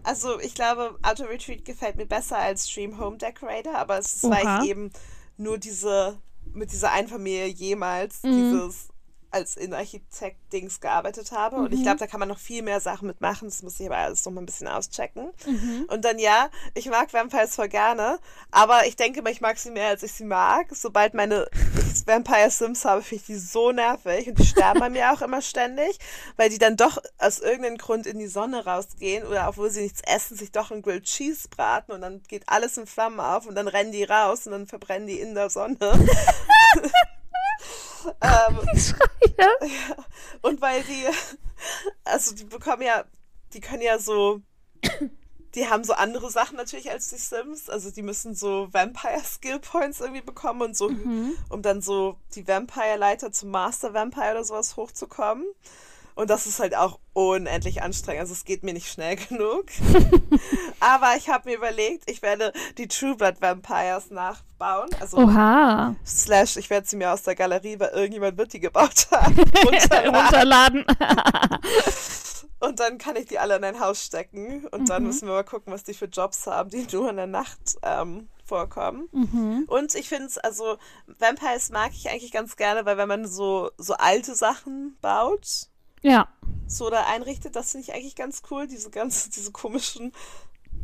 also 0.03 0.39
ich 0.39 0.55
glaube, 0.55 0.97
Auto 1.03 1.25
Retreat 1.25 1.63
gefällt 1.63 1.95
mir 1.95 2.07
besser 2.07 2.39
als 2.39 2.67
Dream 2.73 2.99
Home 2.99 3.17
Decorator, 3.17 3.75
aber 3.75 3.99
es 3.99 4.15
ist, 4.15 4.23
weil 4.23 4.63
ich 4.63 4.69
eben 4.71 4.91
nur 5.37 5.59
diese, 5.59 6.17
mit 6.53 6.71
dieser 6.71 6.91
Einfamilie 6.91 7.45
jemals 7.45 8.23
Mhm. 8.23 8.31
dieses 8.31 8.90
als 9.31 9.55
Innenarchitekt-Dings 9.55 10.79
gearbeitet 10.81 11.31
habe. 11.31 11.55
Und 11.57 11.73
ich 11.73 11.79
Mhm. 11.79 11.83
glaube, 11.83 11.99
da 11.99 12.07
kann 12.07 12.19
man 12.19 12.29
noch 12.29 12.37
viel 12.39 12.61
mehr 12.61 12.79
Sachen 12.79 13.07
mitmachen. 13.07 13.47
Das 13.47 13.63
muss 13.63 13.79
ich 13.79 13.85
aber 13.87 13.97
alles 13.97 14.23
noch 14.25 14.31
mal 14.33 14.41
ein 14.41 14.45
bisschen 14.45 14.67
auschecken. 14.67 15.31
Mhm. 15.45 15.85
Und 15.89 16.05
dann 16.05 16.19
ja, 16.19 16.49
ich 16.73 16.87
mag 16.89 17.11
Vampires 17.13 17.55
voll 17.55 17.69
gerne, 17.69 18.19
aber 18.51 18.85
ich 18.87 18.95
denke 18.95 19.21
mal, 19.21 19.31
ich 19.31 19.41
mag 19.41 19.57
sie 19.57 19.71
mehr, 19.71 19.87
als 19.87 20.03
ich 20.03 20.11
sie 20.13 20.25
mag. 20.25 20.67
Sobald 20.71 21.13
meine 21.13 21.47
Vampire 22.05 22.49
Sims 22.51 22.85
habe, 22.85 23.01
finde 23.01 23.21
ich 23.21 23.25
die 23.27 23.35
so 23.37 23.71
nervig 23.71 24.27
und 24.27 24.39
die 24.39 24.45
sterben 24.45 24.79
bei 24.79 24.89
mir 24.89 25.11
auch 25.13 25.21
immer 25.21 25.41
ständig, 25.41 25.97
weil 26.37 26.49
die 26.49 26.57
dann 26.57 26.77
doch 26.77 26.97
aus 27.17 27.39
irgendeinem 27.39 27.77
Grund 27.77 28.05
in 28.07 28.19
die 28.19 28.27
Sonne 28.27 28.65
rausgehen 28.65 29.25
oder 29.25 29.47
obwohl 29.47 29.69
sie 29.69 29.81
nichts 29.81 30.01
essen, 30.05 30.37
sich 30.37 30.51
doch 30.51 30.71
ein 30.71 30.81
Grilled 30.81 31.05
Cheese 31.05 31.47
braten 31.49 31.91
und 31.93 32.01
dann 32.01 32.21
geht 32.27 32.43
alles 32.47 32.77
in 32.77 32.87
Flammen 32.87 33.19
auf 33.19 33.45
und 33.45 33.55
dann 33.55 33.67
rennen 33.67 33.91
die 33.91 34.03
raus 34.03 34.45
und 34.45 34.51
dann 34.53 34.67
verbrennen 34.67 35.07
die 35.07 35.19
in 35.19 35.35
der 35.35 35.49
Sonne. 35.49 35.77
ähm, 38.21 38.59
Ja. 39.37 39.49
und 40.41 40.61
weil 40.61 40.83
die, 40.83 41.05
also 42.03 42.35
die 42.35 42.43
bekommen 42.43 42.83
ja, 42.83 43.05
die 43.53 43.61
können 43.61 43.81
ja 43.81 43.99
so, 43.99 44.41
die 45.55 45.67
haben 45.67 45.83
so 45.83 45.93
andere 45.93 46.29
Sachen 46.31 46.57
natürlich 46.57 46.89
als 46.89 47.09
die 47.09 47.17
Sims. 47.17 47.69
Also 47.69 47.91
die 47.91 48.01
müssen 48.01 48.35
so 48.35 48.67
Vampire 48.71 49.21
Skill 49.23 49.59
Points 49.59 49.99
irgendwie 49.99 50.21
bekommen 50.21 50.61
und 50.61 50.77
so, 50.77 50.89
um 51.49 51.61
dann 51.61 51.81
so 51.81 52.17
die 52.35 52.47
Vampire-Leiter 52.47 53.31
zum 53.31 53.51
Master 53.51 53.93
Vampire 53.93 54.31
oder 54.31 54.43
sowas 54.43 54.77
hochzukommen. 54.77 55.45
Und 56.15 56.29
das 56.29 56.45
ist 56.47 56.59
halt 56.59 56.75
auch 56.75 56.99
unendlich 57.13 57.81
anstrengend. 57.81 58.21
Also 58.21 58.33
es 58.33 58.45
geht 58.45 58.63
mir 58.63 58.73
nicht 58.73 58.91
schnell 58.91 59.15
genug. 59.29 59.65
Aber 60.79 61.15
ich 61.17 61.29
habe 61.29 61.49
mir 61.49 61.57
überlegt, 61.57 62.09
ich 62.09 62.21
werde 62.21 62.51
die 62.77 62.87
True 62.87 63.15
Blood 63.15 63.41
Vampires 63.41 64.11
nachbauen. 64.11 64.89
Also 64.99 65.17
Oha. 65.17 65.95
slash, 66.05 66.57
ich 66.57 66.69
werde 66.69 66.87
sie 66.87 66.95
mir 66.97 67.11
aus 67.11 67.23
der 67.23 67.35
Galerie, 67.35 67.79
weil 67.79 67.89
irgendjemand 67.89 68.37
wird 68.37 68.53
die 68.53 68.59
gebaut 68.59 69.07
haben. 69.11 69.35
runterladen. 69.65 70.15
Runterladen. 70.15 70.85
Und 72.59 72.79
dann 72.79 72.99
kann 72.99 73.15
ich 73.15 73.25
die 73.25 73.39
alle 73.39 73.55
in 73.55 73.63
ein 73.63 73.79
Haus 73.79 74.05
stecken. 74.05 74.67
Und 74.67 74.89
dann 74.89 75.01
Mhm. 75.01 75.07
müssen 75.07 75.27
wir 75.27 75.33
mal 75.33 75.43
gucken, 75.43 75.73
was 75.73 75.83
die 75.83 75.95
für 75.95 76.05
Jobs 76.05 76.45
haben, 76.45 76.69
die 76.69 76.85
nur 76.91 77.09
in 77.09 77.15
der 77.15 77.25
Nacht 77.27 77.77
ähm, 77.81 78.29
vorkommen. 78.45 79.07
mhm. 79.11 79.65
Und 79.67 79.95
ich 79.95 80.07
finde 80.09 80.25
es, 80.25 80.37
also 80.37 80.77
Vampires 81.07 81.69
mag 81.71 81.91
ich 81.93 82.09
eigentlich 82.09 82.31
ganz 82.31 82.55
gerne, 82.57 82.85
weil 82.85 82.97
wenn 82.97 83.07
man 83.07 83.25
so, 83.27 83.71
so 83.77 83.93
alte 83.95 84.35
Sachen 84.35 84.95
baut, 85.01 85.69
Ja. 86.01 86.27
so 86.67 86.89
da 86.89 87.05
einrichtet, 87.05 87.55
das 87.55 87.71
finde 87.71 87.87
ich 87.87 87.93
eigentlich 87.93 88.15
ganz 88.15 88.41
cool. 88.49 88.67
Diese 88.67 88.89
ganzen, 88.89 89.31
diese 89.31 89.51
komischen, 89.51 90.11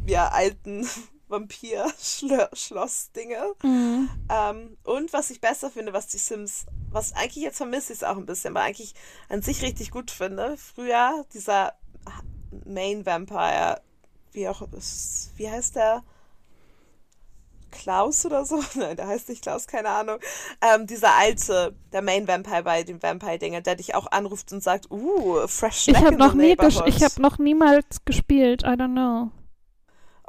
ja, 0.06 0.30
alten 0.30 0.88
Vampir-Schloss-Dinge. 1.28 3.54
Mhm. 3.64 4.10
Ähm, 4.30 4.78
und 4.84 5.12
was 5.14 5.30
ich 5.30 5.42
besser 5.42 5.70
finde, 5.70 5.94
was 5.94 6.08
die 6.08 6.18
Sims, 6.18 6.66
was 6.90 7.14
eigentlich 7.14 7.44
jetzt 7.44 7.58
vermisse 7.58 7.94
ich 7.94 8.00
es 8.00 8.04
auch 8.04 8.18
ein 8.18 8.26
bisschen, 8.26 8.56
aber 8.56 8.66
eigentlich 8.66 8.96
an 9.30 9.42
sich 9.42 9.62
richtig 9.62 9.92
gut 9.92 10.12
finde. 10.12 10.58
Früher 10.58 11.26
dieser 11.34 11.74
Main 12.66 13.06
Vampire, 13.06 13.82
wie 14.32 14.48
auch, 14.48 14.62
wie 15.36 15.50
heißt 15.50 15.76
der? 15.76 16.04
Klaus 17.72 18.26
oder 18.26 18.46
so? 18.46 18.62
Nein, 18.76 18.98
der 18.98 19.08
heißt 19.08 19.30
nicht 19.30 19.44
Klaus, 19.44 19.68
keine 19.68 19.90
Ahnung. 19.90 20.20
Ähm, 20.62 20.88
dieser 20.88 21.16
alte, 21.16 21.76
der 21.92 22.02
Main 22.02 22.28
Vampire 22.28 22.64
bei 22.64 22.84
den 22.84 23.02
Vampire-Dinger, 23.02 23.62
der 23.62 23.76
dich 23.76 23.96
auch 23.96 24.12
anruft 24.12 24.52
und 24.52 24.64
sagt, 24.64 24.90
uh, 24.92 25.48
fresh 25.48 25.88
Ich 25.88 25.96
snack 25.96 26.06
habe 26.06 26.14
in 26.14 26.20
noch 26.20 26.34
nie 26.34 26.58
ich 26.86 27.04
habe 27.04 27.22
noch 27.22 27.38
niemals 27.38 28.04
gespielt. 28.06 28.64
I 28.64 28.76
don't 28.76 28.94
know. 28.94 29.32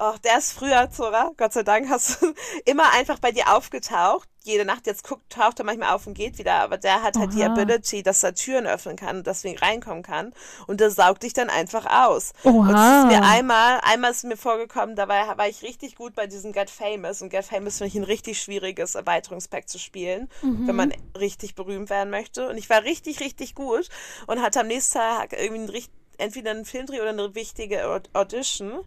Oh, 0.01 0.15
der 0.23 0.39
ist 0.39 0.53
früher, 0.53 0.89
Zora, 0.93 1.33
Gott 1.37 1.53
sei 1.53 1.65
Dank, 1.65 1.89
hast 1.91 2.23
du 2.23 2.33
immer 2.65 2.93
einfach 2.93 3.19
bei 3.19 3.33
dir 3.33 3.53
aufgetaucht. 3.53 4.29
Jede 4.45 4.65
Nacht 4.65 4.87
jetzt 4.87 5.03
guckt, 5.03 5.29
taucht 5.31 5.59
er 5.59 5.65
manchmal 5.65 5.93
auf 5.93 6.07
und 6.07 6.15
geht 6.15 6.39
wieder, 6.39 6.55
aber 6.55 6.79
der 6.79 7.03
hat 7.03 7.17
halt 7.19 7.35
die. 7.35 7.43
Ability, 7.43 8.03
dass 8.05 8.23
er 8.23 8.33
Türen 8.33 8.67
öffnen 8.67 8.95
kann 8.97 9.19
und 9.19 9.27
deswegen 9.27 9.59
reinkommen 9.59 10.05
kann. 10.05 10.33
Und 10.69 10.81
der 10.81 10.91
saugt 10.91 11.25
dich 11.25 11.33
dann 11.33 11.51
einfach 11.51 11.85
aus. 11.85 12.33
Oha. 12.45 12.69
Und 12.69 12.75
es 12.75 12.99
ist 13.01 13.07
mir 13.21 13.29
einmal, 13.29 13.81
einmal 13.83 14.13
ist 14.13 14.25
mir 14.25 14.37
vorgekommen, 14.37 14.95
da 14.95 15.09
war, 15.09 15.37
war 15.37 15.49
ich 15.49 15.63
richtig 15.63 15.97
gut 15.97 16.15
bei 16.15 16.29
diesem 16.29 16.53
Get 16.53 16.71
Famous. 16.71 17.21
Und 17.21 17.31
Get 17.31 17.45
Famous 17.45 17.79
finde 17.79 17.89
ich 17.89 17.97
ein 17.97 18.05
richtig 18.05 18.41
schwieriges 18.41 18.95
Erweiterungspack 18.95 19.69
zu 19.69 19.79
spielen, 19.79 20.29
wenn 20.43 20.77
man 20.77 20.95
richtig 21.19 21.57
berühmt 21.57 21.91
werden 21.91 22.11
möchte. 22.11 22.49
Und 22.49 22.57
ich 22.57 22.71
war 22.71 22.85
richtig, 22.85 23.19
richtig 23.21 23.55
gut 23.57 23.89
und 24.29 24.41
hatte 24.41 24.61
am 24.61 24.69
nächsten 24.69 24.99
Tag 24.99 25.33
irgendwie 25.33 25.63
ein 25.63 25.69
richtig 25.69 25.93
entweder 26.21 26.51
einen 26.51 26.65
Filmdreh 26.65 27.01
oder 27.01 27.11
eine 27.11 27.35
wichtige 27.37 27.85
Aud- 27.87 28.11
Audition. 28.13 28.81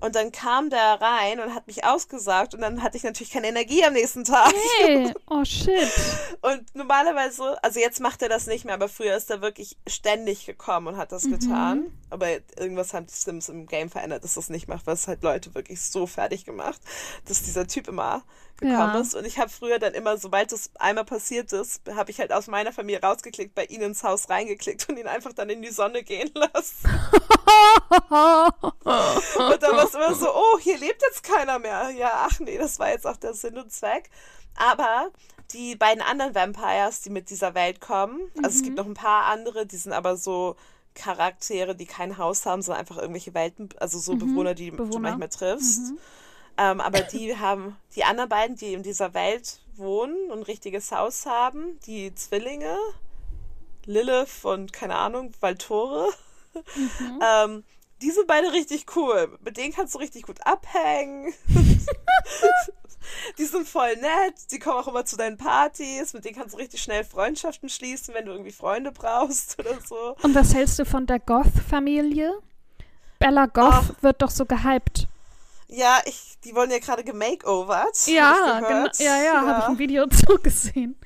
Und 0.00 0.14
dann 0.14 0.32
kam 0.32 0.70
der 0.70 1.00
rein 1.00 1.40
und 1.40 1.54
hat 1.54 1.66
mich 1.66 1.84
ausgesagt 1.84 2.54
und 2.54 2.60
dann 2.60 2.82
hatte 2.82 2.96
ich 2.96 3.02
natürlich 3.04 3.32
keine 3.32 3.48
Energie 3.48 3.84
am 3.84 3.92
nächsten 3.94 4.24
Tag. 4.24 4.52
Hey, 4.78 5.12
oh 5.28 5.44
shit. 5.44 5.88
Und 6.42 6.74
normalerweise, 6.74 7.62
also 7.62 7.80
jetzt 7.80 8.00
macht 8.00 8.20
er 8.22 8.28
das 8.28 8.46
nicht 8.46 8.64
mehr, 8.64 8.74
aber 8.74 8.88
früher 8.88 9.16
ist 9.16 9.30
er 9.30 9.40
wirklich 9.40 9.76
ständig 9.86 10.46
gekommen 10.46 10.88
und 10.88 10.96
hat 10.96 11.12
das 11.12 11.24
getan. 11.24 11.86
Aber 12.10 12.28
irgendwas 12.58 12.92
haben 12.94 13.06
die 13.06 13.14
Sims 13.14 13.48
im 13.48 13.66
Game 13.66 13.90
verändert, 13.90 14.24
dass 14.24 14.34
das 14.34 14.48
nicht 14.50 14.68
macht, 14.68 14.86
was 14.86 15.08
halt 15.08 15.22
Leute 15.22 15.54
wirklich 15.54 15.80
so 15.82 16.06
fertig 16.06 16.44
gemacht, 16.44 16.80
dass 17.26 17.42
dieser 17.42 17.66
Typ 17.66 17.88
immer 17.88 18.22
gekommen 18.60 18.94
Ja. 18.94 19.00
ist. 19.00 19.14
Und 19.16 19.24
ich 19.26 19.38
habe 19.38 19.50
früher 19.50 19.80
dann 19.80 19.94
immer, 19.94 20.16
sobald 20.16 20.52
das 20.52 20.70
einmal 20.78 21.04
passiert 21.04 21.52
ist, 21.52 21.80
habe 21.96 22.12
ich 22.12 22.20
halt 22.20 22.32
aus 22.32 22.46
meiner 22.46 22.72
Familie 22.72 23.00
rausgeklickt, 23.02 23.54
bei 23.54 23.64
ihnen 23.64 23.82
ins 23.84 24.04
Haus 24.04 24.28
reingeklickt 24.30 24.88
und 24.88 24.96
ihn 24.96 25.08
einfach 25.08 25.32
dann 25.32 25.50
in 25.50 25.60
die 25.62 25.70
Sonne 25.72 26.04
gehen 26.04 26.30
lassen. 26.34 26.76
Und 28.14 29.62
dann 29.62 29.76
war 29.76 29.83
es 29.84 29.94
immer 29.94 30.14
so, 30.14 30.34
oh, 30.34 30.58
hier 30.58 30.78
lebt 30.78 31.02
jetzt 31.02 31.22
keiner 31.22 31.58
mehr. 31.58 31.90
Ja, 31.90 32.26
ach 32.28 32.40
nee, 32.40 32.58
das 32.58 32.78
war 32.78 32.90
jetzt 32.90 33.06
auch 33.06 33.16
der 33.16 33.34
Sinn 33.34 33.58
und 33.58 33.72
Zweck. 33.72 34.10
Aber 34.56 35.10
die 35.52 35.76
beiden 35.76 36.02
anderen 36.02 36.34
Vampires, 36.34 37.02
die 37.02 37.10
mit 37.10 37.30
dieser 37.30 37.54
Welt 37.54 37.80
kommen, 37.80 38.20
also 38.42 38.56
es 38.56 38.62
gibt 38.62 38.76
noch 38.76 38.86
ein 38.86 38.94
paar 38.94 39.26
andere, 39.26 39.66
die 39.66 39.76
sind 39.76 39.92
aber 39.92 40.16
so 40.16 40.56
Charaktere, 40.94 41.74
die 41.74 41.86
kein 41.86 42.18
Haus 42.18 42.46
haben, 42.46 42.62
sondern 42.62 42.80
einfach 42.80 42.98
irgendwelche 42.98 43.34
Welten, 43.34 43.68
also 43.78 43.98
so 43.98 44.14
Bewohner, 44.14 44.54
die 44.54 44.70
du 44.70 44.76
Bewohner. 44.76 45.10
manchmal 45.10 45.28
triffst. 45.28 45.92
Ähm, 46.56 46.80
aber 46.80 47.00
die 47.00 47.36
haben, 47.36 47.76
die 47.96 48.04
anderen 48.04 48.28
beiden, 48.28 48.56
die 48.56 48.74
in 48.74 48.84
dieser 48.84 49.12
Welt 49.12 49.60
wohnen 49.76 50.30
und 50.30 50.38
ein 50.38 50.42
richtiges 50.44 50.92
Haus 50.92 51.26
haben, 51.26 51.80
die 51.86 52.14
Zwillinge, 52.14 52.78
Lilith 53.86 54.44
und 54.44 54.72
keine 54.72 54.94
Ahnung, 54.94 55.32
Valtore, 55.40 56.10
ähm, 57.20 57.64
die 58.02 58.10
sind 58.10 58.26
beide 58.26 58.52
richtig 58.52 58.86
cool. 58.96 59.38
Mit 59.44 59.56
denen 59.56 59.72
kannst 59.72 59.94
du 59.94 59.98
richtig 59.98 60.22
gut 60.24 60.44
abhängen. 60.46 61.32
die 63.38 63.44
sind 63.44 63.68
voll 63.68 63.96
nett. 63.96 64.34
Die 64.50 64.58
kommen 64.58 64.78
auch 64.78 64.88
immer 64.88 65.04
zu 65.04 65.16
deinen 65.16 65.36
Partys. 65.36 66.12
Mit 66.12 66.24
denen 66.24 66.36
kannst 66.36 66.54
du 66.54 66.58
richtig 66.58 66.82
schnell 66.82 67.04
Freundschaften 67.04 67.68
schließen, 67.68 68.14
wenn 68.14 68.26
du 68.26 68.32
irgendwie 68.32 68.52
Freunde 68.52 68.92
brauchst 68.92 69.58
oder 69.58 69.78
so. 69.86 70.16
Und 70.22 70.34
was 70.34 70.54
hältst 70.54 70.78
du 70.78 70.84
von 70.84 71.06
der 71.06 71.20
Goth-Familie? 71.20 72.32
Bella 73.18 73.46
Goth 73.46 73.72
Ach. 73.72 74.02
wird 74.02 74.22
doch 74.22 74.30
so 74.30 74.44
gehypt. 74.44 75.08
Ja, 75.68 76.00
ich, 76.04 76.38
die 76.44 76.54
wurden 76.54 76.70
ja 76.70 76.78
gerade 76.78 77.04
gemakeovert. 77.04 78.06
Ja, 78.06 78.58
genau. 78.58 78.68
gehört. 78.68 78.98
Ja, 78.98 79.22
ja, 79.22 79.40
habe 79.40 79.58
ich 79.60 79.64
ein 79.66 79.78
Video 79.78 80.06
zugesehen. 80.26 80.96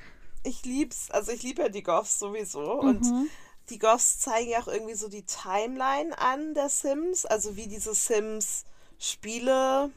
Ich 0.43 0.63
lieb's. 0.65 1.09
Also 1.11 1.31
ich 1.31 1.43
liebe 1.43 1.61
ja 1.61 1.69
die 1.69 1.83
Goths 1.83 2.19
sowieso. 2.19 2.73
Und 2.73 3.01
Mhm. 3.05 3.29
Die 3.69 3.79
Goths 3.79 4.19
zeigen 4.19 4.49
ja 4.49 4.59
auch 4.59 4.67
irgendwie 4.67 4.95
so 4.95 5.07
die 5.07 5.23
Timeline 5.23 6.17
an 6.17 6.53
der 6.53 6.67
Sims. 6.69 7.25
Also 7.25 7.55
wie 7.55 7.67
diese 7.67 7.93
Sims-Spiele, 7.93 9.91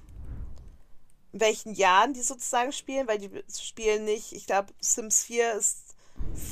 in 1.33 1.41
welchen 1.41 1.75
Jahren 1.75 2.13
die 2.13 2.23
sozusagen 2.23 2.73
spielen, 2.73 3.09
weil 3.09 3.19
die 3.19 3.31
spielen 3.59 4.05
nicht, 4.05 4.33
ich 4.33 4.47
glaube, 4.47 4.73
Sims 4.81 5.25
4 5.25 5.55
ist 5.55 5.97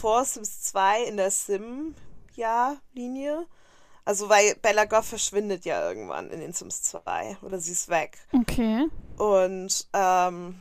vor 0.01 0.25
Sims 0.25 0.63
2 0.63 1.05
in 1.05 1.17
der 1.17 1.31
Sim-Jahr-Linie. 1.31 3.47
Also 4.05 4.29
weil 4.29 4.57
Bella 4.57 4.87
Goth 4.87 5.05
verschwindet 5.05 5.65
ja 5.65 5.87
irgendwann 5.87 6.31
in 6.31 6.41
den 6.41 6.53
Sims 6.53 6.83
2 6.83 7.39
oder 7.43 7.61
sie 7.61 7.71
ist 7.73 7.89
weg. 7.89 8.19
Okay. 8.33 8.89
Und 9.19 9.87
ähm, 9.93 10.61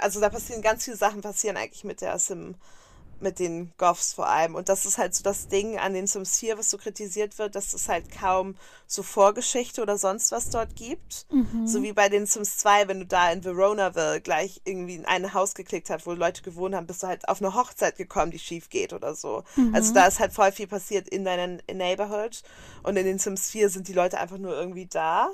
also 0.00 0.20
da 0.20 0.28
passieren 0.28 0.62
ganz 0.62 0.84
viele 0.84 0.96
Sachen, 0.96 1.22
passieren 1.22 1.56
eigentlich 1.56 1.84
mit 1.84 2.00
der 2.00 2.18
Sim, 2.18 2.56
mit 3.22 3.38
den 3.38 3.72
Goths 3.78 4.14
vor 4.14 4.28
allem. 4.28 4.54
Und 4.54 4.68
das 4.68 4.86
ist 4.86 4.98
halt 4.98 5.14
so 5.14 5.22
das 5.22 5.48
Ding 5.48 5.78
an 5.78 5.94
den 5.94 6.06
Sims 6.06 6.38
4, 6.38 6.58
was 6.58 6.70
so 6.70 6.78
kritisiert 6.78 7.38
wird, 7.38 7.54
dass 7.54 7.72
es 7.72 7.88
halt 7.88 8.10
kaum 8.10 8.56
so 8.86 9.02
Vorgeschichte 9.02 9.82
oder 9.82 9.98
sonst 9.98 10.32
was 10.32 10.50
dort 10.50 10.74
gibt. 10.76 11.26
So 11.64 11.82
wie 11.82 11.92
bei 11.92 12.08
den 12.08 12.26
Sims 12.26 12.58
2, 12.58 12.88
wenn 12.88 13.00
du 13.00 13.06
da 13.06 13.30
in 13.30 13.42
Veronaville 13.42 14.20
gleich 14.20 14.60
irgendwie 14.64 14.96
in 14.96 15.06
ein 15.06 15.32
Haus 15.34 15.54
geklickt 15.54 15.90
hast, 15.90 16.06
wo 16.06 16.12
Leute 16.12 16.42
gewohnt 16.42 16.74
haben, 16.74 16.86
bist 16.86 17.02
du 17.02 17.06
halt 17.06 17.28
auf 17.28 17.40
eine 17.40 17.54
Hochzeit 17.54 17.96
gekommen, 17.96 18.30
die 18.30 18.38
schief 18.38 18.68
geht 18.68 18.92
oder 18.92 19.14
so. 19.14 19.44
Also 19.72 19.94
da 19.94 20.06
ist 20.06 20.20
halt 20.20 20.32
voll 20.32 20.52
viel 20.52 20.66
passiert 20.66 21.08
in 21.08 21.24
deinem 21.24 21.60
Neighborhood. 21.72 22.42
Und 22.82 22.96
in 22.96 23.04
den 23.04 23.18
Sims 23.18 23.50
4 23.50 23.68
sind 23.70 23.88
die 23.88 23.92
Leute 23.92 24.18
einfach 24.18 24.38
nur 24.38 24.52
irgendwie 24.52 24.86
da. 24.86 25.30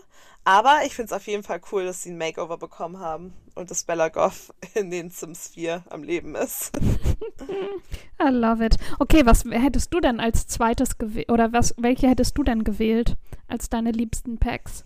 Aber 0.47 0.85
ich 0.85 0.95
finde 0.95 1.07
es 1.07 1.13
auf 1.13 1.27
jeden 1.27 1.43
Fall 1.43 1.61
cool, 1.73 1.87
dass 1.87 2.05
sie 2.05 2.13
ein 2.13 2.19
Makeover 2.19 2.57
bekommen 2.57 3.01
haben 3.01 3.35
und 3.57 3.69
dass 3.69 3.83
Bella 3.83 4.11
Goth 4.11 4.55
in 4.75 4.93
den 4.93 5.11
Sims 5.11 5.49
4 5.49 5.83
am 5.91 6.05
Leben 6.05 6.37
ist. 6.37 6.71
I 8.23 8.29
love 8.29 8.65
it. 8.65 8.77
Okay, 9.01 9.27
was 9.27 9.43
hättest 9.45 9.93
du 9.93 9.99
denn 9.99 10.21
als 10.21 10.47
zweites 10.47 10.99
gewählt? 10.99 11.33
Oder 11.33 11.53
was, 11.53 11.75
welche 11.79 12.09
hättest 12.09 12.39
du 12.39 12.45
denn 12.45 12.63
gewählt 12.63 13.17
als 13.49 13.69
deine 13.71 13.91
liebsten 13.91 14.39
Packs? 14.39 14.85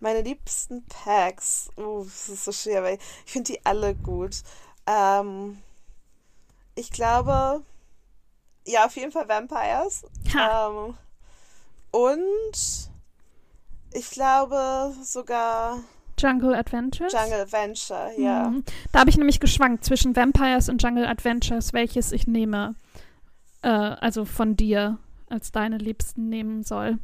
Meine 0.00 0.22
liebsten 0.22 0.84
Packs. 0.86 1.70
Uh, 1.76 2.02
das 2.02 2.28
ist 2.28 2.44
so 2.44 2.50
schwer, 2.50 2.82
weil 2.82 2.98
ich 3.24 3.32
finde 3.32 3.52
die 3.52 3.64
alle 3.64 3.94
gut. 3.94 4.42
Ähm, 4.84 5.62
ich 6.74 6.90
glaube, 6.90 7.62
ja, 8.66 8.84
auf 8.84 8.96
jeden 8.96 9.12
Fall 9.12 9.28
Vampires. 9.28 10.02
Ha. 10.34 10.70
Ähm, 10.70 10.98
und 11.92 12.90
ich 13.94 14.10
glaube 14.10 14.94
sogar 15.02 15.78
Jungle 16.18 16.54
Adventures? 16.54 17.12
Jungle 17.12 17.40
Adventure, 17.40 18.12
ja. 18.18 18.48
Mhm. 18.50 18.64
Da 18.92 19.00
habe 19.00 19.10
ich 19.10 19.16
nämlich 19.16 19.40
geschwankt 19.40 19.84
zwischen 19.84 20.14
Vampires 20.14 20.68
und 20.68 20.82
Jungle 20.82 21.06
Adventures, 21.06 21.72
welches 21.72 22.12
ich 22.12 22.26
nehme. 22.26 22.74
Äh, 23.62 23.68
also 23.68 24.24
von 24.24 24.56
dir 24.56 24.98
als 25.28 25.52
deine 25.52 25.78
Liebsten 25.78 26.28
nehmen 26.28 26.62
soll. 26.62 26.98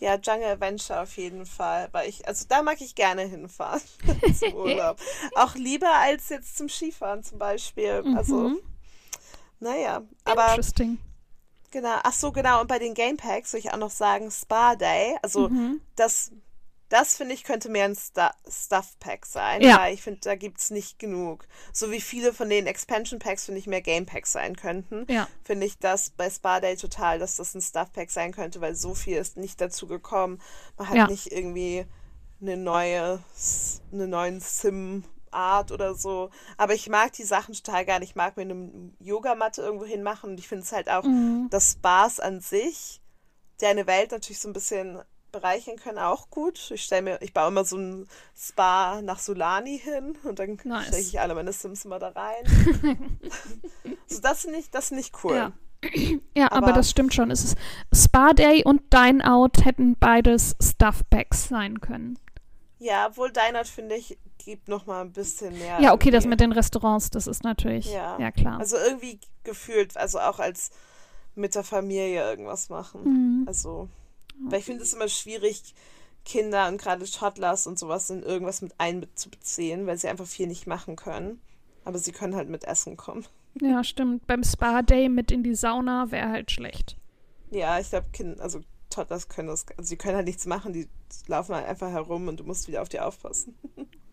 Ja, 0.00 0.16
Jungle 0.16 0.50
Adventure 0.52 1.00
auf 1.00 1.16
jeden 1.16 1.46
Fall. 1.46 1.88
Weil 1.92 2.08
ich, 2.08 2.26
also 2.28 2.44
da 2.48 2.62
mag 2.62 2.80
ich 2.80 2.94
gerne 2.94 3.22
hinfahren 3.22 3.80
zum 4.38 4.54
Urlaub. 4.54 4.98
Auch 5.34 5.54
lieber 5.54 5.90
als 5.90 6.28
jetzt 6.28 6.56
zum 6.56 6.68
Skifahren 6.68 7.22
zum 7.22 7.38
Beispiel. 7.38 8.04
Also, 8.16 8.48
Mhm. 8.50 8.58
naja. 9.60 10.02
Aber 10.24 10.48
Interesting. 10.50 10.98
Genau, 11.74 11.98
ach 12.02 12.12
so, 12.14 12.32
genau. 12.32 12.60
Und 12.62 12.68
bei 12.68 12.78
den 12.78 12.94
Game 12.94 13.16
Packs 13.18 13.50
soll 13.50 13.60
ich 13.60 13.70
auch 13.72 13.76
noch 13.76 13.90
sagen, 13.90 14.30
Spa 14.30 14.76
Day. 14.76 15.16
Also 15.22 15.48
Mhm. 15.50 15.80
das, 15.96 16.32
das 16.88 17.16
finde 17.16 17.34
ich 17.34 17.44
könnte 17.44 17.68
mehr 17.68 17.86
ein 17.86 17.96
Stu 17.96 18.22
Stuff 18.48 18.98
Pack 19.00 19.26
sein. 19.26 19.60
Ja. 19.62 19.78
Weil 19.78 19.92
ich 19.94 20.02
finde, 20.02 20.20
da 20.22 20.36
gibt 20.36 20.60
es 20.60 20.70
nicht 20.70 20.98
genug. 20.98 21.46
So 21.72 21.90
wie 21.90 22.00
viele 22.00 22.32
von 22.32 22.48
den 22.48 22.66
Expansion 22.66 23.18
Packs, 23.18 23.46
finde 23.46 23.58
ich, 23.58 23.66
mehr 23.66 23.82
Game 23.82 24.06
Packs 24.06 24.32
sein 24.32 24.54
könnten. 24.56 25.04
Ja. 25.10 25.26
Finde 25.44 25.66
ich 25.66 25.78
das 25.78 26.10
bei 26.10 26.30
Spa 26.30 26.60
Day 26.60 26.76
total, 26.76 27.18
dass 27.18 27.36
das 27.36 27.54
ein 27.54 27.60
Stuff 27.62 27.92
Pack 27.92 28.10
sein 28.10 28.32
könnte, 28.32 28.60
weil 28.60 28.74
so 28.74 28.94
viel 28.94 29.16
ist 29.18 29.36
nicht 29.36 29.60
dazu 29.60 29.86
gekommen. 29.86 30.40
Man 30.78 30.88
hat 30.88 30.96
Ja. 30.96 31.06
nicht 31.08 31.32
irgendwie 31.32 31.84
eine 32.40 32.56
neue, 32.56 33.22
eine 33.92 34.06
neuen 34.08 34.40
Sim 34.40 35.04
Art 35.34 35.72
oder 35.72 35.94
so. 35.94 36.30
Aber 36.56 36.74
ich 36.74 36.88
mag 36.88 37.12
die 37.12 37.24
Sachen 37.24 37.54
total 37.54 37.84
gerne. 37.84 38.04
Ich 38.04 38.14
mag 38.14 38.36
mir 38.36 38.42
eine 38.42 38.92
Yogamatte 39.00 39.62
irgendwo 39.62 39.84
hinmachen 39.84 40.30
und 40.30 40.38
ich 40.38 40.48
finde 40.48 40.64
es 40.64 40.72
halt 40.72 40.88
auch, 40.88 41.04
Mhm. 41.04 41.48
dass 41.50 41.72
Spas 41.72 42.20
an 42.20 42.40
sich 42.40 43.00
deine 43.60 43.86
Welt 43.86 44.12
natürlich 44.12 44.40
so 44.40 44.48
ein 44.48 44.52
bisschen 44.52 45.00
bereichern 45.32 45.76
können, 45.76 45.98
auch 45.98 46.30
gut. 46.30 46.70
Ich 46.70 46.84
stelle 46.84 47.02
mir, 47.02 47.18
ich 47.22 47.34
baue 47.34 47.48
immer 47.48 47.64
so 47.64 47.76
ein 47.76 48.06
Spa 48.36 49.02
nach 49.02 49.18
Solani 49.18 49.78
hin 49.78 50.16
und 50.22 50.38
dann 50.38 50.58
Nice. 50.62 50.86
stecke 50.86 51.02
ich 51.02 51.20
alle 51.20 51.34
meine 51.34 51.52
Sims 51.52 51.84
immer 51.84 51.98
da 51.98 52.10
rein. 52.10 52.44
so, 54.06 54.20
das 54.20 54.42
finde 54.42 54.58
ich, 54.58 54.70
das 54.70 54.90
ich 54.92 55.12
cool. 55.24 55.34
Ja. 55.36 55.52
Ja, 56.36 56.46
aber, 56.50 56.68
Aber- 56.68 56.72
das 56.72 56.88
stimmt 56.90 57.12
schon. 57.14 57.30
Es 57.30 57.44
ist 57.44 57.58
Spa 57.94 58.32
Day 58.32 58.64
und 58.64 58.80
Dine 58.92 59.22
Out 59.30 59.64
hätten 59.64 59.96
beides 59.98 60.56
Stuff 60.62 61.02
Packs 61.10 61.48
sein 61.48 61.80
können. 61.80 62.18
Ja, 62.84 63.06
obwohl 63.06 63.32
Deinert, 63.32 63.66
finde 63.66 63.94
ich, 63.94 64.18
gibt 64.36 64.68
noch 64.68 64.84
mal 64.84 65.00
ein 65.00 65.10
bisschen 65.12 65.58
mehr. 65.58 65.80
Ja, 65.80 65.94
okay, 65.94 66.10
das 66.10 66.26
mit 66.26 66.38
den 66.40 66.52
Restaurants, 66.52 67.08
das 67.08 67.26
ist 67.26 67.42
natürlich, 67.42 67.90
ja, 67.90 68.18
Ja. 68.18 68.30
klar. 68.30 68.58
Also 68.60 68.76
irgendwie 68.76 69.18
gefühlt, 69.42 69.96
also 69.96 70.20
auch 70.20 70.38
als 70.38 70.70
mit 71.34 71.54
der 71.54 71.64
Familie 71.64 72.22
irgendwas 72.22 72.68
machen. 72.68 73.04
Mhm. 73.04 73.48
Also, 73.48 73.88
weil 74.38 74.58
ich 74.58 74.66
finde 74.66 74.82
es 74.82 74.92
immer 74.92 75.08
schwierig, 75.08 75.74
Kinder 76.26 76.68
und 76.68 76.76
gerade 76.76 77.10
Toddlers 77.10 77.66
und 77.66 77.78
sowas 77.78 78.10
in 78.10 78.22
irgendwas 78.22 78.60
mit 78.60 78.74
einzubeziehen, 78.76 79.86
weil 79.86 79.96
sie 79.96 80.08
einfach 80.08 80.26
viel 80.26 80.46
nicht 80.46 80.66
machen 80.66 80.96
können. 80.96 81.40
Aber 81.86 81.98
sie 81.98 82.12
können 82.12 82.36
halt 82.36 82.50
mit 82.50 82.64
Essen 82.64 82.98
kommen. 82.98 83.24
Ja, 83.62 83.82
stimmt. 83.82 84.26
Beim 84.26 84.44
Spa 84.44 84.82
Day 84.82 85.08
mit 85.08 85.30
in 85.30 85.42
die 85.42 85.54
Sauna 85.54 86.10
wäre 86.10 86.28
halt 86.28 86.50
schlecht. 86.50 86.96
Ja, 87.50 87.78
ich 87.80 87.88
glaube, 87.88 88.08
kind, 88.12 88.40
also 88.40 88.60
Toddlers 88.90 89.28
können 89.28 89.48
das, 89.48 89.64
also 89.78 89.88
sie 89.88 89.96
können 89.96 90.16
halt 90.16 90.26
nichts 90.26 90.44
machen, 90.44 90.74
die 90.74 90.86
laufen 91.26 91.54
halt 91.54 91.66
einfach 91.66 91.90
herum 91.90 92.28
und 92.28 92.40
du 92.40 92.44
musst 92.44 92.68
wieder 92.68 92.82
auf 92.82 92.88
die 92.88 93.00
aufpassen. 93.00 93.56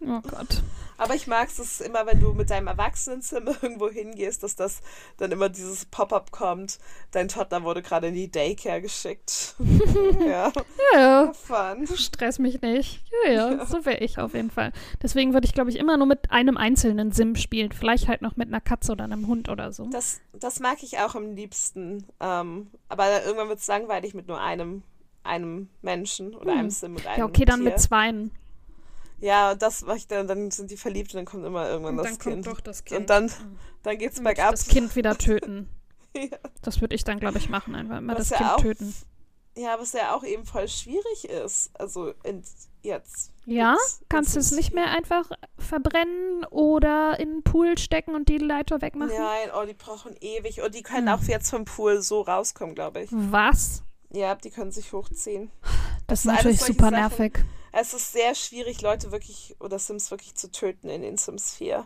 Oh 0.04 0.20
Gott. 0.22 0.64
Aber 0.98 1.14
ich 1.14 1.28
mag 1.28 1.50
es 1.50 1.80
immer, 1.80 2.08
wenn 2.08 2.20
du 2.20 2.34
mit 2.34 2.50
deinem 2.50 2.68
Erwachsenenzimmer 2.68 3.56
irgendwo 3.62 3.90
hingehst, 3.90 4.42
dass 4.42 4.56
das 4.56 4.82
dann 5.18 5.32
immer 5.32 5.50
dieses 5.50 5.86
Pop-up 5.86 6.32
kommt. 6.32 6.80
Dein 7.12 7.28
Toddler 7.28 7.64
wurde 7.64 7.84
gerade 7.84 8.08
in 8.08 8.16
die 8.16 8.32
Daycare 8.32 8.82
geschickt. 8.82 9.56
ja. 10.20 10.52
Ja, 10.94 11.00
ja. 11.00 11.34
Fun. 11.34 11.86
Stress 11.86 12.40
mich 12.40 12.62
nicht. 12.62 13.04
Ja, 13.26 13.32
ja, 13.32 13.66
so 13.66 13.86
wäre 13.86 14.00
ich 14.00 14.18
auf 14.18 14.34
jeden 14.34 14.50
Fall. 14.50 14.74
Deswegen 15.04 15.34
würde 15.34 15.46
ich, 15.46 15.54
glaube 15.54 15.70
ich, 15.70 15.78
immer 15.78 15.98
nur 15.98 16.08
mit 16.08 16.32
einem 16.32 16.58
einzelnen 16.58 17.12
Sim 17.12 17.36
spielen. 17.36 17.72
Vielleicht 17.72 18.08
halt 18.08 18.22
noch 18.24 18.36
mit 18.36 18.48
einer 18.48 18.62
Katze 18.62 18.94
oder 18.94 19.04
einem 19.04 19.28
Hund 19.28 19.50
oder 19.50 19.72
so. 19.72 19.88
Das, 19.92 20.20
das 20.34 20.60
mag 20.60 20.82
ich 20.82 20.98
auch 20.98 21.14
am 21.14 21.36
liebsten. 21.36 22.08
Ähm, 22.20 22.72
aber 22.90 23.24
irgendwann 23.24 23.50
wird 23.50 23.60
es 23.60 23.68
langweilig 23.68 24.16
mit 24.16 24.28
nur 24.28 24.42
einem, 24.42 24.84
einem 25.24 25.70
Menschen 25.82 26.34
oder 26.36 26.52
Hm. 26.54 26.60
einem 26.60 26.70
Sim 26.70 26.96
und 26.96 27.06
einem 27.08 27.20
Ja, 27.20 27.26
okay, 27.26 27.46
dann 27.46 27.62
Tier. 27.62 27.70
mit 27.72 27.80
zweien. 27.80 28.32
Ja, 29.20 29.52
und 29.52 29.62
das 29.62 29.84
mache 29.84 29.98
ich 29.98 30.08
dann, 30.08 30.28
dann 30.28 30.50
sind 30.50 30.72
die 30.72 30.78
verliebt 30.78 31.14
und 31.14 31.18
dann 31.18 31.26
kommt 31.26 31.46
immer 31.46 31.70
irgendwann 31.70 31.98
das 31.98 32.18
Kind. 32.18 32.48
das 32.64 32.84
Und 32.92 33.10
dann, 33.10 33.32
dann 33.84 33.98
geht's 34.00 34.18
Und 34.18 34.24
bergab. 34.24 34.52
das 34.52 34.68
Kind 34.68 34.96
wieder 34.96 35.16
töten. 35.18 35.70
Ja. 36.16 36.38
Das 36.64 36.82
würde 36.82 36.96
ich 36.96 37.04
dann, 37.04 37.20
glaube 37.20 37.38
ich, 37.38 37.48
machen. 37.50 37.76
Einfach 37.76 38.00
immer 38.00 38.14
Was 38.18 38.30
das 38.30 38.30
ja 38.32 38.38
Kind 38.38 38.50
auch- 38.50 38.62
töten. 38.62 38.96
Ja, 39.56 39.78
was 39.78 39.92
ja 39.92 40.16
auch 40.16 40.24
eben 40.24 40.46
voll 40.46 40.68
schwierig 40.70 41.26
ist. 41.26 41.72
Also 41.78 42.14
in, 42.24 42.42
jetzt. 42.84 43.32
Ja? 43.46 43.74
Mit- 43.74 44.10
Kannst 44.10 44.34
du 44.34 44.40
mit 44.40 44.46
es 44.46 44.52
nicht 44.54 44.74
mehr 44.74 44.88
einfach 44.92 45.30
verbrennen 45.58 46.46
oder 46.50 47.20
in 47.20 47.30
den 47.32 47.44
Pool 47.44 47.78
stecken 47.78 48.16
und 48.16 48.30
die 48.30 48.38
Leiter 48.38 48.82
wegmachen? 48.82 49.14
Nein, 49.16 49.50
oh, 49.54 49.66
die 49.66 49.74
brauchen 49.74 50.16
ewig. 50.22 50.62
Und 50.62 50.74
die 50.74 50.84
können 50.84 51.12
Hm. 51.12 51.20
auch 51.20 51.24
jetzt 51.28 51.50
vom 51.50 51.66
Pool 51.66 52.02
so 52.02 52.22
rauskommen, 52.22 52.76
glaube 52.76 53.02
ich. 53.02 53.10
Was? 53.12 53.84
Ja, 54.14 54.36
die 54.36 54.50
können 54.50 54.72
sich 54.72 54.92
hochziehen. 54.94 55.52
Das 56.08 56.20
ist 56.20 56.24
sind 56.24 56.32
alles 56.32 56.44
natürlich 56.44 56.60
super 56.62 56.84
Sachen. 56.90 56.94
nervig. 56.96 57.46
Es 57.72 57.94
ist 57.94 58.12
sehr 58.12 58.36
schwierig, 58.36 58.82
Leute 58.82 59.12
wirklich 59.12 59.56
oder 59.60 59.80
Sims 59.80 60.12
wirklich 60.12 60.36
zu 60.36 60.52
töten 60.52 60.90
in 60.90 61.02
den 61.02 61.18
Sims 61.18 61.54
4. 61.54 61.86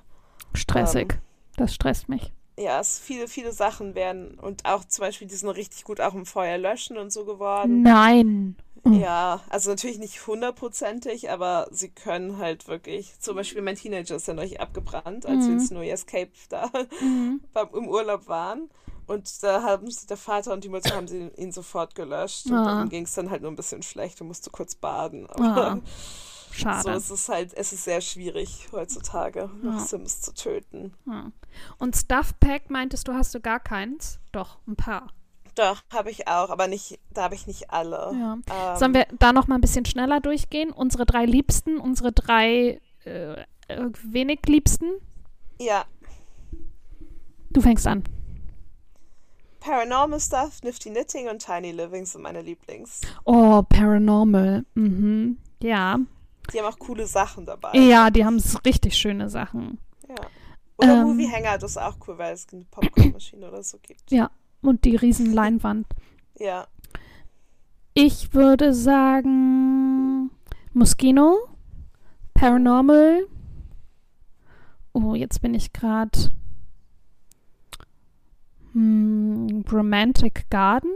Stressig. 0.53 1.13
Ähm. 1.13 1.19
das 1.57 1.73
stresst 1.76 2.09
mich. 2.09 2.32
Ja, 2.57 2.80
es 2.80 2.97
viele, 2.99 3.28
viele 3.28 3.51
Sachen 3.51 3.95
werden 3.95 4.39
und 4.39 4.65
auch 4.65 4.86
zum 4.86 5.03
Beispiel, 5.03 5.28
die 5.28 5.36
sind 5.36 5.49
richtig 5.49 5.84
gut 5.84 5.99
auch 6.01 6.13
im 6.15 6.26
Feuer 6.26 6.57
löschen 6.57 6.97
und 6.97 7.11
so 7.11 7.26
geworden. 7.26 7.82
Nein. 7.84 8.55
Ja, 8.88 9.41
also 9.49 9.71
natürlich 9.71 9.97
nicht 9.97 10.26
hundertprozentig, 10.28 11.30
aber 11.32 11.67
sie 11.71 11.89
können 11.89 12.38
halt 12.38 12.67
wirklich. 12.67 13.19
Zum 13.19 13.36
Beispiel 13.36 13.61
mein 13.61 13.76
Teenager 13.76 14.15
ist 14.15 14.28
ja 14.28 14.34
neulich 14.36 14.61
abgebrannt, 14.61 15.26
als 15.26 15.45
wir 15.45 15.53
Mhm. 15.53 15.59
ins 15.59 15.71
New 15.71 15.82
Escape 15.82 16.32
da 16.49 16.69
Mhm. 17.01 17.41
beim, 17.53 17.67
im 17.73 17.88
Urlaub 17.88 18.28
waren. 18.28 18.69
Und 19.08 19.43
da 19.43 19.62
haben 19.64 19.89
sie, 19.91 20.08
der 20.08 20.18
Vater 20.18 20.51
und 20.53 20.64
die 20.64 20.70
Mutter 20.70 20.95
haben 20.95 21.08
sie 21.08 21.30
ihn 21.38 21.51
sofort 21.51 21.93
gelöscht. 21.95 22.47
Und 22.47 22.53
Ah. 22.56 22.80
dann 22.80 22.89
ging 22.89 23.03
es 23.03 23.14
dann 23.14 23.30
halt 23.30 23.41
nur 23.41 23.51
ein 23.51 23.56
bisschen 23.56 23.84
schlecht 23.84 24.20
und 24.22 24.28
musste 24.28 24.49
kurz 24.49 24.76
baden. 24.76 25.28
Aber 25.30 25.82
Ah, 26.64 26.82
so 26.82 26.88
Schade. 26.88 26.91
ist 26.97 27.10
es 27.10 27.28
halt, 27.28 27.53
es 27.53 27.74
ist 27.74 27.84
sehr 27.84 27.99
schwierig 27.99 28.70
heutzutage, 28.72 29.49
noch 29.62 29.74
Ja. 29.74 29.80
Sims 29.80 30.22
zu 30.22 30.34
töten. 30.34 30.93
Ja. 31.06 31.32
Und 31.80 31.97
Stuff 31.97 32.32
Pack 32.39 32.70
meintest 32.70 33.08
du, 33.10 33.14
hast 33.14 33.36
du 33.36 33.41
gar 33.41 33.60
keins? 33.60 34.20
Doch, 34.32 34.58
ein 34.66 34.78
paar. 34.78 35.08
Doch, 35.56 35.82
habe 35.91 36.12
ich 36.12 36.28
auch, 36.28 36.49
aber 36.49 36.68
nicht, 36.68 36.99
da 37.14 37.24
habe 37.24 37.36
ich 37.36 37.45
nicht 37.45 37.72
alle. 37.72 38.12
Ja. 38.18 38.34
Ähm, 38.74 38.78
Sollen 38.80 38.93
wir 38.93 39.06
da 39.20 39.34
noch 39.34 39.47
mal 39.47 39.56
ein 39.56 39.62
bisschen 39.62 39.86
schneller 39.86 40.20
durchgehen? 40.22 40.72
Unsere 40.72 41.06
drei 41.06 41.26
Liebsten, 41.26 41.78
unsere 41.78 42.12
drei 42.14 42.80
äh, 43.06 43.34
äh, 43.68 43.89
wenig 44.03 44.39
Liebsten? 44.47 44.88
ja, 45.60 45.86
Du 47.51 47.62
fängst 47.62 47.88
an. 47.88 48.03
Paranormal 49.66 50.20
Stuff, 50.20 50.61
Nifty 50.63 50.91
Knitting 50.91 51.28
und 51.28 51.43
Tiny 51.43 51.72
Living 51.72 52.05
sind 52.05 52.22
meine 52.22 52.41
Lieblings. 52.43 53.01
Oh, 53.24 53.63
Paranormal. 53.63 54.63
Mhm. 54.76 55.39
Ja. 55.59 55.97
Die 56.53 56.59
haben 56.59 56.72
auch 56.72 56.78
coole 56.78 57.07
Sachen 57.07 57.47
dabei. 57.47 57.72
Ja, 57.76 58.11
die 58.11 58.24
haben 58.24 58.39
richtig 58.63 58.95
schöne 58.95 59.28
Sachen. 59.28 59.80
Ja. 60.07 60.16
Oder 60.78 61.01
Ähm. 61.01 61.07
Movie 61.07 61.28
Hangout 61.28 61.66
ist 61.66 61.78
auch 61.78 61.95
cool, 62.07 62.16
weil 62.20 62.36
es 62.36 62.45
eine 62.53 62.63
Popcornmaschine 62.66 63.47
oder 63.47 63.63
so 63.63 63.80
gibt. 63.82 64.11
Ja. 64.11 64.30
Und 64.61 64.86
die 64.86 64.95
riesen 64.95 65.34
Leinwand. 65.34 65.88
Ja. 66.38 66.68
Ich 67.95 68.36
würde 68.36 68.72
sagen 68.72 70.30
Moschino, 70.74 71.38
Paranormal. 72.36 73.26
Oh, 74.93 75.16
jetzt 75.16 75.41
bin 75.41 75.55
ich 75.55 75.74
gerade. 75.74 76.32
Hm, 78.76 79.63
Romantic 79.71 80.49
Garden. 80.49 80.91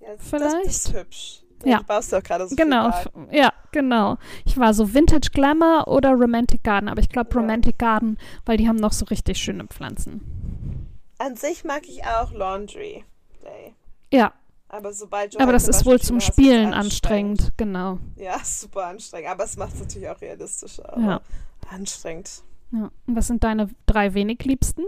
ja 0.00 0.08
das, 0.16 0.28
Vielleicht? 0.28 0.66
Das 0.66 0.76
ist 0.76 0.92
hübsch. 0.92 1.42
Ja. 1.64 1.78
Du 1.78 1.84
baust 1.84 2.12
doch 2.12 2.22
gerade 2.22 2.46
so 2.46 2.54
Genau, 2.54 2.90
ja, 3.30 3.52
genau. 3.72 4.16
Ich 4.44 4.58
war 4.58 4.74
so 4.74 4.92
Vintage 4.94 5.30
Glamour 5.32 5.88
oder 5.88 6.10
Romantic 6.12 6.62
Garden, 6.62 6.88
aber 6.88 7.00
ich 7.00 7.08
glaube 7.08 7.30
Ja. 7.32 7.40
Romantic 7.40 7.78
Garden, 7.78 8.18
weil 8.44 8.56
die 8.56 8.68
haben 8.68 8.76
noch 8.76 8.92
so 8.92 9.04
richtig 9.06 9.38
schöne 9.38 9.64
Pflanzen. 9.66 10.20
An 11.18 11.36
sich 11.36 11.64
mag 11.64 11.82
ich 11.88 12.04
auch 12.04 12.32
Laundry 12.32 13.04
Day. 13.42 13.74
Ja, 14.12 14.32
Aber 14.68 14.92
sobald 14.92 15.34
du 15.34 15.40
aber 15.40 15.52
das 15.52 15.66
ist 15.66 15.84
wohl 15.86 16.00
zum 16.00 16.20
Spielen 16.20 16.70
es 16.70 16.74
anstrengend, 16.74 17.52
genau. 17.56 17.98
Ja, 18.16 18.38
super 18.44 18.86
anstrengend. 18.86 19.30
Aber 19.30 19.44
es 19.44 19.56
macht 19.56 19.74
es 19.74 19.80
natürlich 19.80 20.08
auch 20.08 20.20
realistischer. 20.20 20.96
Ja. 20.98 21.20
Anstrengend. 21.70 22.42
Ja. 22.70 22.90
Und 23.06 23.16
was 23.16 23.26
sind 23.26 23.42
deine 23.44 23.68
drei 23.86 24.14
wenig 24.14 24.44
Liebsten? 24.44 24.82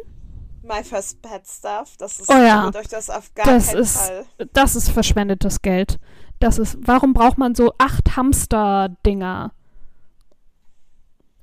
My 0.72 0.84
First 0.84 1.20
Pet 1.22 1.46
Stuff. 1.46 1.96
Das 1.98 2.20
ist, 2.20 2.30
Oh 2.30 2.34
ja. 2.34 2.70
euch 2.74 2.88
das 2.88 3.10
auf 3.10 3.34
gar 3.34 3.46
Das 3.46 3.68
keinen 3.68 3.78
ist- 3.80 3.96
Fall. 3.98 4.26
Das 4.52 4.76
ist 4.76 4.88
verschwendetes 4.90 5.62
Geld. 5.62 5.98
Das 6.38 6.58
ist, 6.58 6.78
warum 6.80 7.12
braucht 7.12 7.36
man 7.38 7.54
so 7.54 7.72
acht 7.78 8.16
Hamster-Dinger? 8.16 9.52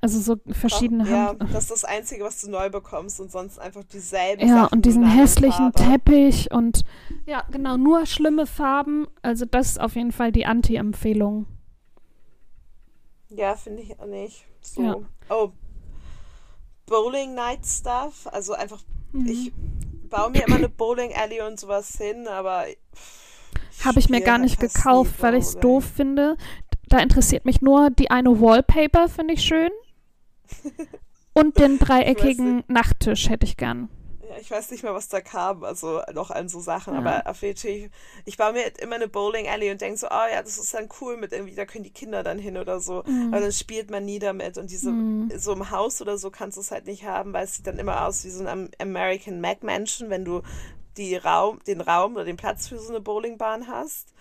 Also 0.00 0.20
so 0.20 0.36
verschiedene 0.52 1.08
Ja, 1.08 1.26
Hamster. 1.28 1.44
das 1.46 1.62
ist 1.64 1.70
das 1.72 1.84
Einzige, 1.84 2.24
was 2.24 2.40
du 2.40 2.50
neu 2.50 2.70
bekommst 2.70 3.20
und 3.20 3.32
sonst 3.32 3.58
einfach 3.58 3.82
dieselben 3.84 4.46
Ja, 4.46 4.62
Sachen 4.62 4.76
und 4.78 4.86
diesen 4.86 5.04
hässlichen 5.04 5.72
Farbe. 5.72 5.90
Teppich 6.04 6.50
und 6.52 6.82
ja, 7.26 7.42
genau, 7.50 7.76
nur 7.76 8.06
schlimme 8.06 8.46
Farben. 8.46 9.08
Also 9.22 9.44
das 9.44 9.70
ist 9.70 9.80
auf 9.80 9.96
jeden 9.96 10.12
Fall 10.12 10.30
die 10.30 10.46
Anti-Empfehlung. 10.46 11.46
Ja, 13.30 13.56
finde 13.56 13.82
ich 13.82 13.98
auch 13.98 14.06
nicht. 14.06 14.44
So. 14.62 14.82
Ja. 14.82 14.96
Oh, 15.30 15.50
Bowling 16.86 17.34
Night 17.34 17.66
Stuff. 17.66 18.26
Also 18.32 18.52
einfach, 18.54 18.80
Mhm. 19.12 19.26
ich 19.26 19.52
baue 20.08 20.30
mir 20.30 20.46
immer 20.46 20.56
eine 20.56 20.68
Bowling 20.68 21.12
Alley 21.14 21.40
und 21.42 21.58
sowas 21.58 21.96
hin, 21.96 22.26
aber. 22.28 22.66
Habe 23.84 23.98
ich 24.00 24.08
mir 24.08 24.20
gar 24.20 24.38
nicht 24.38 24.58
gekauft, 24.58 25.14
weil 25.20 25.34
ich 25.34 25.44
es 25.44 25.58
doof 25.58 25.84
finde. 25.84 26.36
Da 26.88 26.98
interessiert 26.98 27.44
mich 27.44 27.60
nur 27.60 27.90
die 27.90 28.10
eine 28.10 28.40
Wallpaper, 28.40 29.08
finde 29.08 29.34
ich 29.34 29.42
schön. 29.42 29.70
Und 31.34 31.58
den 31.58 31.78
dreieckigen 31.78 32.64
Nachttisch 32.66 33.28
hätte 33.28 33.46
ich 33.46 33.56
gern. 33.56 33.88
Ich 34.40 34.50
weiß 34.50 34.70
nicht 34.70 34.82
mehr, 34.82 34.94
was 34.94 35.08
da 35.08 35.20
kam, 35.20 35.64
also 35.64 36.00
noch 36.14 36.30
an 36.30 36.48
so 36.48 36.60
Sachen, 36.60 36.94
Ja. 36.94 37.00
aber 37.00 37.30
auf 37.30 37.42
jeden 37.42 37.58
Fall, 37.58 37.90
ich 38.24 38.36
baue 38.36 38.52
mir 38.52 38.70
immer 38.80 38.96
eine 38.96 39.08
Bowling 39.08 39.48
Alley 39.48 39.70
und 39.70 39.80
denke 39.80 39.98
so, 39.98 40.06
oh 40.08 40.26
ja, 40.32 40.42
das 40.42 40.58
ist 40.58 40.72
dann 40.74 40.88
cool 41.00 41.16
mit 41.16 41.32
irgendwie, 41.32 41.54
da 41.54 41.66
können 41.66 41.84
die 41.84 41.92
Kinder 41.92 42.22
dann 42.22 42.38
hin 42.38 42.56
oder 42.56 42.80
so. 42.80 43.02
Mhm. 43.06 43.28
Aber 43.32 43.40
dann 43.40 43.52
spielt 43.52 43.90
man 43.90 44.04
nie 44.04 44.18
damit 44.18 44.58
und 44.58 44.70
diese, 44.70 44.90
Mhm. 44.90 45.30
so 45.36 45.52
im 45.52 45.70
Haus 45.70 46.00
oder 46.02 46.18
so 46.18 46.30
kannst 46.30 46.56
du 46.56 46.60
es 46.60 46.70
halt 46.70 46.86
nicht 46.86 47.04
haben, 47.04 47.32
weil 47.32 47.44
es 47.44 47.54
sieht 47.56 47.66
dann 47.66 47.78
immer 47.78 48.06
aus 48.06 48.24
wie 48.24 48.30
so 48.30 48.42
ein 48.42 48.48
Am- 48.48 48.70
American 48.80 49.40
Mac 49.40 49.62
Mansion, 49.62 50.10
wenn 50.10 50.24
du 50.24 50.42
die 50.96 51.16
Raum, 51.16 51.60
den 51.66 51.80
Raum 51.80 52.14
oder 52.14 52.24
den 52.24 52.36
Platz 52.36 52.68
für 52.68 52.78
so 52.78 52.88
eine 52.88 53.00
Bowlingbahn 53.00 53.68
hast. 53.68 54.12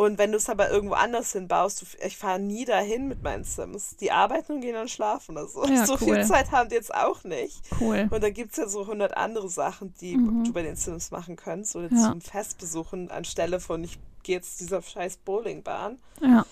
Und 0.00 0.16
wenn 0.16 0.30
du 0.30 0.36
es 0.38 0.48
aber 0.48 0.70
irgendwo 0.70 0.94
anders 0.94 1.32
hinbaust, 1.32 1.82
du, 1.82 1.86
ich 2.06 2.16
fahre 2.16 2.38
nie 2.38 2.64
dahin 2.64 3.08
mit 3.08 3.20
meinen 3.24 3.42
Sims. 3.42 3.96
Die 3.96 4.12
arbeiten 4.12 4.52
und 4.52 4.60
gehen 4.60 4.74
dann 4.74 4.86
schlafen 4.86 5.32
oder 5.36 5.48
so. 5.48 5.66
Ja, 5.66 5.84
so 5.84 5.94
cool. 5.94 6.14
viel 6.14 6.24
Zeit 6.24 6.52
haben 6.52 6.68
die 6.68 6.76
jetzt 6.76 6.94
auch 6.94 7.24
nicht. 7.24 7.60
Cool. 7.80 8.06
Und 8.08 8.22
da 8.22 8.30
gibt 8.30 8.52
es 8.52 8.58
ja 8.58 8.68
so 8.68 8.82
100 8.86 9.16
andere 9.16 9.48
Sachen, 9.48 9.92
die 10.00 10.16
Mhm. 10.16 10.44
du 10.44 10.52
bei 10.52 10.62
den 10.62 10.76
Sims 10.76 11.10
machen 11.10 11.34
kannst. 11.34 11.74
Oder 11.74 11.88
Ja. 11.92 12.10
zum 12.12 12.20
Festbesuchen 12.20 13.10
anstelle 13.10 13.58
von, 13.58 13.82
ich 13.82 13.98
gehe 14.22 14.36
jetzt 14.36 14.60
dieser 14.60 14.82
scheiß 14.82 15.16
Bowlingbahn. 15.16 15.98
Ja. 16.22 16.46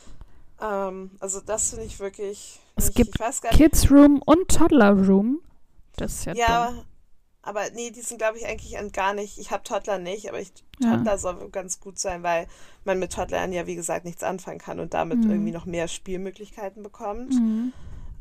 Ähm, 0.61 1.13
also 1.21 1.41
das 1.41 1.71
finde 1.71 1.85
ich 1.85 2.01
wirklich. 2.01 2.59
Es 2.75 2.87
nicht, 2.87 2.97
gibt. 2.97 3.19
Kids 3.53 3.91
Room 3.93 4.23
und 4.27 4.49
Toddler 4.49 4.91
Room. 4.91 5.41
Das 5.97 6.13
ist 6.15 6.25
ja, 6.27 6.35
Ja, 6.35 6.71
dumm. 6.73 6.85
Aber 7.47 7.71
nee, 7.75 7.91
die 7.91 8.01
sind, 8.03 8.19
glaube 8.19 8.37
ich, 8.39 8.47
eigentlich 8.47 8.77
an 8.79 8.93
gar 8.93 9.15
nicht. 9.15 9.39
Ich 9.39 9.51
habe 9.51 9.63
Toddler 9.63 9.99
nicht, 9.99 10.29
aber 10.29 10.41
ich, 10.41 10.53
Ja. 10.79 10.97
Toddler 10.97 11.17
soll 11.19 11.49
ganz 11.51 11.81
gut 11.81 11.99
sein, 11.99 12.23
weil 12.23 12.47
man 12.85 12.99
mit 12.99 13.13
Toddlern 13.13 13.53
ja, 13.53 13.67
wie 13.67 13.75
gesagt, 13.77 14.05
nichts 14.05 14.23
anfangen 14.23 14.59
kann 14.59 14.81
und 14.81 14.93
damit 14.95 15.19
Mhm. 15.25 15.31
irgendwie 15.31 15.53
noch 15.53 15.65
mehr 15.65 15.89
Spielmöglichkeiten 15.89 16.83
bekommt. 16.83 17.33
Mhm. 17.35 17.73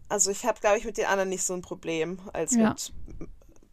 Also 0.07 0.31
ich 0.31 0.45
habe, 0.45 0.59
glaube 0.61 0.77
ich, 0.77 0.85
mit 0.85 0.97
den 0.97 1.05
anderen 1.05 1.29
nicht 1.29 1.43
so 1.43 1.53
ein 1.53 1.61
Problem 1.61 2.19
als 2.33 2.55
Ja. 2.55 2.69
mit 2.69 2.93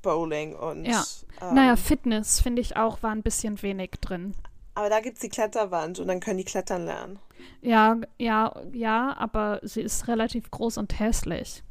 Bowling 0.03 0.55
und. 0.57 0.85
Ja. 0.85 1.05
Ähm, 1.41 1.55
Naja, 1.55 1.77
Fitness 1.77 2.41
finde 2.41 2.61
ich 2.63 2.77
auch, 2.77 3.03
war 3.03 3.11
ein 3.13 3.23
bisschen 3.23 3.61
wenig 3.63 3.91
drin. 4.01 4.35
Aber 4.75 4.89
da 4.89 5.01
gibt 5.01 5.17
es 5.17 5.21
die 5.21 5.29
Kletterwand 5.29 5.99
und 5.99 6.09
dann 6.09 6.21
können 6.21 6.39
die 6.39 6.45
klettern 6.45 6.87
lernen. 6.87 7.19
Ja, 7.61 7.97
ja, 8.19 8.55
ja, 8.73 9.15
aber 9.19 9.61
sie 9.63 9.83
ist 9.83 10.09
relativ 10.09 10.51
groß 10.51 10.79
und 10.79 10.99
hässlich. 10.99 11.63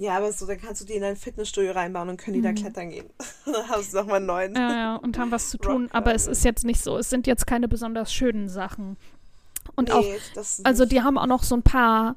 Ja, 0.00 0.16
aber 0.16 0.30
so, 0.32 0.46
dann 0.46 0.60
kannst 0.60 0.80
du 0.80 0.84
die 0.86 0.92
in 0.94 1.02
dein 1.02 1.16
Fitnessstudio 1.16 1.72
reinbauen 1.72 2.08
und 2.08 2.18
können 2.18 2.34
die 2.36 2.40
da 2.42 2.50
Mhm. 2.52 2.54
klettern 2.54 2.90
gehen. 2.90 3.10
dann 3.46 3.68
haben 3.68 3.82
sie 3.82 3.96
nochmal 3.96 4.16
einen 4.16 4.26
neuen. 4.26 4.54
Ja, 4.54 4.70
ja, 4.70 4.96
und 4.96 5.18
haben 5.18 5.30
was 5.32 5.50
zu 5.50 5.58
tun, 5.58 5.88
aber 5.92 6.14
es 6.14 6.26
ist 6.28 6.44
jetzt 6.44 6.64
nicht 6.64 6.80
so, 6.82 6.96
es 6.98 7.10
sind 7.10 7.26
jetzt 7.26 7.46
keine 7.46 7.66
besonders 7.68 8.12
schönen 8.12 8.48
Sachen. 8.48 8.96
Und 9.74 9.88
Nee, 9.88 9.94
auch, 9.94 10.04
also 10.64 10.84
die 10.86 11.02
haben 11.02 11.18
auch 11.18 11.26
noch 11.26 11.42
so 11.42 11.56
ein 11.56 11.62
paar 11.62 12.16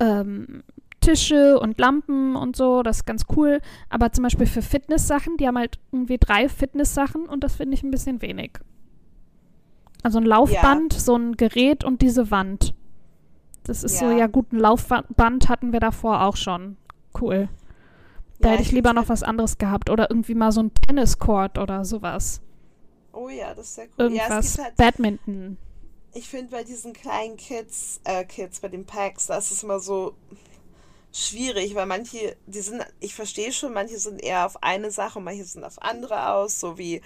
ähm, 0.00 0.62
Tische 1.00 1.58
und 1.58 1.78
Lampen 1.78 2.36
und 2.36 2.56
so, 2.56 2.82
das 2.82 2.98
ist 2.98 3.06
ganz 3.06 3.24
cool. 3.36 3.60
Aber 3.88 4.12
zum 4.12 4.22
Beispiel 4.24 4.46
für 4.46 4.62
Fitness-Sachen, 4.62 5.36
die 5.38 5.46
haben 5.46 5.58
halt 5.58 5.78
irgendwie 5.92 6.18
drei 6.18 6.48
Fitness-Sachen 6.48 7.26
und 7.26 7.42
das 7.44 7.56
finde 7.56 7.74
ich 7.74 7.82
ein 7.82 7.90
bisschen 7.90 8.20
wenig. 8.22 8.52
Also 10.02 10.18
ein 10.18 10.24
Laufband, 10.26 10.92
so 10.92 11.16
ein 11.16 11.36
Gerät 11.36 11.84
und 11.84 12.02
diese 12.02 12.30
Wand. 12.30 12.74
Das 13.64 13.82
ist 13.82 13.98
so, 13.98 14.06
Ja. 14.06 14.16
ja 14.18 14.26
gut, 14.26 14.52
ein 14.52 14.58
Laufband 14.58 15.48
hatten 15.48 15.72
wir 15.72 15.80
davor 15.80 16.22
auch 16.22 16.36
schon. 16.36 16.76
Cool. 17.18 17.48
Da 18.40 18.50
Ja, 18.50 18.52
hätte 18.52 18.62
ich 18.62 18.72
lieber 18.72 18.92
noch 18.92 19.08
was 19.08 19.22
anderes 19.24 19.58
gehabt 19.58 19.90
oder 19.90 20.10
irgendwie 20.10 20.34
mal 20.34 20.52
so 20.52 20.62
ein 20.62 20.72
Tenniscourt 20.74 21.58
oder 21.58 21.84
sowas. 21.84 22.42
Oh 23.12 23.28
ja, 23.30 23.54
das 23.54 23.66
ist 23.68 23.74
sehr 23.76 23.88
cool. 23.98 24.12
Ja, 24.12 24.28
es 24.28 24.38
Irgendwas. 24.38 24.52
gibt 24.52 24.58
halt, 24.58 24.74
Badminton. 24.76 25.56
ich 26.12 26.28
finde 26.28 26.50
bei 26.50 26.64
diesen 26.64 26.92
kleinen 26.92 27.36
Kids, 27.36 28.00
äh, 28.04 28.24
Kids, 28.24 28.60
bei 28.60 28.68
den 28.68 28.86
Packs, 28.86 29.26
da 29.26 29.36
ist 29.38 29.62
immer 29.62 29.80
so 29.80 30.14
schwierig, 31.12 31.74
weil 31.74 31.86
manche, 31.86 32.36
die 32.46 32.60
sind, 32.60 32.84
ich 33.00 33.14
verstehe 33.14 33.52
schon, 33.52 33.72
manche 33.74 33.98
sind 33.98 34.22
eher 34.22 34.46
auf 34.46 34.62
eine 34.62 34.90
Sache 34.90 35.18
und 35.20 35.24
manche 35.26 35.44
sind 35.44 35.64
auf 35.64 35.82
andere 35.82 36.30
aus, 36.32 36.60
so 36.60 36.78
wie 36.78 37.02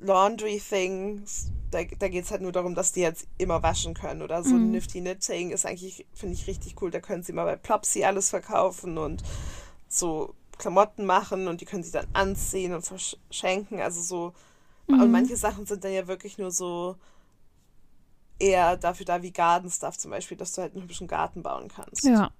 Laundry 0.00 0.60
Things. 0.60 1.52
Da, 1.70 1.84
da 1.84 2.08
geht 2.08 2.24
es 2.24 2.30
halt 2.30 2.42
nur 2.42 2.52
darum, 2.52 2.74
dass 2.74 2.92
die 2.92 3.00
jetzt 3.00 3.26
immer 3.38 3.62
waschen 3.62 3.94
können. 3.94 4.22
Oder 4.22 4.42
so 4.42 4.56
Mhm. 4.56 4.70
Nifty 4.72 5.00
Knitting 5.00 5.50
ist 5.50 5.66
eigentlich, 5.66 6.06
finde 6.14 6.34
ich, 6.34 6.46
richtig 6.46 6.80
cool. 6.82 6.90
Da 6.90 7.00
können 7.00 7.22
sie 7.22 7.32
mal 7.32 7.44
bei 7.44 7.56
Plopsy 7.56 8.04
alles 8.04 8.30
verkaufen 8.30 8.98
und 8.98 9.22
so 9.88 10.34
Klamotten 10.58 11.06
machen 11.06 11.48
und 11.48 11.60
die 11.60 11.64
können 11.64 11.82
sie 11.82 11.92
dann 11.92 12.06
anziehen 12.12 12.74
und 12.74 12.82
verschenken. 12.82 13.80
Also 13.80 14.02
so. 14.02 14.32
Und 14.88 14.98
Mhm. 15.06 15.12
manche 15.12 15.36
Sachen 15.36 15.66
sind 15.66 15.84
dann 15.84 15.92
ja 15.92 16.06
wirklich 16.08 16.38
nur 16.38 16.50
so 16.50 16.96
eher 18.38 18.76
dafür 18.76 19.06
da 19.06 19.22
wie 19.22 19.32
Garden 19.32 19.70
Stuff 19.70 19.98
zum 19.98 20.10
Beispiel, 20.10 20.36
dass 20.36 20.52
du 20.52 20.62
halt 20.62 20.72
einen 20.74 20.82
hübschen 20.82 21.06
Garten 21.06 21.42
bauen 21.42 21.68
kannst. 21.68 22.04
Ja. 22.04 22.30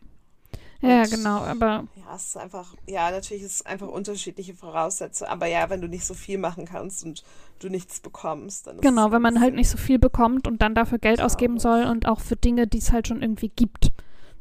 Ja, 0.83 1.03
Und- 1.03 1.11
genau, 1.11 1.39
aber 1.41 1.85
Ja, 1.97 2.15
es 2.17 2.27
ist 2.29 2.37
einfach, 2.37 2.75
ja, 2.87 3.11
natürlich 3.11 3.43
ist 3.43 3.55
es 3.57 3.67
einfach 3.67 3.89
unterschiedliche 3.89 4.55
Voraussetzungen, 4.55 5.31
aber 5.31 5.47
ja, 5.47 5.69
wenn 5.71 5.81
du 5.81 5.89
nicht 5.89 6.05
so 6.07 6.15
viel 6.15 6.39
machen 6.39 6.65
kannst 6.65 7.05
und 7.05 7.23
du 7.59 7.69
nichts 7.69 8.01
bekommst, 8.01 8.67
dann 8.67 8.77
ist 8.77 8.83
genau, 8.83 9.11
wenn 9.13 9.21
man 9.23 9.41
halt 9.41 9.55
nicht 9.55 9.69
so 9.69 9.77
viel 9.77 9.99
bekommt 9.99 10.49
und 10.49 10.63
dann 10.63 10.75
dafür 10.75 10.99
Geld 10.99 11.21
ausgeben 11.21 11.59
Traurig. 11.59 11.85
soll 11.85 11.91
und 11.91 12.07
auch 12.09 12.21
für 12.21 12.37
Dinge, 12.37 12.67
die 12.67 12.79
es 12.79 12.93
halt 12.93 13.09
schon 13.09 13.21
irgendwie 13.23 13.51
gibt. 13.51 13.93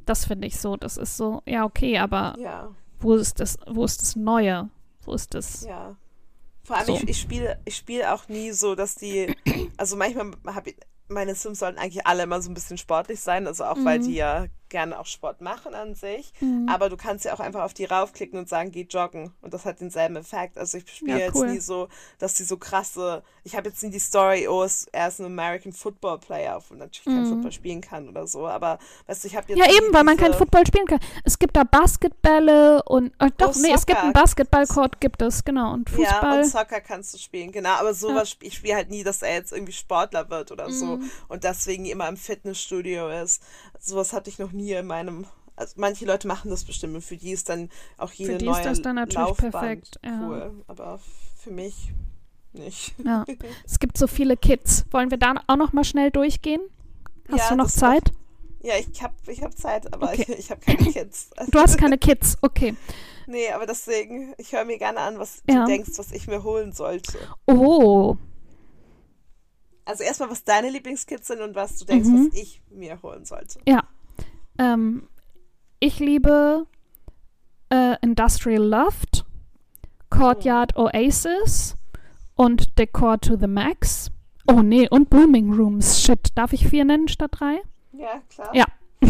Das 0.05 0.25
finde 0.25 0.47
ich 0.47 0.59
so. 0.59 0.77
Das 0.77 0.97
ist 0.97 1.17
so, 1.17 1.41
ja, 1.45 1.65
okay, 1.65 1.97
aber 1.99 2.35
Ja, 2.39 2.69
wo 2.99 3.15
ist 3.15 3.39
das, 3.39 3.57
wo 3.67 3.83
ist 3.83 4.01
das 4.01 4.15
Neue? 4.15 4.69
Wo 5.03 5.13
ist 5.13 5.33
das? 5.33 5.63
ja. 5.65 5.95
Vor 6.63 6.77
allem, 6.77 6.85
So. 6.87 6.93
ich, 6.95 7.09
ich 7.09 7.19
spiele 7.19 7.59
ich 7.65 7.75
spiel 7.75 8.03
auch 8.05 8.27
nie 8.29 8.51
so, 8.51 8.75
dass 8.75 8.95
die, 8.95 9.35
also 9.77 9.95
manchmal 9.97 10.31
habe 10.47 10.69
ich, 10.69 10.77
meine 11.07 11.33
Sims 11.33 11.59
sollten 11.59 11.79
eigentlich 11.79 12.05
alle 12.05 12.23
immer 12.23 12.41
so 12.41 12.49
ein 12.51 12.53
bisschen 12.53 12.77
sportlich 12.77 13.19
sein, 13.19 13.47
also 13.47 13.65
auch 13.65 13.77
weil 13.83 13.99
Mhm. 13.99 14.03
die 14.03 14.15
ja 14.15 14.45
gerne 14.69 14.99
auch 14.99 15.05
Sport 15.05 15.41
machen 15.41 15.73
an 15.75 15.95
sich. 15.95 16.31
Mhm. 16.39 16.67
Aber 16.69 16.89
du 16.89 16.97
kannst 16.97 17.25
ja 17.25 17.33
auch 17.33 17.39
einfach 17.39 17.63
auf 17.63 17.73
die 17.73 17.85
raufklicken 17.85 18.37
und 18.39 18.47
sagen, 18.47 18.71
geh 18.71 18.87
joggen. 18.89 19.33
Und 19.41 19.53
das 19.53 19.65
hat 19.65 19.79
denselben 19.81 20.15
Effekt. 20.15 20.57
Also 20.57 20.77
ich 20.77 20.89
spiele 20.89 21.11
Ja, 21.19 21.25
jetzt 21.25 21.35
cool. 21.35 21.49
nie 21.51 21.59
so, 21.59 21.87
dass 22.19 22.35
die 22.35 22.43
so 22.43 22.57
krasse. 22.57 23.23
Ich 23.43 23.55
habe 23.55 23.69
jetzt 23.69 23.81
nie 23.83 23.89
die 23.89 23.99
Story, 23.99 24.47
oh, 24.47 24.67
er 24.91 25.07
ist 25.07 25.19
ein 25.19 25.25
American 25.25 25.73
Football 25.73 26.19
Player, 26.19 26.57
obwohl 26.57 26.77
natürlich 26.77 27.05
kein 27.05 27.23
Mhm. 27.23 27.29
Football 27.29 27.51
spielen 27.51 27.81
kann 27.81 28.07
oder 28.07 28.27
so. 28.27 28.47
Aber 28.47 28.79
weißt 29.07 29.23
du, 29.23 29.27
ich 29.27 29.35
habe 29.35 29.47
jetzt. 29.53 29.57
Ja, 29.57 29.65
eben, 29.75 29.93
weil 29.93 30.03
man 30.03 30.17
kein 30.17 30.33
Football 30.33 30.65
spielen 30.67 30.85
kann. 30.85 30.99
Es 31.23 31.39
gibt 31.39 31.55
da 31.55 31.63
Basketbälle 31.63 32.83
und, 32.83 33.13
äh, 33.19 33.29
doch, 33.37 33.55
nee, 33.55 33.71
es 33.73 33.85
gibt 33.85 33.99
einen 33.99 34.13
Basketballcourt, 34.13 34.99
gibt 35.01 35.21
es, 35.21 35.43
genau, 35.43 35.73
und 35.73 35.89
Ja, 35.91 35.95
Fußball. 35.95 36.37
und 36.39 36.45
Soccer 36.45 36.81
kannst 36.81 37.13
du 37.13 37.17
spielen, 37.17 37.51
genau. 37.51 37.69
Aber 37.71 37.93
sowas, 37.93 38.29
sp- 38.31 38.45
ich 38.45 38.55
spiele 38.55 38.75
halt 38.75 38.89
nie, 38.89 39.03
dass 39.03 39.21
er 39.21 39.33
jetzt 39.33 39.51
irgendwie 39.51 39.73
Sportler 39.73 40.29
wird 40.29 40.51
oder 40.51 40.69
so. 40.71 40.97
Mhm. 40.97 41.11
Und 41.27 41.43
deswegen 41.43 41.85
immer 41.85 42.07
im 42.07 42.17
Fitnessstudio 42.17 43.09
ist. 43.09 43.41
Sowas 43.79 44.13
hatte 44.13 44.29
ich 44.29 44.39
noch 44.39 44.51
nie 44.51 44.71
in 44.73 44.85
meinem. 44.87 45.25
Also 45.55 45.73
manche 45.77 46.05
Leute 46.05 46.27
machen 46.27 46.49
das 46.51 46.63
bestimmt 46.63 46.95
und 46.95 47.01
für 47.01 47.17
die 47.17 47.31
ist 47.31 47.49
dann 47.49 47.69
auch 47.97 48.11
jede 48.13 48.37
die 48.37 48.45
ist 48.45 48.51
neue 48.51 48.63
das 48.63 48.81
dann 48.81 48.95
natürlich 48.95 49.27
Laufband 49.27 49.51
perfekt, 49.51 49.99
ja. 50.05 50.21
cool. 50.27 50.63
Aber 50.67 50.99
für 51.37 51.51
mich 51.51 51.91
nicht. 52.53 52.93
Ja. 53.03 53.25
Es 53.65 53.79
gibt 53.79 53.97
so 53.97 54.07
viele 54.07 54.37
Kids. 54.37 54.85
Wollen 54.91 55.11
wir 55.11 55.17
da 55.17 55.33
auch 55.47 55.57
noch 55.57 55.73
mal 55.73 55.83
schnell 55.83 56.11
durchgehen? 56.11 56.61
Hast 57.29 57.39
Ja, 57.39 57.49
du 57.49 57.55
noch 57.57 57.69
Zeit? 57.69 58.11
Ja, 58.61 58.73
ich 58.77 59.01
habe 59.03 59.13
ich 59.27 59.41
hab 59.43 59.57
Zeit, 59.57 59.91
aber 59.93 60.09
Okay. 60.11 60.25
ich, 60.29 60.39
ich 60.39 60.51
habe 60.51 60.61
keine 60.61 60.91
Kids. 60.91 61.29
Du 61.51 61.59
hast 61.59 61.77
keine 61.77 61.97
Kids, 61.97 62.37
okay. 62.41 62.75
nee, 63.27 63.49
aber 63.51 63.65
deswegen, 63.65 64.33
ich 64.37 64.53
höre 64.53 64.65
mir 64.65 64.77
gerne 64.77 64.99
an, 64.99 65.19
was 65.19 65.41
Ja. 65.49 65.61
du 65.61 65.71
denkst, 65.71 65.91
was 65.97 66.11
ich 66.11 66.27
mir 66.27 66.43
holen 66.43 66.71
sollte. 66.73 67.17
Oh, 67.47 68.15
Also 69.89 70.03
erstmal, 70.03 70.29
was 70.29 70.43
deine 70.43 70.69
Lieblingskids 70.69 71.25
sind 71.27 71.41
und 71.41 71.55
was 71.55 71.77
du 71.79 71.85
denkst, 71.85 72.07
Mhm. 72.07 72.27
was 72.27 72.39
ich 72.39 72.61
mir 72.69 73.01
holen 73.01 73.25
sollte. 73.25 73.59
ähm, 74.59 75.07
ich 75.79 75.99
liebe 75.99 76.67
äh, 77.71 77.95
Industrial 78.01 78.61
Loft, 78.61 79.25
Courtyard 80.11 80.75
Oasis 80.77 81.75
und 82.35 82.77
Decor 82.77 83.19
to 83.19 83.35
the 83.35 83.47
Max. 83.47 84.11
Oh 84.47 84.61
nee, 84.61 84.87
und 84.87 85.09
Blooming 85.09 85.53
Rooms. 85.53 86.01
Shit, 86.03 86.29
darf 86.35 86.53
ich 86.53 86.67
vier 86.67 86.85
nennen 86.85 87.07
statt 87.07 87.31
drei? 87.33 87.59
Ja, 87.93 88.21
klar. 88.29 88.55
Ja. 88.55 88.65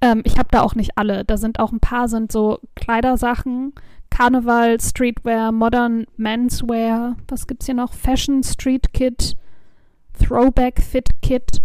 ähm, 0.00 0.22
ich 0.24 0.36
habe 0.36 0.48
da 0.50 0.62
auch 0.62 0.74
nicht 0.74 0.96
alle. 0.98 1.24
Da 1.24 1.36
sind 1.36 1.60
auch 1.60 1.70
ein 1.70 1.80
paar 1.80 2.08
sind 2.08 2.32
so 2.32 2.58
Kleidersachen, 2.74 3.72
Karneval, 4.10 4.80
Streetwear, 4.80 5.52
Modern 5.52 6.06
Menswear. 6.16 7.16
Was 7.28 7.46
gibt's 7.46 7.66
hier 7.66 7.74
noch? 7.74 7.92
Fashion 7.92 8.42
Street 8.42 8.92
Kit, 8.92 9.36
Throwback 10.18 10.80
Fit 10.82 11.08
Kit. 11.22 11.60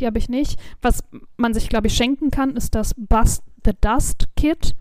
Die 0.00 0.06
habe 0.06 0.18
ich 0.18 0.28
nicht. 0.28 0.58
Was 0.82 1.04
man 1.36 1.54
sich, 1.54 1.68
glaube 1.68 1.86
ich, 1.86 1.94
schenken 1.94 2.30
kann, 2.30 2.56
ist 2.56 2.74
das 2.74 2.94
Bust 2.96 3.42
the 3.64 3.72
Dust 3.80 4.28
Kit. 4.36 4.76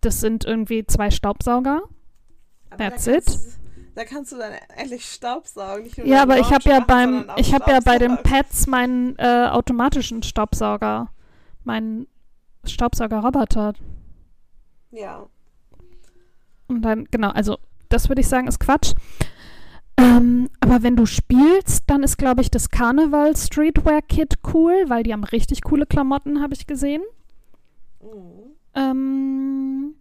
Das 0.00 0.20
sind 0.20 0.44
irgendwie 0.44 0.86
zwei 0.86 1.10
Staubsauger. 1.10 1.82
Aber 2.70 2.90
That's 2.90 3.04
da 3.04 3.12
kannst 3.12 3.28
it. 3.28 3.34
Du, 3.34 3.50
da 3.94 4.04
kannst 4.04 4.32
du 4.32 4.36
dann 4.36 4.52
endlich 4.76 5.04
Staubsaugen. 5.04 5.90
Ja, 6.04 6.22
aber 6.22 6.38
ich 6.38 6.50
habe 6.52 6.68
ja 6.68 6.80
beim, 6.80 7.30
ich 7.36 7.54
habe 7.54 7.70
ja 7.70 7.80
bei 7.84 7.98
den. 7.98 8.16
Pads 8.22 8.66
meinen 8.66 9.16
äh, 9.18 9.48
automatischen 9.50 10.22
Staubsauger, 10.22 11.10
meinen 11.62 12.06
Staubsaugerroboter. 12.64 13.74
Ja. 14.90 15.26
Und 16.66 16.82
dann, 16.82 17.06
genau, 17.10 17.30
also 17.30 17.58
das 17.88 18.08
würde 18.08 18.20
ich 18.20 18.28
sagen, 18.28 18.48
ist 18.48 18.60
Quatsch. 18.60 18.94
Ähm, 19.96 20.50
aber 20.60 20.82
wenn 20.82 20.96
du 20.96 21.06
spielst, 21.06 21.84
dann 21.88 22.02
ist, 22.02 22.16
glaube 22.16 22.40
ich, 22.40 22.50
das 22.50 22.70
Carnival 22.70 23.36
Streetwear 23.36 24.02
Kit 24.02 24.38
cool, 24.52 24.84
weil 24.88 25.02
die 25.02 25.12
haben 25.12 25.24
richtig 25.24 25.62
coole 25.62 25.86
Klamotten, 25.86 26.42
habe 26.42 26.54
ich 26.54 26.66
gesehen. 26.66 27.02
Mhm. 28.02 28.54
Ähm, 28.74 29.94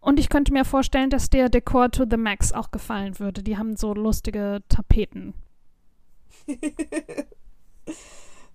und 0.00 0.20
ich 0.20 0.28
könnte 0.28 0.52
mir 0.52 0.64
vorstellen, 0.64 1.10
dass 1.10 1.30
der 1.30 1.48
Decor 1.48 1.90
to 1.90 2.04
the 2.08 2.16
Max 2.16 2.52
auch 2.52 2.70
gefallen 2.70 3.18
würde. 3.18 3.42
Die 3.42 3.58
haben 3.58 3.74
so 3.76 3.92
lustige 3.92 4.62
Tapeten. 4.68 5.34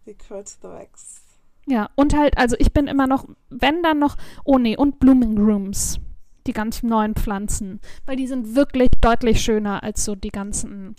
Die 0.06 0.16
Kurt 0.16 0.48
the 0.48 0.64
Wax. 0.64 1.22
Ja, 1.68 1.90
und 1.96 2.16
halt, 2.16 2.38
also 2.38 2.56
ich 2.58 2.74
bin 2.74 2.88
immer 2.88 3.08
noch, 3.08 3.26
wenn 3.50 3.84
dann 3.84 4.00
noch, 4.00 4.18
oh 4.44 4.58
nee, 4.58 4.76
und 4.78 5.00
Blooming 5.00 5.38
Rooms. 5.38 6.00
Die 6.48 6.54
ganzen 6.54 6.89
neuen 6.89 7.16
Pflanzen. 7.16 7.80
Weil 8.06 8.16
die 8.16 8.28
sind 8.28 8.56
wirklich 8.56 8.89
deutlich 9.00 9.42
schöner 9.42 9.84
als 9.84 10.04
so 10.06 10.16
die 10.16 10.30
ganzen, 10.30 10.96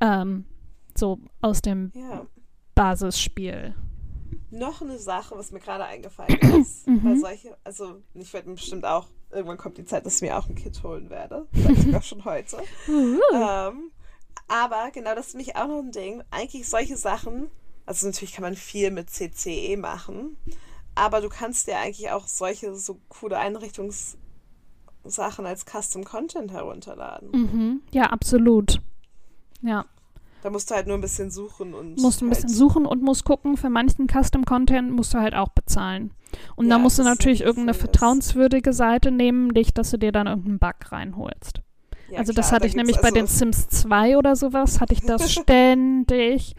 ähm, 0.00 0.44
so 0.94 1.18
aus 1.40 1.62
dem 1.62 1.90
Ja. 1.94 2.26
Basisspiel. 2.74 3.74
Noch 4.50 4.82
eine 4.82 4.98
Sache, 4.98 5.36
was 5.36 5.50
mir 5.50 5.60
gerade 5.60 5.84
eingefallen 5.84 6.38
ist. 6.60 6.86
Mhm. 6.86 7.04
Weil 7.04 7.16
solche, 7.18 7.56
also 7.64 8.02
ich 8.14 8.32
werde 8.32 8.50
bestimmt 8.50 8.84
auch, 8.84 9.06
irgendwann 9.30 9.56
kommt 9.56 9.78
die 9.78 9.84
Zeit, 9.84 10.04
dass 10.04 10.16
ich 10.16 10.22
mir 10.22 10.36
auch 10.36 10.48
ein 10.48 10.54
Kit 10.54 10.82
holen 10.82 11.08
werde. 11.10 11.46
Vielleicht 11.52 11.82
sogar 11.82 12.02
schon 12.02 12.24
heute. 12.24 12.58
Ähm, 12.88 13.90
aber 14.48 14.90
genau, 14.92 15.14
das 15.14 15.28
ist 15.28 15.34
nämlich 15.34 15.56
auch 15.56 15.68
noch 15.68 15.78
ein 15.78 15.92
Ding. 15.92 16.22
Eigentlich 16.30 16.68
solche 16.68 16.96
Sachen, 16.96 17.50
also 17.86 18.06
natürlich 18.06 18.34
kann 18.34 18.42
man 18.42 18.54
viel 18.56 18.90
mit 18.90 19.08
CCE 19.10 19.76
machen, 19.78 20.36
aber 20.94 21.20
du 21.22 21.28
kannst 21.30 21.66
dir 21.68 21.78
eigentlich 21.78 22.10
auch 22.10 22.26
solche 22.26 22.74
so 22.74 22.98
coole 23.08 23.38
Einrichtungssachen 25.02 25.46
als 25.46 25.64
Custom 25.64 26.04
Content 26.04 26.52
herunterladen. 26.52 27.30
Mhm. 27.32 27.82
Ja, 27.92 28.04
absolut. 28.04 28.80
Ja, 29.62 29.84
Da 30.42 30.50
musst 30.50 30.70
du 30.70 30.74
halt 30.74 30.86
nur 30.88 30.96
ein 30.96 31.00
bisschen 31.00 31.30
suchen 31.30 31.72
und 31.72 32.00
musst 32.00 32.20
ein 32.20 32.28
bisschen 32.28 32.48
halt, 32.48 32.56
suchen 32.56 32.84
und 32.86 33.02
musst 33.02 33.24
gucken, 33.24 33.56
für 33.56 33.70
manchen 33.70 34.08
Custom-Content 34.08 34.90
musst 34.90 35.14
du 35.14 35.18
halt 35.18 35.34
auch 35.34 35.50
bezahlen. 35.50 36.12
Und 36.56 36.66
Ja, 36.66 36.70
da 36.70 36.78
musst 36.78 36.98
du 36.98 37.04
natürlich 37.04 37.42
ein 37.42 37.46
irgendeine 37.46 37.72
bisschen 37.72 37.90
vertrauenswürdige 37.90 38.72
Seite 38.72 39.12
nehmen, 39.12 39.48
nicht, 39.48 39.78
dass 39.78 39.90
du 39.90 39.98
dir 39.98 40.10
dann 40.10 40.26
irgendeinen 40.26 40.58
Bug 40.58 40.90
reinholst. 40.90 41.60
Ja, 42.12 42.18
also 42.18 42.32
klar, 42.32 42.42
das 42.42 42.52
hatte 42.52 42.62
da 42.62 42.66
ich 42.68 42.76
nämlich 42.76 42.96
bei 42.96 43.04
also- 43.04 43.14
den 43.14 43.26
Sims 43.26 43.68
2 43.68 44.16
oder 44.18 44.36
sowas, 44.36 44.80
hatte 44.80 44.92
ich 44.92 45.00
das 45.00 45.32
ständig, 45.32 46.54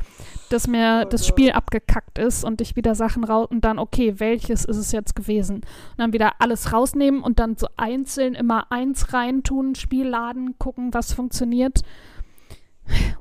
dass 0.50 0.68
mir 0.68 1.04
Oh 1.06 1.10
das. 1.10 1.28
Spiel 1.28 1.52
abgekackt 1.52 2.18
ist 2.18 2.44
und 2.44 2.60
ich 2.62 2.76
wieder 2.76 2.96
Sachen 2.96 3.24
raus 3.24 3.48
und 3.50 3.62
dann, 3.64 3.80
okay, 3.80 4.20
welches 4.20 4.66
ist 4.66 4.78
es 4.78 4.92
jetzt 4.92 5.16
gewesen? 5.16 5.58
Und 5.58 5.64
dann 5.98 6.14
wieder 6.14 6.34
alles 6.40 6.74
rausnehmen 6.74 7.22
und 7.22 7.40
dann 7.40 7.56
so 7.56 7.68
einzeln 7.78 8.34
immer 8.36 8.72
eins 8.72 9.14
reintun, 9.14 9.76
Spiel 9.76 10.08
laden, 10.08 10.58
gucken, 10.58 10.94
was 10.94 11.14
funktioniert 11.14 11.82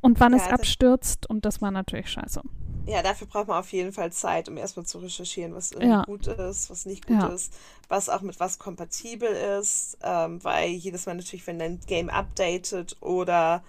und 0.00 0.20
wann 0.20 0.32
Ja, 0.32 0.38
es 0.38 0.48
abstürzt. 0.48 1.28
Und 1.28 1.44
das 1.44 1.60
war 1.62 1.70
natürlich 1.70 2.10
scheiße. 2.10 2.40
Ja, 2.86 3.02
dafür 3.02 3.26
braucht 3.28 3.48
man 3.48 3.58
auf 3.58 3.72
jeden 3.72 3.92
Fall 3.92 4.12
Zeit, 4.12 4.48
um 4.48 4.56
erstmal 4.56 4.84
zu 4.86 4.98
recherchieren, 4.98 5.54
was 5.54 5.70
Ja. 5.70 6.02
gut 6.04 6.26
ist, 6.26 6.68
was 6.68 6.84
nicht 6.84 7.06
gut 7.06 7.22
Ja. 7.22 7.28
ist, 7.28 7.54
was 7.88 8.08
auch 8.08 8.22
mit 8.22 8.40
was 8.40 8.58
kompatibel 8.58 9.28
ist, 9.28 9.98
ähm, 10.02 10.42
weil 10.42 10.70
jedes 10.70 11.06
Mal 11.06 11.14
natürlich, 11.14 11.46
wenn 11.46 11.58
dein 11.58 11.80
Game 11.86 12.10
updatet 12.10 12.96
oder 13.00 13.62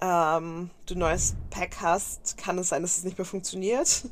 ähm, 0.00 0.70
du 0.86 0.94
neues 0.94 1.34
Pack 1.50 1.82
hast, 1.82 2.38
kann 2.38 2.56
es 2.58 2.70
sein, 2.70 2.80
dass 2.80 2.96
es 2.96 3.04
nicht 3.04 3.18
mehr 3.18 3.26
funktioniert. 3.26 4.06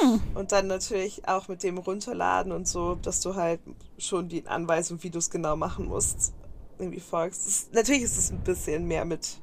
Hm. 0.00 0.20
Und 0.34 0.50
dann 0.50 0.66
natürlich 0.66 1.28
auch 1.28 1.46
mit 1.46 1.62
dem 1.62 1.78
Runterladen 1.78 2.50
und 2.50 2.66
so, 2.66 2.96
dass 2.96 3.20
du 3.20 3.36
halt 3.36 3.60
schon 3.98 4.28
die 4.28 4.44
Anweisung, 4.48 5.00
wie 5.04 5.10
du 5.10 5.20
es 5.20 5.30
genau 5.30 5.54
machen 5.54 5.86
musst, 5.86 6.32
irgendwie 6.80 6.98
folgst. 6.98 7.46
Das, 7.46 7.68
natürlich 7.70 8.02
ist 8.02 8.18
es 8.18 8.32
ein 8.32 8.40
bisschen 8.40 8.88
mehr 8.88 9.04
mit 9.04 9.38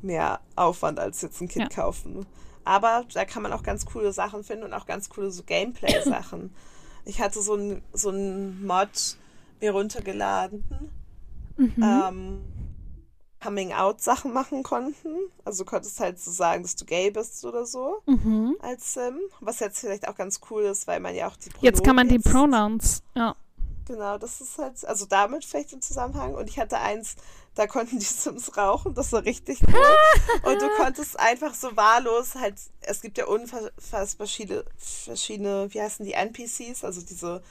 mehr 0.00 0.40
Aufwand 0.54 1.00
als 1.00 1.22
jetzt 1.22 1.40
ein 1.40 1.48
Kit 1.48 1.62
Ja. 1.62 1.68
kaufen. 1.68 2.24
Aber 2.68 3.06
da 3.14 3.24
kann 3.24 3.42
man 3.42 3.52
auch 3.54 3.62
ganz 3.62 3.86
coole 3.86 4.12
Sachen 4.12 4.44
finden 4.44 4.64
und 4.64 4.74
auch 4.74 4.84
ganz 4.84 5.08
coole 5.08 5.30
so 5.30 5.42
Gameplay-Sachen. 5.42 6.54
Ich 7.06 7.18
hatte 7.18 7.40
so 7.40 7.54
ein, 7.54 7.82
so 7.94 8.10
ein 8.10 8.66
Mod 8.66 9.16
mir 9.58 9.72
runtergeladen, 9.72 10.62
Mhm. 11.56 11.82
ähm, 11.82 12.40
Coming-out-Sachen 13.42 14.34
machen 14.34 14.62
konnten. 14.62 15.08
Also 15.46 15.64
du 15.64 15.70
konntest 15.70 15.98
halt 15.98 16.20
so 16.20 16.30
sagen, 16.30 16.62
dass 16.62 16.76
du 16.76 16.84
gay 16.84 17.10
bist 17.10 17.42
oder 17.46 17.64
so 17.64 18.02
Mhm. 18.04 18.56
als 18.60 18.92
Sim. 18.92 19.18
Was 19.40 19.60
jetzt 19.60 19.80
vielleicht 19.80 20.06
auch 20.06 20.14
ganz 20.16 20.40
cool 20.50 20.64
ist, 20.64 20.86
weil 20.86 21.00
man 21.00 21.14
ja 21.14 21.26
auch 21.28 21.36
die 21.36 21.48
Jetzt 21.62 21.82
kann 21.82 21.96
man 21.96 22.08
die 22.08 22.18
Pronouns, 22.18 23.02
ja. 23.16 23.34
Genau, 23.86 24.18
das 24.18 24.42
ist 24.42 24.58
halt, 24.58 24.84
also 24.84 25.06
damit 25.06 25.46
vielleicht 25.46 25.72
im 25.72 25.80
Zusammenhang. 25.80 26.34
Und 26.34 26.50
ich 26.50 26.58
hatte 26.58 26.78
eins, 26.78 27.16
da 27.58 27.66
konnten 27.66 27.98
die 27.98 28.04
Sims 28.04 28.56
rauchen, 28.56 28.94
das 28.94 29.12
war 29.12 29.24
richtig 29.24 29.58
cool. 29.66 30.42
Und 30.48 30.62
du 30.62 30.68
konntest 30.76 31.18
einfach 31.18 31.54
so 31.54 31.76
wahllos 31.76 32.36
halt, 32.36 32.54
es 32.82 33.00
gibt 33.00 33.18
ja 33.18 33.26
unfassbar 33.26 34.28
viele, 34.28 34.64
verschiedene, 34.76 35.66
wie 35.74 35.82
heißen 35.82 36.06
die, 36.06 36.12
NPCs, 36.12 36.84
also 36.84 37.00
diese, 37.02 37.42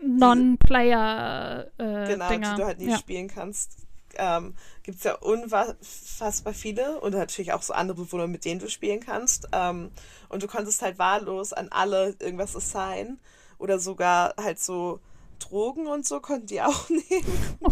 Non-Player 0.00 1.70
äh, 1.76 2.06
genau, 2.06 2.28
Dinger. 2.30 2.54
die 2.54 2.60
du 2.60 2.66
halt 2.66 2.78
nicht 2.78 2.90
ja. 2.90 2.98
spielen 2.98 3.28
kannst. 3.28 3.76
Ähm, 4.16 4.54
gibt 4.82 4.98
es 4.98 5.04
ja 5.04 5.14
unfassbar 5.16 6.54
viele 6.54 7.00
und 7.00 7.12
natürlich 7.12 7.52
auch 7.52 7.62
so 7.62 7.74
andere 7.74 7.98
Bewohner, 7.98 8.26
mit 8.26 8.46
denen 8.46 8.60
du 8.60 8.70
spielen 8.70 9.00
kannst. 9.00 9.48
Ähm, 9.52 9.90
und 10.30 10.42
du 10.42 10.46
konntest 10.46 10.80
halt 10.80 10.98
wahllos 10.98 11.52
an 11.52 11.68
alle 11.70 12.16
irgendwas 12.20 12.56
assignen 12.56 13.20
oder 13.58 13.78
sogar 13.78 14.34
halt 14.38 14.58
so 14.58 15.00
Drogen 15.38 15.86
und 15.86 16.06
so 16.06 16.20
konnten 16.20 16.46
die 16.46 16.62
auch 16.62 16.88
nehmen. 16.88 17.56
Oh. 17.60 17.71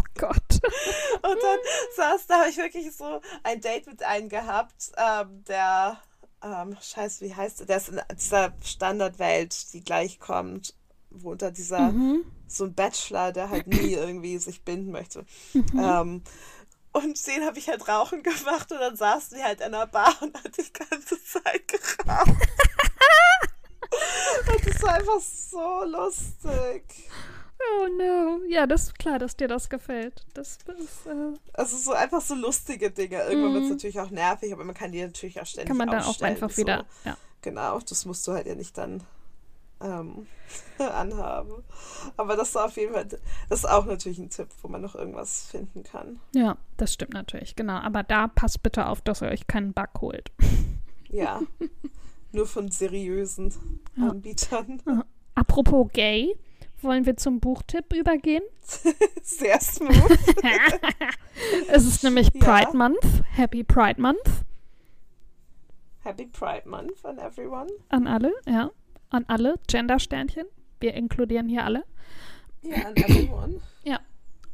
Und 1.23 1.43
dann 1.43 1.59
saß 1.97 2.27
da, 2.27 2.41
habe 2.41 2.51
ich 2.51 2.57
wirklich 2.57 2.95
so 2.95 3.21
ein 3.43 3.61
Date 3.61 3.87
mit 3.87 4.03
einem 4.03 4.29
gehabt, 4.29 4.93
ähm, 4.97 5.45
der, 5.45 6.01
ähm, 6.43 6.77
scheiße, 6.81 7.25
wie 7.25 7.35
heißt 7.35 7.61
der? 7.61 7.67
Der 7.67 7.77
ist 7.79 7.89
in 7.89 8.01
dieser 8.19 8.53
Standardwelt, 8.65 9.73
die 9.73 9.83
gleich 9.83 10.21
kommt, 10.21 10.75
wo 11.11 11.33
unter 11.33 11.51
dieser, 11.51 11.93
Mhm. 11.93 12.25
so 12.47 12.65
ein 12.65 12.75
Bachelor, 12.75 13.33
der 13.33 13.51
halt 13.51 13.67
nie 13.67 13.95
irgendwie 13.95 14.39
sich 14.39 14.63
binden 14.65 14.91
möchte. 14.91 15.25
Mhm. 15.53 15.67
Ähm, 15.75 16.23
und 16.93 17.27
den 17.27 17.45
habe 17.45 17.59
ich 17.59 17.69
halt 17.69 17.87
rauchen 17.87 18.23
gemacht 18.23 18.73
und 18.73 18.81
dann 18.81 18.97
saßen 18.97 19.37
wir 19.37 19.45
halt 19.45 19.61
in 19.61 19.67
einer 19.67 19.87
Bar 19.87 20.17
und 20.23 20.35
hat 20.43 20.57
die 20.57 20.73
ganze 20.73 21.23
Zeit 21.25 21.69
geraucht. 21.69 22.29
und 24.53 24.67
das 24.67 24.83
war 24.83 24.95
einfach 24.95 25.21
so 25.21 25.85
lustig. 25.85 27.10
Oh 27.79 27.87
no. 27.99 28.41
Ja, 28.49 28.67
das 28.67 28.85
ist 28.85 28.99
klar, 28.99 29.19
dass 29.19 29.37
dir 29.37 29.49
das 29.49 29.69
gefällt. 29.69 30.25
Das 30.35 30.59
ist, 30.79 31.07
äh, 31.07 31.35
Also 31.53 31.77
so 31.77 31.93
einfach 31.93 32.21
so 32.21 32.35
lustige 32.35 32.91
Dinge. 32.91 33.23
Irgendwann 33.25 33.53
wird 33.55 33.63
es 33.65 33.69
Mhm. 33.71 33.75
natürlich 33.77 34.01
auch 34.01 34.11
nervig, 34.11 34.53
aber 34.53 34.65
man 34.65 34.75
kann 34.75 34.93
die 34.93 35.03
natürlich 35.03 35.41
auch 35.41 35.47
ständig 35.47 35.69
kann 35.69 35.77
man 35.77 35.89
dann 35.91 36.03
auch 36.05 36.21
einfach 36.23 36.51
so. 36.51 36.59
wieder. 36.59 36.85
Ja. 37.05 37.17
Genau, 37.43 37.79
das 37.81 38.05
musst 38.05 38.27
du 38.27 38.33
halt 38.33 38.47
ja 38.47 38.55
nicht 38.55 38.77
dann 38.77 39.03
ähm, 39.83 40.27
anhaben. 40.79 41.63
Aber 42.17 42.37
das 42.37 42.51
ist 42.51 42.57
auf 42.57 42.77
jeden 42.77 42.93
Fall, 42.93 43.07
das 43.49 43.61
ist 43.61 43.65
auch 43.69 43.87
natürlich 43.87 44.19
ein 44.19 44.29
Tipp, 44.31 44.49
wo 44.63 44.69
man 44.69 44.83
noch 44.83 44.95
irgendwas 44.95 45.47
finden 45.51 45.83
kann. 45.83 46.21
ja, 46.35 46.57
das 46.77 46.93
stimmt 46.93 47.15
natürlich. 47.15 47.57
Genau. 47.57 47.75
Aber 47.79 48.03
da 48.03 48.29
passt 48.29 48.63
bitte 48.63 48.87
auf, 48.87 49.01
dass 49.01 49.23
ihr 49.23 49.29
euch 49.29 49.47
keinen 49.47 49.73
Bug 49.73 49.89
holt. 50.01 50.31
Ja. 51.13 51.41
Nur 52.31 52.47
von 52.47 52.71
seriösen 52.71 53.53
Ja. 53.97 54.11
Anbietern. 54.11 54.81
Apropos 55.35 55.89
gay, 55.93 56.37
wollen 56.83 57.07
wir 57.07 57.17
zum 57.17 57.41
Buchtipp 57.41 57.93
übergehen? 57.95 58.43
Sehr 59.23 59.61
smooth. 59.61 60.35
es 61.69 61.87
ist 61.87 62.05
nämlich 62.05 62.31
Ja. 62.35 62.41
Pride 62.41 62.77
Month. 62.77 63.23
Happy 63.33 63.65
Pride 63.65 64.01
Month 64.01 64.45
Happy 66.03 66.27
Pride 66.27 66.69
Month 66.69 67.05
on 67.05 67.19
everyone. 67.19 67.69
an 67.91 68.07
alle, 68.07 68.33
ja. 68.47 68.71
An 69.11 69.25
alle. 69.29 69.57
Gender-Sternchen. 69.69 70.47
Wir 70.81 70.95
inkludieren 70.95 71.49
hier 71.49 71.65
alle. 71.65 71.85
Ja, 72.63 72.87
an 72.87 72.97
everyone. 72.97 73.61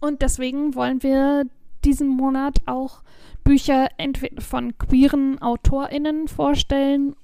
Und 0.00 0.22
deswegen 0.22 0.74
wollen 0.74 1.02
wir 1.02 1.46
diesen 1.84 2.08
Monat 2.08 2.58
auch 2.66 3.02
Bücher 3.44 3.88
entweder 3.96 4.40
von 4.42 4.76
queeren 4.78 5.40
AutorInnen 5.40 6.28
vorstellen 6.28 7.16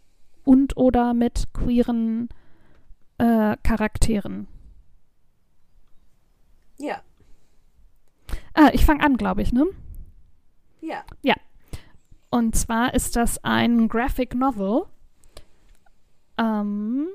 und 0.44 0.76
oder 0.76 1.14
mit 1.14 1.52
queeren 1.52 2.28
äh, 3.18 3.56
Charakteren. 3.62 4.48
Ja. 6.82 7.00
Ah, 8.54 8.70
ich 8.72 8.84
fange 8.84 9.04
an, 9.04 9.16
glaube 9.16 9.40
ich, 9.40 9.52
ne? 9.52 9.66
Ja. 11.22 11.34
Und 12.28 12.56
zwar 12.56 12.92
ist 12.92 13.14
das 13.14 13.42
ein 13.44 13.88
Graphic 13.88 14.34
Novel. 14.34 14.82
Ähm, 16.38 17.06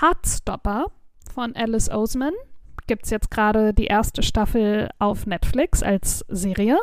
Heartstopper 0.00 0.86
von 1.34 1.56
Alice 1.56 1.90
Oseman. 1.90 2.34
Gibt 2.86 3.04
es 3.04 3.10
jetzt 3.10 3.32
gerade 3.32 3.74
die 3.74 3.86
erste 3.86 4.22
Staffel 4.22 4.90
auf 5.00 5.26
Netflix 5.26 5.82
als 5.82 6.24
Serie. 6.28 6.78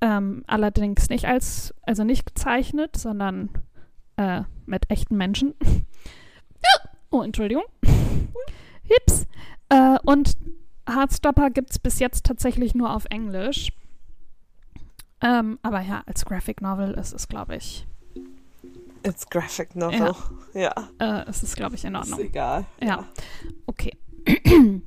Ähm, 0.00 0.44
allerdings 0.46 1.10
nicht 1.10 1.26
als, 1.26 1.74
also 1.82 2.02
nicht 2.02 2.24
gezeichnet, 2.24 2.96
sondern 2.96 3.50
äh, 4.16 4.42
mit 4.64 4.90
echten 4.90 5.18
Menschen. 5.18 5.54
oh, 7.10 7.20
Entschuldigung. 7.20 7.64
Hips. 8.84 9.26
Äh, 9.68 9.98
und 10.04 10.38
Heartstopper 10.88 11.50
gibt 11.50 11.70
es 11.70 11.78
bis 11.78 11.98
jetzt 11.98 12.24
tatsächlich 12.26 12.74
nur 12.74 12.94
auf 12.94 13.04
Englisch. 13.10 13.72
Ähm, 15.20 15.58
aber 15.62 15.80
ja, 15.80 16.02
als 16.06 16.24
Graphic 16.24 16.60
Novel 16.60 16.92
ist 16.92 17.12
es, 17.12 17.28
glaube 17.28 17.56
ich, 17.56 17.86
It's 19.04 19.28
graphic 19.30 19.76
novel. 19.76 20.12
Ja. 20.54 20.72
äh, 21.00 21.28
ist 21.30 21.42
es, 21.44 21.54
glaube 21.54 21.76
ich, 21.76 21.84
in 21.84 21.94
Ist 21.94 22.10
Ordnung. 22.10 22.20
egal. 22.20 22.64
Ja. 22.82 23.04
Okay. 23.66 23.92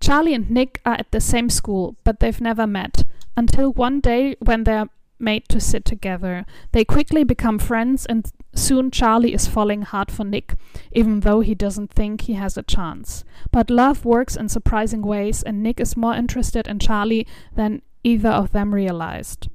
Charlie 0.00 0.34
and 0.34 0.50
Nick 0.50 0.80
are 0.84 0.98
at 0.98 1.06
the 1.12 1.20
same 1.20 1.48
school, 1.48 1.96
but 2.04 2.20
they've 2.20 2.40
never 2.40 2.66
met 2.66 3.04
until 3.36 3.72
one 3.74 4.00
day 4.00 4.36
when 4.40 4.64
they're 4.64 4.88
made 5.22 5.48
to 5.48 5.60
sit 5.60 5.84
together. 5.84 6.44
They 6.72 6.84
quickly 6.84 7.24
become 7.24 7.58
friends, 7.58 8.04
and 8.06 8.30
soon 8.54 8.90
Charlie 8.90 9.32
is 9.32 9.46
falling 9.46 9.82
hard 9.82 10.10
for 10.10 10.24
Nick, 10.24 10.54
even 10.92 11.20
though 11.20 11.40
he 11.40 11.54
doesn't 11.54 11.92
think 11.92 12.22
he 12.22 12.34
has 12.34 12.56
a 12.56 12.62
chance. 12.62 13.24
But 13.50 13.70
love 13.70 14.04
works 14.04 14.36
in 14.36 14.48
surprising 14.48 15.02
ways, 15.02 15.42
and 15.42 15.62
Nick 15.62 15.80
is 15.80 15.96
more 15.96 16.14
interested 16.14 16.66
in 16.66 16.78
Charlie 16.78 17.26
than 17.54 17.82
either 18.02 18.30
of 18.30 18.52
them 18.52 18.74
realized. 18.74 19.48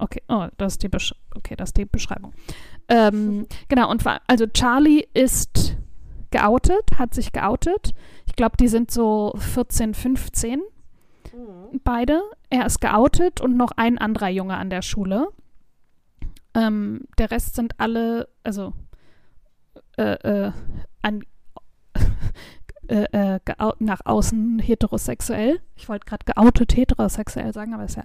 Okay, 0.00 0.20
oh, 0.28 0.48
das 0.58 0.72
ist 0.72 0.82
die, 0.82 0.88
Besch 0.88 1.12
okay, 1.36 1.54
das 1.54 1.68
ist 1.68 1.76
die 1.76 1.84
Beschreibung. 1.84 2.32
Ähm, 2.88 3.46
genau, 3.68 3.90
und 3.90 4.04
also 4.26 4.46
Charlie 4.46 5.06
ist 5.14 5.76
geoutet, 6.30 6.98
hat 6.98 7.14
sich 7.14 7.30
geoutet. 7.30 7.94
Ich 8.26 8.34
glaube, 8.34 8.56
die 8.56 8.66
sind 8.66 8.90
so 8.90 9.32
14, 9.36 9.94
15, 9.94 10.62
Mhm. 11.32 11.80
beide. 11.84 12.22
Er 12.50 12.66
ist 12.66 12.80
geoutet 12.80 13.40
und 13.40 13.56
noch 13.56 13.72
ein 13.76 13.98
anderer 13.98 14.28
Junge 14.28 14.56
an 14.56 14.70
der 14.70 14.82
Schule. 14.82 15.28
Ähm, 16.54 17.02
der 17.18 17.30
Rest 17.30 17.54
sind 17.54 17.78
alle, 17.78 18.28
also 18.44 18.74
äh, 19.96 20.46
äh, 20.46 20.52
an, 21.00 21.24
äh, 22.88 23.04
äh, 23.12 23.40
nach 23.78 24.00
außen 24.04 24.58
heterosexuell. 24.58 25.60
Ich 25.76 25.88
wollte 25.88 26.06
gerade 26.06 26.24
geoutet 26.24 26.76
heterosexuell 26.76 27.52
sagen, 27.52 27.74
aber 27.74 27.84
ist 27.84 27.96
ja. 27.96 28.04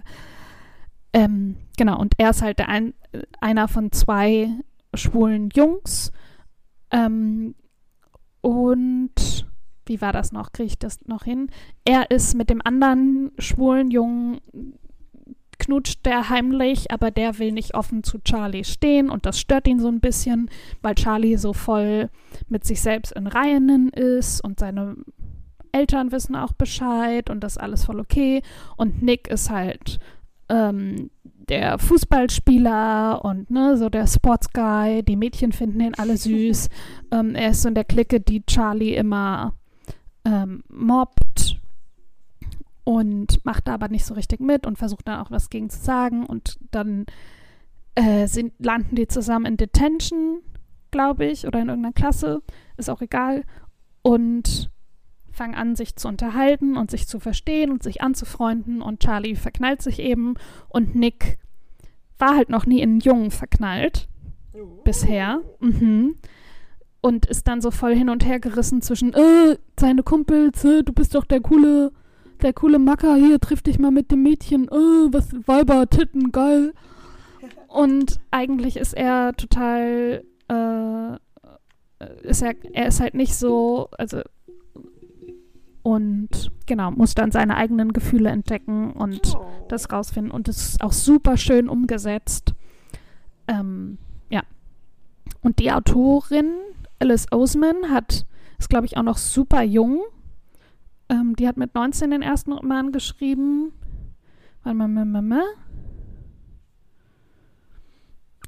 Ähm, 1.12 1.56
genau, 1.76 1.98
und 1.98 2.14
er 2.18 2.30
ist 2.30 2.42
halt 2.42 2.60
ein, 2.60 2.94
einer 3.40 3.68
von 3.68 3.92
zwei 3.92 4.50
schwulen 4.94 5.50
Jungs. 5.50 6.12
Ähm, 6.90 7.54
und 8.40 9.47
wie 9.88 10.00
war 10.00 10.12
das 10.12 10.32
noch? 10.32 10.52
Kriege 10.52 10.68
ich 10.68 10.78
das 10.78 11.00
noch 11.06 11.24
hin? 11.24 11.50
Er 11.84 12.10
ist 12.10 12.34
mit 12.34 12.50
dem 12.50 12.60
anderen 12.64 13.32
schwulen 13.38 13.90
Jungen 13.90 14.40
knutscht 15.58 16.06
der 16.06 16.28
heimlich, 16.28 16.90
aber 16.92 17.10
der 17.10 17.38
will 17.38 17.52
nicht 17.52 17.74
offen 17.74 18.04
zu 18.04 18.18
Charlie 18.20 18.64
stehen 18.64 19.10
und 19.10 19.26
das 19.26 19.40
stört 19.40 19.66
ihn 19.66 19.80
so 19.80 19.88
ein 19.88 20.00
bisschen, 20.00 20.48
weil 20.82 20.94
Charlie 20.94 21.36
so 21.36 21.52
voll 21.52 22.10
mit 22.48 22.64
sich 22.64 22.80
selbst 22.80 23.12
in 23.12 23.26
Reihen 23.26 23.88
ist 23.88 24.42
und 24.42 24.60
seine 24.60 24.96
Eltern 25.72 26.12
wissen 26.12 26.36
auch 26.36 26.52
Bescheid 26.52 27.28
und 27.28 27.40
das 27.40 27.56
ist 27.56 27.62
alles 27.62 27.84
voll 27.84 28.00
okay. 28.00 28.42
Und 28.76 29.02
Nick 29.02 29.28
ist 29.28 29.50
halt 29.50 29.98
ähm, 30.48 31.10
der 31.48 31.78
Fußballspieler 31.78 33.24
und 33.24 33.50
ne, 33.50 33.76
so 33.76 33.88
der 33.88 34.06
Sportsguy. 34.06 35.02
Die 35.02 35.16
Mädchen 35.16 35.52
finden 35.52 35.80
ihn 35.80 35.94
alle 35.94 36.16
süß. 36.16 36.68
ähm, 37.12 37.34
er 37.34 37.50
ist 37.50 37.62
so 37.62 37.68
in 37.68 37.74
der 37.74 37.84
Clique, 37.84 38.20
die 38.20 38.44
Charlie 38.46 38.94
immer 38.94 39.54
ähm, 40.28 40.62
mobbt 40.68 41.58
und 42.84 43.44
macht 43.44 43.68
da 43.68 43.74
aber 43.74 43.88
nicht 43.88 44.04
so 44.04 44.14
richtig 44.14 44.40
mit 44.40 44.66
und 44.66 44.78
versucht 44.78 45.08
dann 45.08 45.20
auch 45.20 45.30
was 45.30 45.50
gegen 45.50 45.70
zu 45.70 45.78
sagen. 45.78 46.26
Und 46.26 46.58
dann 46.70 47.06
äh, 47.94 48.26
sind, 48.26 48.52
landen 48.58 48.96
die 48.96 49.08
zusammen 49.08 49.46
in 49.46 49.56
Detention, 49.56 50.40
glaube 50.90 51.24
ich, 51.24 51.46
oder 51.46 51.60
in 51.60 51.68
irgendeiner 51.68 51.94
Klasse. 51.94 52.42
Ist 52.76 52.90
auch 52.90 53.00
egal. 53.00 53.44
Und 54.02 54.70
fangen 55.32 55.54
an, 55.54 55.76
sich 55.76 55.96
zu 55.96 56.08
unterhalten 56.08 56.76
und 56.76 56.90
sich 56.90 57.06
zu 57.06 57.20
verstehen 57.20 57.70
und 57.70 57.82
sich 57.82 58.02
anzufreunden 58.02 58.82
und 58.82 59.00
Charlie 59.00 59.36
verknallt 59.36 59.82
sich 59.82 60.00
eben 60.00 60.34
und 60.68 60.96
Nick 60.96 61.38
war 62.18 62.34
halt 62.34 62.48
noch 62.48 62.66
nie 62.66 62.80
in 62.80 62.90
einen 62.90 63.00
Jungen 63.00 63.30
verknallt. 63.30 64.08
Uh. 64.52 64.82
Bisher. 64.82 65.40
Mhm. 65.60 66.16
Und 67.00 67.26
ist 67.26 67.46
dann 67.46 67.60
so 67.60 67.70
voll 67.70 67.94
hin 67.94 68.08
und 68.08 68.26
her 68.26 68.40
gerissen 68.40 68.82
zwischen, 68.82 69.14
äh, 69.14 69.56
seine 69.78 70.02
Kumpels, 70.02 70.64
äh, 70.64 70.82
du 70.82 70.92
bist 70.92 71.14
doch 71.14 71.24
der 71.24 71.40
coole, 71.40 71.92
der 72.42 72.52
coole 72.52 72.78
Macker, 72.78 73.14
hier, 73.14 73.38
triff 73.38 73.62
dich 73.62 73.78
mal 73.78 73.92
mit 73.92 74.10
dem 74.10 74.22
Mädchen, 74.22 74.68
äh, 74.68 75.12
was, 75.12 75.32
Weiber, 75.46 75.88
Titten, 75.88 76.32
geil. 76.32 76.74
Und 77.68 78.18
eigentlich 78.30 78.76
ist 78.76 78.94
er 78.94 79.32
total, 79.34 80.24
äh, 80.48 81.16
ist 82.22 82.42
er, 82.42 82.54
er 82.72 82.88
ist 82.88 83.00
halt 83.00 83.14
nicht 83.14 83.36
so, 83.36 83.88
also 83.96 84.22
und 85.88 86.52
genau, 86.66 86.90
muss 86.90 87.14
dann 87.14 87.30
seine 87.30 87.56
eigenen 87.56 87.94
Gefühle 87.94 88.28
entdecken 88.28 88.92
und 88.92 89.34
oh. 89.34 89.46
das 89.68 89.90
rausfinden. 89.90 90.30
Und 90.30 90.46
es 90.46 90.70
ist 90.70 90.82
auch 90.82 90.92
super 90.92 91.38
schön 91.38 91.66
umgesetzt. 91.66 92.52
Ähm, 93.46 93.96
ja. 94.28 94.42
Und 95.40 95.60
die 95.60 95.72
Autorin, 95.72 96.52
Alice 96.98 97.26
Oseman, 97.32 97.90
hat, 97.90 98.26
ist 98.58 98.68
glaube 98.68 98.86
ich 98.86 98.96
auch 98.96 99.02
noch 99.02 99.18
super 99.18 99.62
jung. 99.62 100.02
Ähm, 101.08 101.36
die 101.36 101.48
hat 101.48 101.56
mit 101.56 101.74
19 101.74 102.10
den 102.10 102.22
ersten 102.22 102.52
Roman 102.52 102.92
geschrieben. 102.92 103.72
Warte 104.62 104.76
mal, 104.76 104.88
mal, 104.88 105.04
mal, 105.04 105.22
mal. 105.22 105.44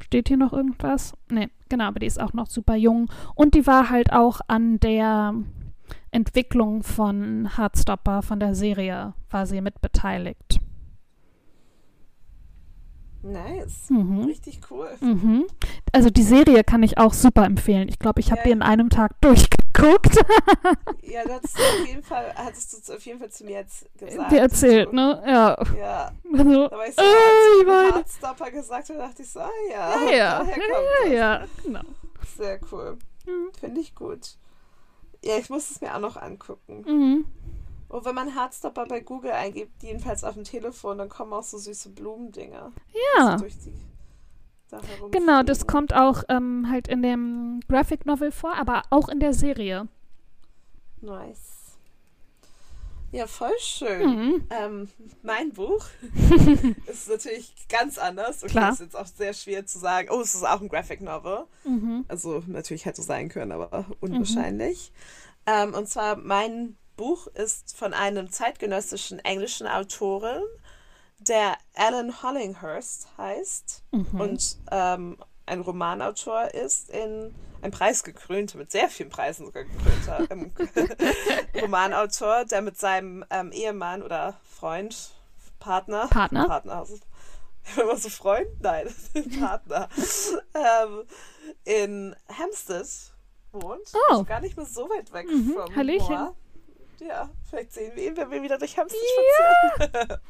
Steht 0.02 0.28
hier 0.28 0.36
noch 0.36 0.52
irgendwas? 0.52 1.14
Nee, 1.30 1.48
genau, 1.68 1.84
aber 1.84 2.00
die 2.00 2.06
ist 2.06 2.20
auch 2.20 2.32
noch 2.32 2.48
super 2.48 2.74
jung. 2.74 3.10
Und 3.34 3.54
die 3.54 3.66
war 3.66 3.90
halt 3.90 4.12
auch 4.12 4.40
an 4.48 4.80
der 4.80 5.34
Entwicklung 6.10 6.82
von 6.82 7.56
Heartstopper, 7.56 8.22
von 8.22 8.40
der 8.40 8.54
Serie, 8.54 9.14
war 9.30 9.46
sie 9.46 9.60
mitbeteiligt. 9.60 10.59
Nice. 13.22 13.90
Mhm. 13.90 14.24
Richtig 14.24 14.60
cool. 14.70 14.88
Mhm. 15.00 15.46
Also 15.92 16.08
die 16.08 16.22
Serie 16.22 16.64
kann 16.64 16.82
ich 16.82 16.96
auch 16.96 17.12
super 17.12 17.44
empfehlen. 17.44 17.88
Ich 17.88 17.98
glaube, 17.98 18.20
ich 18.20 18.30
habe 18.30 18.40
ja. 18.40 18.44
die 18.46 18.50
in 18.52 18.62
einem 18.62 18.88
Tag 18.88 19.20
durchgeguckt. 19.20 20.16
ja, 21.02 21.24
das 21.26 21.54
auf 21.54 21.86
jeden 21.86 22.02
Fall, 22.02 22.32
hattest 22.34 22.88
du 22.88 22.94
auf 22.94 23.04
jeden 23.04 23.18
Fall 23.18 23.30
zu 23.30 23.44
mir 23.44 23.58
jetzt 23.58 23.86
gesagt. 23.98 24.32
Dir 24.32 24.40
erzählt, 24.40 24.92
ne? 24.92 25.22
Ja. 25.26 25.56
Ja. 25.78 26.12
Also, 26.32 26.68
da 26.68 26.76
war 26.76 26.86
ich 26.86 26.94
so, 26.94 27.02
äh, 27.02 27.04
als 27.04 27.64
du 27.64 27.96
Heartstopper 27.96 28.50
gesagt 28.52 28.88
hast, 28.88 28.98
dachte 28.98 29.22
ich 29.22 29.30
so, 29.30 29.40
ah 29.40 29.50
ja, 29.70 30.00
ja, 30.04 30.10
ja. 30.10 30.46
ja, 31.04 31.12
ja, 31.12 31.46
genau. 31.62 31.80
Sehr 32.36 32.60
cool. 32.70 32.98
Mhm. 33.26 33.50
Finde 33.58 33.80
ich 33.80 33.94
gut. 33.94 34.36
Ja, 35.24 35.36
ich 35.36 35.50
muss 35.50 35.70
es 35.70 35.80
mir 35.80 35.94
auch 35.94 36.00
noch 36.00 36.16
angucken. 36.16 36.84
Mhm. 36.86 37.24
Und 37.90 38.04
wenn 38.04 38.14
man 38.14 38.34
Heartstopper 38.34 38.86
bei 38.86 39.00
Google 39.00 39.32
eingibt, 39.32 39.82
jedenfalls 39.82 40.22
auf 40.22 40.34
dem 40.34 40.44
Telefon, 40.44 40.98
dann 40.98 41.08
kommen 41.08 41.32
auch 41.32 41.42
so 41.42 41.58
süße 41.58 41.90
Blumendinger. 41.90 42.72
Ja. 43.16 43.32
Also 43.32 43.46
da 44.70 44.80
genau, 45.10 45.42
das 45.42 45.66
kommt 45.66 45.92
auch 45.92 46.22
ähm, 46.28 46.68
halt 46.70 46.86
in 46.86 47.02
dem 47.02 47.60
Graphic 47.68 48.06
Novel 48.06 48.30
vor, 48.30 48.54
aber 48.54 48.82
auch 48.90 49.08
in 49.08 49.18
der 49.18 49.34
Serie. 49.34 49.88
Nice. 51.00 51.50
Ja, 53.10 53.26
voll 53.26 53.58
schön. 53.58 54.08
Mhm. 54.08 54.46
Ähm, 54.50 54.88
mein 55.22 55.52
Buch 55.52 55.84
ist 56.86 57.08
natürlich 57.08 57.52
ganz 57.68 57.98
anders. 57.98 58.44
Okay, 58.44 58.52
Klar. 58.52 58.72
ist 58.72 58.80
jetzt 58.80 58.96
auch 58.96 59.06
sehr 59.06 59.32
schwer 59.32 59.66
zu 59.66 59.80
sagen. 59.80 60.08
Oh, 60.12 60.20
es 60.20 60.36
ist 60.36 60.46
auch 60.46 60.60
ein 60.60 60.68
Graphic 60.68 61.00
Novel. 61.00 61.46
Mhm. 61.64 62.04
Also 62.06 62.44
natürlich 62.46 62.84
hätte 62.84 63.00
es 63.00 63.08
sein 63.08 63.28
können, 63.28 63.50
aber 63.50 63.84
unwahrscheinlich. 63.98 64.92
Mhm. 64.92 65.52
Ähm, 65.52 65.74
und 65.74 65.88
zwar 65.88 66.14
mein 66.16 66.76
Buch 67.00 67.28
ist 67.28 67.74
von 67.78 67.94
einem 67.94 68.30
zeitgenössischen 68.30 69.20
englischen 69.20 69.66
Autoren, 69.66 70.42
der 71.18 71.56
Alan 71.74 72.22
Hollinghurst 72.22 73.08
heißt 73.16 73.84
mhm. 73.90 74.20
und 74.20 74.58
ähm, 74.70 75.16
ein 75.46 75.60
Romanautor 75.62 76.52
ist 76.52 76.90
in 76.90 77.34
ein 77.62 77.70
preisgekrönter, 77.70 78.58
mit 78.58 78.70
sehr 78.70 78.90
vielen 78.90 79.08
Preisen 79.08 79.46
sogar 79.46 79.64
gekrönter 79.64 80.26
ähm, 80.30 80.52
Romanautor, 81.62 82.44
der 82.44 82.60
mit 82.60 82.78
seinem 82.78 83.24
ähm, 83.30 83.50
Ehemann 83.50 84.02
oder 84.02 84.38
Freund, 84.44 85.12
Partner, 85.58 86.06
Partner, 86.08 86.48
Partner, 86.48 86.74
also, 86.80 86.98
immer 87.80 87.96
so 87.96 88.10
Freund, 88.10 88.60
nein, 88.60 88.94
Partner, 89.40 89.88
ähm, 90.54 91.04
in 91.64 92.14
Hampstead 92.28 92.86
wohnt, 93.52 93.90
oh. 93.94 93.98
also 94.10 94.24
gar 94.24 94.40
nicht 94.40 94.58
mehr 94.58 94.66
so 94.66 94.82
weit 94.90 95.10
weg 95.14 95.26
mhm. 95.30 95.54
vom 95.54 95.74
Hallöchen. 95.74 96.14
Moor. 96.14 96.36
Ja, 97.00 97.30
vielleicht 97.48 97.72
sehen 97.72 97.96
wir 97.96 98.08
ihn, 98.08 98.16
wenn 98.16 98.30
wir 98.30 98.42
wieder 98.42 98.58
durch 98.58 98.76
Hampstead 98.76 99.02
ja. 99.02 99.74
spazieren. 99.74 100.20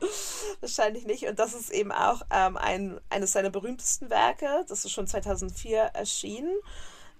Wahrscheinlich 0.60 1.06
nicht. 1.06 1.26
Und 1.26 1.38
das 1.38 1.54
ist 1.54 1.70
eben 1.70 1.90
auch 1.90 2.22
ähm, 2.30 2.56
ein, 2.56 3.00
eines 3.10 3.32
seiner 3.32 3.50
berühmtesten 3.50 4.10
Werke. 4.10 4.64
Das 4.68 4.84
ist 4.84 4.92
schon 4.92 5.06
2004 5.06 5.78
erschienen. 5.78 6.54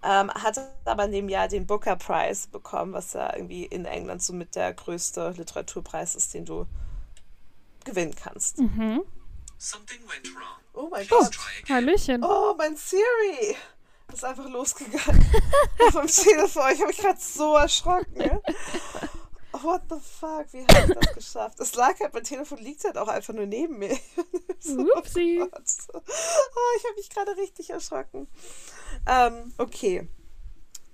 Ähm, 0.02 0.30
hat 0.30 0.60
aber 0.84 1.06
in 1.06 1.12
dem 1.12 1.28
Jahr 1.28 1.48
den 1.48 1.66
Booker 1.66 1.96
Prize 1.96 2.48
bekommen, 2.48 2.92
was 2.92 3.14
ja 3.14 3.34
irgendwie 3.34 3.64
in 3.64 3.84
England 3.84 4.22
so 4.22 4.32
mit 4.32 4.54
der 4.54 4.72
größte 4.72 5.30
Literaturpreis 5.36 6.14
ist, 6.14 6.34
den 6.34 6.44
du 6.44 6.66
gewinnen 7.84 8.14
kannst. 8.14 8.58
Mhm. 8.58 9.02
Oh 10.74 10.88
mein 10.88 11.08
Gott. 11.08 11.36
Hallöchen. 11.68 12.22
Oh, 12.22 12.54
mein 12.56 12.76
Siri 12.76 13.56
ist 14.12 14.24
einfach 14.24 14.48
losgegangen. 14.48 15.24
Vom 15.92 16.06
Telefon. 16.06 16.72
Ich 16.72 16.78
habe 16.80 16.88
mich 16.88 16.98
gerade 16.98 17.20
so 17.20 17.56
erschrocken. 17.56 18.40
what 19.52 19.82
the 19.88 19.96
fuck, 20.00 20.52
wie 20.52 20.64
habe 20.66 20.92
ich 20.92 20.98
das 20.98 21.14
geschafft? 21.14 21.60
Es 21.60 21.74
lag 21.74 21.98
halt, 22.00 22.14
mein 22.14 22.24
Telefon 22.24 22.58
liegt 22.58 22.84
halt 22.84 22.98
auch 22.98 23.08
einfach 23.08 23.34
nur 23.34 23.46
neben 23.46 23.78
mir. 23.78 23.96
so, 24.58 24.86
Upsi. 24.96 25.40
Oh, 25.42 25.48
oh, 25.94 26.76
ich 26.76 26.84
habe 26.84 26.94
mich 26.96 27.10
gerade 27.10 27.36
richtig 27.36 27.70
erschrocken. 27.70 28.28
Ähm, 29.06 29.52
okay. 29.58 30.08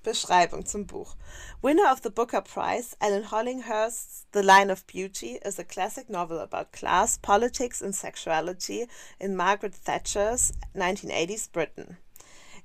Beschreibung 0.02 0.66
zum 0.66 0.86
Buch. 0.86 1.16
Winner 1.62 1.90
of 1.90 2.00
the 2.02 2.10
Booker 2.10 2.42
Prize, 2.42 2.94
Alan 3.00 3.30
Hollinghurst's 3.30 4.26
The 4.34 4.42
Line 4.42 4.70
of 4.70 4.86
Beauty 4.86 5.40
is 5.42 5.58
a 5.58 5.64
classic 5.64 6.10
novel 6.10 6.38
about 6.40 6.72
class, 6.72 7.16
politics, 7.16 7.80
and 7.80 7.94
sexuality 7.94 8.86
in 9.18 9.34
Margaret 9.34 9.74
Thatcher's 9.82 10.52
1980s 10.74 11.50
Britain. 11.50 11.96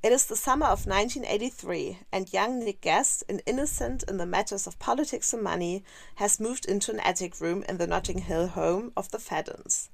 It 0.01 0.13
is 0.13 0.27
the 0.27 0.37
summer 0.37 0.67
of 0.67 0.87
1983, 0.87 1.99
and 2.13 2.31
young 2.31 2.59
Nick 2.59 2.79
Guest, 2.79 3.25
an 3.27 3.41
innocent 3.45 4.03
in 4.03 4.15
the 4.15 4.25
matters 4.25 4.65
of 4.65 4.79
politics 4.79 5.33
and 5.33 5.43
money, 5.43 5.83
has 6.15 6.39
moved 6.39 6.63
into 6.63 6.91
an 6.91 7.01
attic 7.01 7.41
room 7.41 7.65
in 7.67 7.79
the 7.79 7.85
Notting 7.85 8.19
Hill 8.19 8.47
home 8.47 8.93
of 8.95 9.11
the 9.11 9.17
Faddens. 9.17 9.89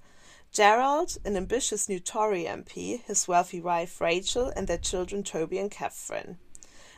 Gerald, 0.51 1.17
an 1.25 1.35
ambitious 1.35 1.89
new 1.89 1.99
Tory 1.99 2.43
MP, 2.43 3.01
his 3.01 3.27
wealthy 3.27 3.59
wife 3.59 3.99
Rachel, 3.99 4.53
and 4.55 4.67
their 4.67 4.77
children 4.77 5.23
Toby 5.23 5.57
and 5.57 5.71
Catherine. 5.71 6.37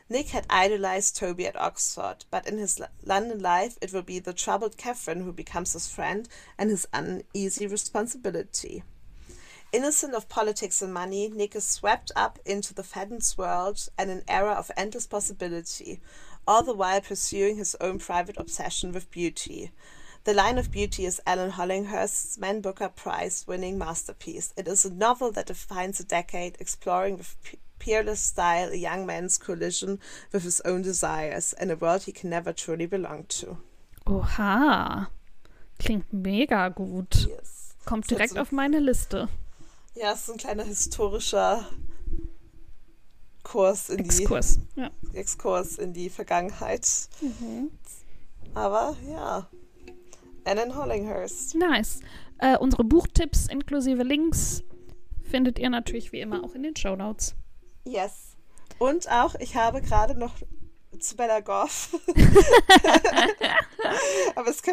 Nick 0.09 0.27
had 0.31 0.45
idolized 0.49 1.15
Toby 1.15 1.47
at 1.47 1.55
Oxford, 1.55 2.25
but 2.29 2.45
in 2.45 2.57
his 2.57 2.81
London 3.05 3.39
life 3.39 3.77
it 3.81 3.93
will 3.93 4.01
be 4.01 4.19
the 4.19 4.33
troubled 4.33 4.75
Catherine 4.75 5.21
who 5.21 5.31
becomes 5.31 5.71
his 5.71 5.87
friend 5.87 6.27
and 6.57 6.69
his 6.69 6.85
uneasy 6.91 7.67
responsibility. 7.67 8.83
Innocent 9.73 10.13
of 10.13 10.29
politics 10.29 10.81
and 10.81 10.93
money, 10.93 11.29
Nick 11.29 11.55
is 11.55 11.65
swept 11.67 12.11
up 12.15 12.39
into 12.45 12.73
the 12.73 12.83
Faddens 12.83 13.37
world 13.37 13.89
and 13.97 14.09
an 14.09 14.23
era 14.27 14.53
of 14.53 14.71
endless 14.77 15.05
possibility, 15.05 15.99
all 16.47 16.63
the 16.63 16.73
while 16.73 17.01
pursuing 17.01 17.57
his 17.57 17.75
own 17.81 17.99
private 17.99 18.37
obsession 18.37 18.91
with 18.93 19.11
beauty. 19.11 19.71
The 20.23 20.33
Line 20.33 20.57
of 20.57 20.71
Beauty 20.71 21.05
is 21.05 21.21
Alan 21.25 21.51
Hollinghurst's 21.51 22.37
Man 22.37 22.61
Booker 22.61 22.89
Prize 22.89 23.45
winning 23.47 23.77
masterpiece. 23.77 24.53
It 24.57 24.67
is 24.67 24.85
a 24.85 24.93
novel 24.93 25.31
that 25.33 25.47
defines 25.47 25.99
a 25.99 26.03
decade, 26.05 26.55
exploring 26.59 27.17
with 27.17 27.35
peerless 27.79 28.19
style 28.21 28.69
a 28.69 28.75
young 28.75 29.05
man's 29.05 29.37
collision 29.37 29.99
with 30.31 30.43
his 30.43 30.61
own 30.61 30.81
desires 30.81 31.53
and 31.53 31.71
a 31.71 31.75
world 31.75 32.03
he 32.03 32.11
can 32.11 32.29
never 32.29 32.51
truly 32.53 32.85
belong 32.85 33.25
to. 33.29 33.57
Oha. 34.05 35.07
Klingt 35.79 36.11
mega 36.11 36.69
gut. 36.69 37.27
Yes. 37.29 37.75
kommt 37.85 38.09
direkt 38.09 38.33
so- 38.33 38.39
auf 38.41 38.51
meine 38.51 38.79
Liste. 38.79 39.27
Ja, 39.99 40.11
es 40.13 40.21
ist 40.21 40.29
ein 40.29 40.37
kleiner 40.37 40.63
historischer 40.63 41.65
Kurs 43.43 43.89
in 43.89 43.99
Exkurs. 43.99 44.59
Ja. 44.75 44.91
die 45.11 45.17
Exkurs 45.17 45.77
in 45.77 45.93
die 45.93 46.09
Vergangenheit. 46.09 46.87
Mhm. 47.21 47.71
Aber 48.53 48.95
ja. 49.09 49.47
Annan 50.45 50.75
Hollinghurst. 50.75 51.55
Nice. 51.55 52.01
Äh, 52.37 52.57
unsere 52.57 52.83
Buchtipps 52.83 53.47
inklusive 53.47 54.03
Links 54.03 54.63
findet 55.23 55.57
ihr 55.59 55.69
natürlich 55.69 56.11
wie 56.11 56.21
immer 56.21 56.43
auch 56.43 56.53
in 56.53 56.63
den 56.63 56.75
Show 56.75 56.95
Notes. 56.95 57.35
Yes. 57.83 58.35
Und 58.77 59.09
auch, 59.09 59.35
ich 59.35 59.55
habe 59.55 59.81
gerade 59.81 60.17
noch 60.17 60.35
zu 60.99 61.15
Bella 61.15 61.39
Goff. 61.39 61.99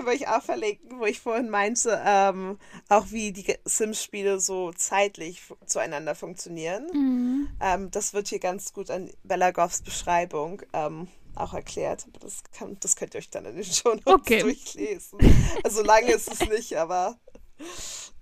Können 0.04 0.18
wir 0.18 0.26
euch 0.26 0.28
auch 0.28 0.42
verlinken, 0.42 0.98
wo 1.00 1.06
ich 1.06 1.20
vorhin 1.20 1.48
meinte, 1.48 2.00
ähm, 2.04 2.58
auch 2.88 3.06
wie 3.10 3.32
die 3.32 3.54
Sims-Spiele 3.64 4.38
so 4.38 4.70
zeitlich 4.72 5.42
zueinander 5.66 6.14
funktionieren. 6.14 6.86
Mhm. 6.92 7.48
Ähm, 7.60 7.90
das 7.90 8.12
wird 8.12 8.28
hier 8.28 8.38
ganz 8.38 8.72
gut 8.72 8.90
an 8.90 9.10
Bella 9.22 9.50
Goffs 9.50 9.80
Beschreibung 9.82 10.62
ähm, 10.74 11.08
auch 11.34 11.54
erklärt. 11.54 12.04
Aber 12.08 12.20
das, 12.20 12.42
kann, 12.52 12.76
das 12.80 12.96
könnt 12.96 13.14
ihr 13.14 13.18
euch 13.18 13.30
dann 13.30 13.46
in 13.46 13.56
den 13.56 13.64
Show 13.72 13.94
Notes 14.04 14.04
Okay. 14.06 14.40
durchlesen. 14.40 15.18
Also 15.62 15.82
lange 15.82 16.12
ist 16.12 16.30
es 16.30 16.46
nicht, 16.48 16.76
aber 16.76 17.18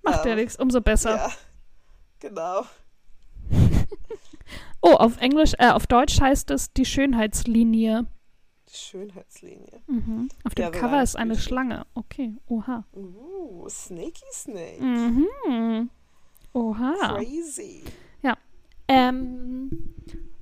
Macht 0.03 0.25
ja 0.25 0.33
Ähm, 0.33 0.37
nichts, 0.37 0.57
umso 0.57 0.81
besser. 0.81 1.17
ja, 1.17 1.33
genau. 2.21 2.65
Oh, 4.81 4.95
auf 4.95 5.17
Englisch, 5.19 5.53
äh, 5.59 5.71
auf 5.71 5.87
Deutsch 5.87 6.21
heißt 6.21 6.51
es 6.51 6.73
die 6.73 6.85
Schönheitslinie. 6.85 8.07
Die 8.73 8.77
Schönheitslinie. 8.77 9.83
Mhm. 9.87 10.29
Auf 10.45 10.55
dem 10.55 10.63
Ja, 10.65 10.71
Cover 10.71 11.03
ist 11.03 11.17
eine. 11.17 11.37
Schlange. 11.37 11.87
Okay, 11.95 12.37
oha. 12.47 12.85
Uh, 12.95 13.69
Snakey 13.69 14.25
Snake. 14.33 14.83
Mhm. 14.83 15.91
Oha. 16.55 17.17
Crazy. 17.17 17.85
Ähm, 18.89 19.71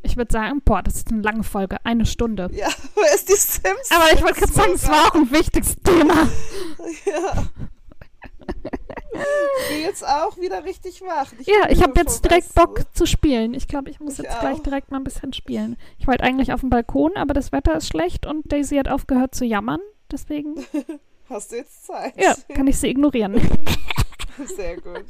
ich 0.02 0.16
würde 0.16 0.32
sagen, 0.32 0.60
boah, 0.64 0.82
das 0.82 0.96
ist 0.96 1.12
eine 1.12 1.22
lange 1.22 1.44
Folge, 1.44 1.76
eine 1.84 2.06
Stunde. 2.06 2.48
Ja, 2.52 2.68
wer 2.94 3.14
ist 3.14 3.28
die 3.28 3.34
Sims? 3.34 3.90
Aber 3.90 4.12
ich 4.12 4.22
wollte 4.22 4.40
gerade 4.40 4.52
sagen, 4.52 4.72
es 4.74 4.88
war 4.88 5.06
auch 5.08 5.14
ein 5.14 5.30
wichtiges 5.30 5.76
Thema. 5.76 6.14
Ja. 7.06 7.44
Ich 9.62 9.76
bin 9.76 9.82
jetzt 9.82 10.06
auch 10.06 10.36
wieder 10.38 10.64
richtig 10.64 11.02
wach. 11.02 11.32
Ich 11.38 11.46
Ja, 11.46 11.68
ich 11.68 11.82
habe 11.82 11.92
jetzt 11.96 12.24
direkt. 12.24 12.54
Bock 12.54 12.80
zu 12.94 13.06
spielen. 13.06 13.54
Ich 13.54 13.68
glaube, 13.68 13.90
ich 13.90 14.00
muss 14.00 14.14
Ich 14.18 14.24
jetzt 14.24 14.40
gleich 14.40 14.58
auch. 14.58 14.62
direkt 14.62 14.90
mal 14.90 14.96
ein 14.98 15.04
bisschen 15.04 15.32
spielen. 15.32 15.76
Ich 15.98 16.06
wollte 16.06 16.24
eigentlich 16.24 16.52
auf 16.52 16.60
dem 16.60 16.70
Balkon, 16.70 17.16
aber 17.16 17.34
das 17.34 17.52
Wetter 17.52 17.76
ist 17.76 17.88
schlecht 17.88 18.26
und 18.26 18.50
Daisy 18.50 18.76
hat 18.76 18.88
aufgehört 18.88 19.34
zu 19.34 19.44
jammern. 19.44 19.80
Deswegen, 20.10 20.54
Hast 21.28 21.52
du 21.52 21.56
jetzt 21.56 21.86
Zeit? 21.86 22.14
ja, 22.16 22.34
kann 22.54 22.66
ich 22.66 22.78
sie 22.78 22.88
ignorieren. 22.88 23.40
Sehr 24.56 24.76
gut. 24.76 25.04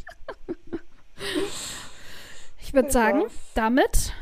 Ich 2.59 2.75
würde 2.75 2.91
sagen, 2.91 3.25
damit 3.55 4.13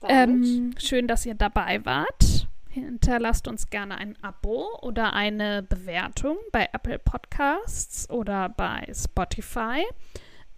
Damit. 0.00 0.10
Ähm, 0.12 0.74
schön, 0.78 1.06
dass 1.08 1.26
ihr 1.26 1.34
dabei 1.34 1.84
wart. 1.84 2.35
Hinterlasst 2.76 3.48
uns 3.48 3.70
gerne 3.70 3.96
ein 3.96 4.22
Abo 4.22 4.68
oder 4.82 5.14
eine 5.14 5.62
Bewertung 5.62 6.36
bei 6.52 6.68
Apple 6.74 6.98
Podcasts 6.98 8.10
oder 8.10 8.50
bei 8.50 8.86
Spotify. 8.92 9.82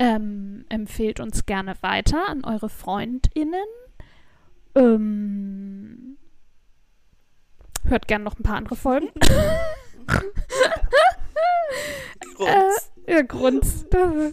Ähm, 0.00 0.64
empfehlt 0.68 1.20
uns 1.20 1.46
gerne 1.46 1.76
weiter 1.80 2.28
an 2.28 2.44
eure 2.44 2.68
FreundInnen. 2.68 3.68
Ähm, 4.74 6.18
hört 7.84 8.08
gerne 8.08 8.24
noch 8.24 8.36
ein 8.36 8.42
paar 8.42 8.56
andere 8.56 8.74
Folgen. 8.74 9.10
Grunz. 12.34 12.92
Ja, 13.06 13.22
Grunz. 13.22 13.86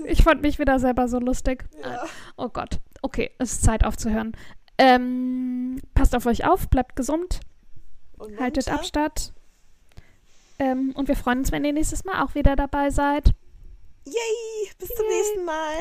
Ich 0.06 0.24
fand 0.24 0.42
mich 0.42 0.58
wieder 0.58 0.80
selber 0.80 1.08
so 1.08 1.20
lustig. 1.20 1.66
ja. 1.84 2.04
Oh 2.36 2.50
Gott. 2.50 2.80
Okay, 3.04 3.30
es 3.38 3.52
ist 3.52 3.64
Zeit 3.64 3.86
aufzuhören. 3.86 4.32
Ähm, 4.80 5.80
passt 5.94 6.16
auf 6.16 6.26
euch 6.26 6.46
auf, 6.46 6.68
bleibt 6.70 6.96
gesund, 6.96 7.22
Und 7.24 7.55
Haltet 8.40 8.70
Abstand. 8.70 9.34
Ähm, 10.58 10.94
und 10.96 11.08
wir 11.08 11.16
freuen 11.16 11.40
uns, 11.40 11.52
wenn 11.52 11.66
ihr 11.66 11.74
nächstes 11.74 12.06
Mal 12.06 12.24
auch 12.24 12.36
wieder 12.36 12.56
dabei 12.56 12.90
seid. 12.90 13.34
Yay! 14.06 14.14
Bis 14.78 14.90
Yay. 14.90 14.98
zum 14.98 15.08
nächsten 15.08 15.46
Mal. 15.46 15.74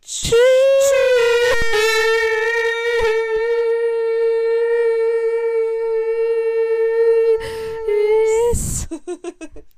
Tschüss. 0.00 0.36
Tschüss. 8.52 8.88